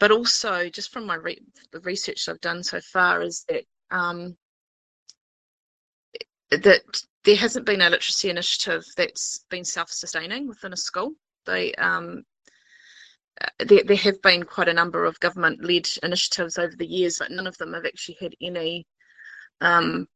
But 0.00 0.10
also 0.10 0.68
just 0.68 0.92
from 0.92 1.06
my 1.06 1.14
re- 1.14 1.42
the 1.72 1.80
research 1.80 2.28
I've 2.28 2.40
done 2.40 2.62
so 2.62 2.80
far 2.80 3.22
is 3.22 3.44
that 3.48 3.64
um, 3.90 4.36
that 6.50 6.82
there 7.24 7.36
hasn't 7.36 7.66
been 7.66 7.80
a 7.80 7.90
literacy 7.90 8.30
initiative 8.30 8.84
that's 8.96 9.44
been 9.50 9.64
self-sustaining 9.64 10.48
within 10.48 10.72
a 10.72 10.76
school. 10.76 11.12
They 11.46 11.74
um, 11.74 12.24
uh, 13.40 13.48
there, 13.64 13.82
there 13.84 13.96
have 13.96 14.20
been 14.22 14.44
quite 14.44 14.68
a 14.68 14.74
number 14.74 15.04
of 15.04 15.18
government-led 15.20 15.86
initiatives 16.02 16.58
over 16.58 16.74
the 16.76 16.86
years, 16.86 17.18
but 17.18 17.30
none 17.30 17.46
of 17.46 17.56
them 17.58 17.72
have 17.72 17.86
actually 17.86 18.16
had 18.20 18.34
any 18.40 18.86
um, 19.60 20.06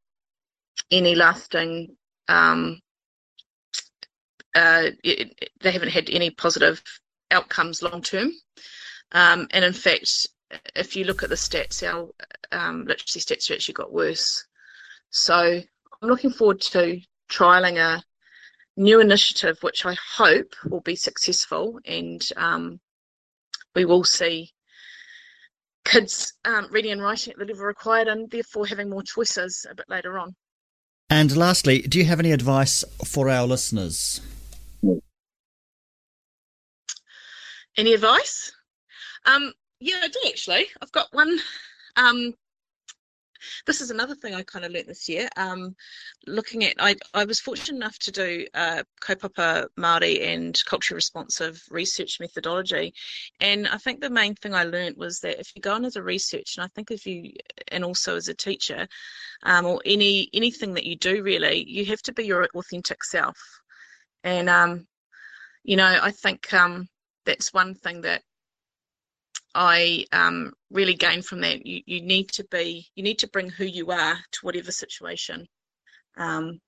any 0.91 1.15
lasting. 1.15 1.97
Um, 2.29 2.81
uh, 4.55 4.91
it- 5.05 5.51
they 5.61 5.71
haven't 5.73 5.91
had 5.91 6.11
any 6.11 6.31
positive 6.31 6.83
outcomes 7.31 7.83
long 7.83 8.03
term. 8.03 8.33
Um, 9.13 9.49
and 9.53 9.65
in 9.65 9.73
fact, 9.73 10.27
if 10.75 10.97
you 10.97 11.05
look 11.05 11.23
at 11.23 11.29
the 11.29 11.35
stats, 11.35 11.83
our 11.83 12.09
um, 12.53 12.85
literacy 12.87 13.21
stats 13.21 13.49
have 13.49 13.57
actually 13.57 13.75
got 13.75 13.93
worse. 13.93 14.45
So 15.11 15.35
I'm 15.35 16.09
looking 16.09 16.31
forward 16.31 16.61
to 16.61 17.01
trialing 17.31 17.79
a 17.79 18.03
new 18.77 19.01
initiative, 19.01 19.59
which 19.63 19.85
I 19.85 19.97
hope 20.17 20.55
will 20.69 20.81
be 20.81 20.97
successful, 20.97 21.81
and 21.85 22.27
um, 22.37 22.81
we 23.75 23.85
will 23.85 24.05
see 24.05 24.53
kids 25.85 26.35
um, 26.45 26.69
reading 26.71 26.93
and 26.93 27.03
writing 27.03 27.33
at 27.33 27.39
the 27.39 27.45
level 27.45 27.65
required, 27.65 28.09
and 28.09 28.31
therefore 28.31 28.67
having 28.67 28.91
more 28.91 29.03
choices 29.03 29.67
a 29.71 29.75
bit 29.75 29.87
later 29.89 30.19
on. 30.19 30.35
And 31.11 31.37
lastly, 31.37 31.81
do 31.81 31.99
you 31.99 32.05
have 32.05 32.21
any 32.21 32.33
advice 32.33 32.85
for 33.05 33.31
our 33.31 33.47
listeners? 33.47 34.21
Any 37.77 37.95
advice? 37.95 38.53
Um, 39.29 39.53
yeah, 39.79 40.01
I 40.03 40.09
do 40.09 40.21
actually. 40.27 40.67
I've 40.81 40.93
got 40.93 41.09
one. 41.13 41.39
Um, 41.97 42.35
this 43.67 43.81
is 43.81 43.91
another 43.91 44.15
thing 44.15 44.35
I 44.35 44.43
kind 44.43 44.65
of 44.65 44.73
learnt 44.73 44.89
this 44.89 45.09
year. 45.09 45.29
Um, 45.37 45.77
looking 46.27 46.65
at, 46.65 46.75
I, 46.81 46.97
I 47.15 47.25
was 47.25 47.39
fortunate 47.39 47.77
enough 47.77 47.99
to 48.01 48.11
do 48.11 48.47
uh, 48.55 48.83
kaupapa 49.03 49.67
Māori 49.79 50.27
and 50.27 50.59
culturally 50.67 50.97
responsive 50.97 51.63
research 51.71 52.19
methodology, 52.21 52.95
and 53.39 53.69
I 53.69 53.77
think 53.77 54.01
the 54.01 54.11
main 54.11 54.35
thing 54.35 54.55
I 54.55 54.65
learnt 54.65 54.97
was 54.97 55.21
that 55.21 55.39
if 55.39 55.53
you 55.55 55.63
go 55.63 55.75
on 55.75 55.85
as 55.85 55.97
a 55.97 56.03
research, 56.03 56.55
and 56.57 56.65
I 56.65 56.69
think 56.75 56.91
if 56.91 57.07
you, 57.07 57.33
and 57.71 57.85
also 57.85 58.17
as 58.17 58.29
a 58.29 58.35
teacher, 58.35 58.89
um, 59.43 59.67
or 59.67 59.83
any 59.85 60.31
anything 60.33 60.75
that 60.75 60.87
you 60.87 60.97
do 60.97 61.23
really, 61.23 61.65
you 61.69 61.85
have 61.87 62.03
to 62.03 62.13
be 62.13 62.25
your 62.25 62.49
authentic 62.55 63.05
self, 63.05 63.37
and 64.25 64.49
um, 64.49 64.87
you 65.63 65.77
know, 65.77 65.99
I 66.03 66.11
think 66.13 66.53
um, 66.55 66.89
that's 67.25 67.53
one 67.53 67.75
thing 67.75 68.01
that 68.01 68.23
I 69.59 70.05
um, 70.13 70.53
really 70.71 70.95
gained 70.95 71.27
from 71.27 71.41
that. 71.41 71.67
You 71.67 71.83
you 71.85 72.01
need 72.01 72.29
to 72.35 72.45
be 72.45 72.87
you 72.95 73.03
need 73.03 73.19
to 73.19 73.29
bring 73.29 73.51
who 73.51 73.65
you 73.65 73.91
are 73.91 74.15
to 74.15 74.39
whatever 74.43 74.71
situation. 74.71 75.49
Um, 76.17 76.61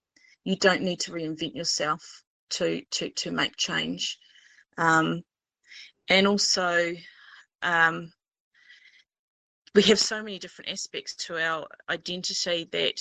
you 0.42 0.56
don't 0.56 0.82
need 0.82 0.98
to 1.00 1.12
reinvent 1.12 1.54
yourself 1.54 2.02
to 2.50 2.82
to 2.90 3.10
to 3.10 3.30
make 3.30 3.56
change, 3.56 4.18
um, 4.76 5.22
and 6.08 6.26
also 6.26 6.92
um, 7.62 8.10
we 9.72 9.82
have 9.82 10.00
so 10.00 10.20
many 10.20 10.40
different 10.40 10.72
aspects 10.72 11.14
to 11.26 11.38
our 11.40 11.68
identity 11.88 12.68
that 12.72 13.00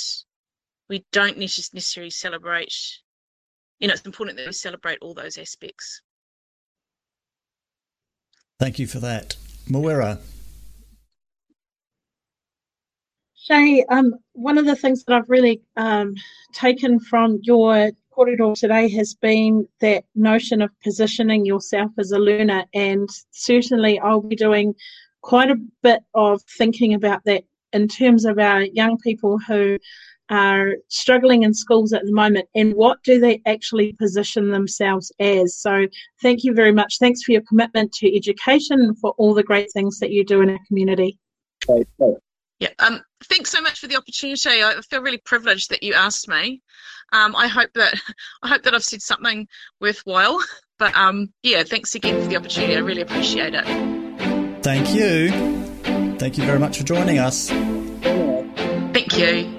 we 0.88 1.04
don't 1.12 1.40
necessarily 1.40 2.12
celebrate. 2.12 2.76
You 3.80 3.88
know, 3.88 3.96
it's 3.96 4.06
important 4.06 4.38
that 4.38 4.46
we 4.46 4.54
celebrate 4.54 5.00
all 5.02 5.16
those 5.16 5.40
aspects. 5.40 6.04
Thank 8.60 8.78
you 8.78 8.86
for 8.86 9.00
that. 9.00 9.36
Mawera. 9.70 10.20
Shay, 13.36 13.84
um, 13.90 14.16
one 14.34 14.58
of 14.58 14.66
the 14.66 14.76
things 14.76 15.04
that 15.04 15.16
I've 15.16 15.30
really 15.30 15.62
um, 15.76 16.16
taken 16.54 17.00
from 17.00 17.40
your 17.42 17.92
kōrero 18.16 18.54
today 18.54 18.90
has 18.90 19.16
been 19.16 19.68
that 19.82 20.04
notion 20.14 20.62
of 20.62 20.70
positioning 20.84 21.46
yourself 21.46 21.92
as 21.98 22.12
a 22.12 22.20
learner, 22.20 22.66
and 22.74 23.10
certainly 23.32 24.00
I'll 24.00 24.22
be 24.22 24.36
doing 24.36 24.76
quite 25.22 25.50
a 25.50 25.60
bit 25.82 26.02
of 26.14 26.42
thinking 26.58 26.94
about 26.94 27.24
that 27.26 27.44
in 27.74 27.88
terms 27.88 28.26
of 28.26 28.40
our 28.40 28.62
young 28.64 28.98
people 28.98 29.40
who 29.40 29.78
are 30.30 30.76
struggling 30.88 31.44
in 31.44 31.54
schools 31.54 31.94
at 31.94 32.04
the 32.06 32.12
moment 32.12 32.48
and 32.56 32.74
what 32.74 33.02
do 33.04 33.20
they 33.20 33.42
actually 33.46 33.94
position 33.94 34.52
themselves 34.52 35.12
as. 35.20 35.58
So, 35.58 35.88
thank 36.22 36.44
you 36.44 36.54
very 36.54 36.72
much. 36.72 36.98
Thanks 37.00 37.24
for 37.24 37.32
your 37.32 37.42
commitment 37.48 37.92
to 37.94 38.16
education 38.16 38.80
and 38.80 38.98
for 39.00 39.12
all 39.18 39.34
the 39.34 39.44
great 39.44 39.72
things 39.74 40.00
that 40.00 40.12
you 40.12 40.24
do 40.24 40.42
in 40.42 40.50
our 40.50 40.60
community. 40.68 41.18
Yeah. 42.60 42.70
Um. 42.80 43.02
Thanks 43.26 43.52
so 43.52 43.62
much 43.62 43.80
for 43.80 43.88
the 43.88 43.98
opportunity. 43.98 44.64
I 44.64 44.80
feel 44.90 45.02
really 45.02 45.18
privileged 45.18 45.70
that 45.72 45.84
you 45.84 45.94
asked 45.94 46.28
me. 46.28 46.62
Um. 47.12 47.36
I 47.36 47.48
hope 47.48 47.72
that 47.76 47.94
I 48.44 48.50
hope 48.50 48.64
that 48.64 48.76
I've 48.76 48.84
said 48.84 49.02
something 49.02 49.48
worthwhile. 49.82 50.40
But 50.78 50.96
um. 50.96 51.34
Yeah. 51.44 51.64
Thanks 51.64 51.96
again 51.96 52.22
for 52.22 52.28
the 52.28 52.38
opportunity. 52.38 52.76
I 52.76 52.80
really 52.80 53.02
appreciate 53.02 53.54
it. 53.56 53.66
Thank 54.62 54.94
you. 54.94 55.32
Thank 56.18 56.38
you 56.38 56.44
very 56.44 56.60
much 56.60 56.78
for 56.78 56.84
joining 56.84 57.18
us. 57.18 57.50
Thank 58.92 59.18
you. 59.18 59.59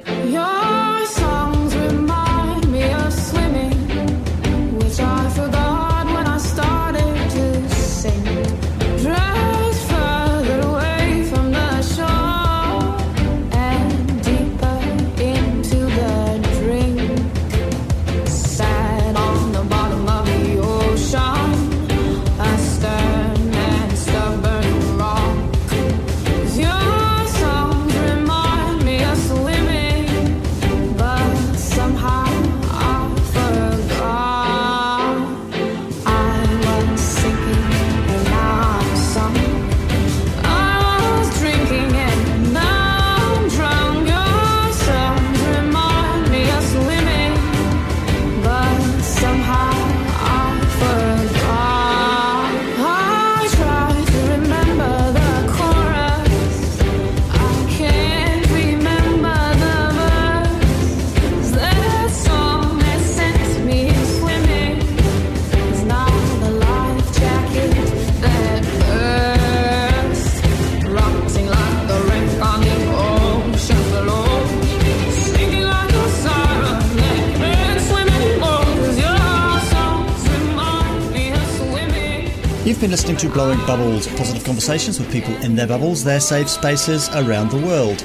Been 82.91 82.97
listening 82.97 83.17
to 83.17 83.29
Blowing 83.29 83.65
Bubbles, 83.67 84.09
positive 84.17 84.43
conversations 84.43 84.99
with 84.99 85.13
people 85.13 85.33
in 85.45 85.55
their 85.55 85.69
bubbles, 85.69 86.03
their 86.03 86.19
safe 86.19 86.49
spaces 86.49 87.09
around 87.11 87.49
the 87.53 87.65
world. 87.65 88.03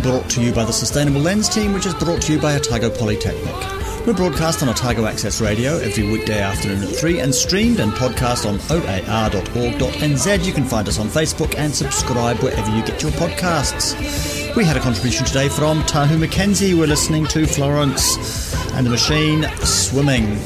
Brought 0.00 0.30
to 0.30 0.40
you 0.40 0.52
by 0.52 0.64
the 0.64 0.72
Sustainable 0.72 1.20
Lens 1.20 1.48
team, 1.48 1.72
which 1.72 1.86
is 1.86 1.94
brought 1.94 2.22
to 2.22 2.32
you 2.32 2.40
by 2.40 2.54
Otago 2.54 2.88
Polytechnic. 2.88 4.06
We're 4.06 4.14
broadcast 4.14 4.62
on 4.62 4.68
Otago 4.68 5.06
Access 5.06 5.40
Radio 5.40 5.78
every 5.78 6.06
weekday 6.08 6.40
afternoon 6.40 6.84
at 6.84 6.90
3 6.90 7.18
and 7.18 7.34
streamed 7.34 7.80
and 7.80 7.90
podcast 7.90 8.46
on 8.46 8.60
oar.org.nz. 8.70 10.44
You 10.44 10.52
can 10.52 10.64
find 10.64 10.86
us 10.86 11.00
on 11.00 11.08
Facebook 11.08 11.58
and 11.58 11.74
subscribe 11.74 12.38
wherever 12.44 12.70
you 12.76 12.84
get 12.84 13.02
your 13.02 13.10
podcasts. 13.12 14.54
We 14.54 14.64
had 14.64 14.76
a 14.76 14.80
contribution 14.80 15.26
today 15.26 15.48
from 15.48 15.82
Tahu 15.82 16.24
McKenzie. 16.24 16.78
We're 16.78 16.86
listening 16.86 17.26
to 17.26 17.44
Florence 17.44 18.54
and 18.74 18.86
the 18.86 18.90
Machine 18.90 19.48
Swimming. 19.64 20.38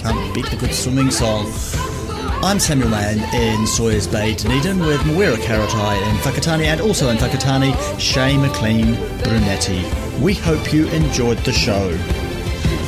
Can't 0.00 0.34
beat 0.34 0.52
a 0.52 0.56
good 0.56 0.74
swimming 0.74 1.12
song. 1.12 1.52
I'm 2.44 2.60
Samuel 2.60 2.90
Mann 2.90 3.20
in 3.34 3.66
Sawyers 3.66 4.06
Bay, 4.06 4.34
Dunedin, 4.34 4.78
with 4.80 5.00
Mawera 5.00 5.36
Karetai 5.36 6.10
in 6.10 6.16
Whakatane 6.16 6.64
and 6.64 6.78
also 6.78 7.08
in 7.08 7.16
Whakatane, 7.16 7.74
Shay 7.98 8.36
McLean 8.36 8.96
Brunetti. 9.22 9.82
We 10.20 10.34
hope 10.34 10.70
you 10.70 10.86
enjoyed 10.88 11.38
the 11.38 11.54
show. 11.54 11.90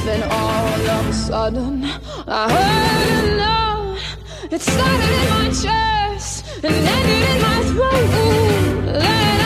Then 0.05 0.25
all 0.31 0.67
of 0.91 1.09
a 1.09 1.13
sudden, 1.15 1.85
I 2.27 2.53
heard 2.53 3.41
a. 3.41 3.99
It 4.51 4.61
started 4.61 5.11
in 5.23 5.31
my 5.31 5.49
chest 5.49 6.45
and 6.63 6.75
ended 6.75 7.31
in 7.31 7.41
my 7.41 7.63
throat. 7.73 9.01
Then 9.01 9.46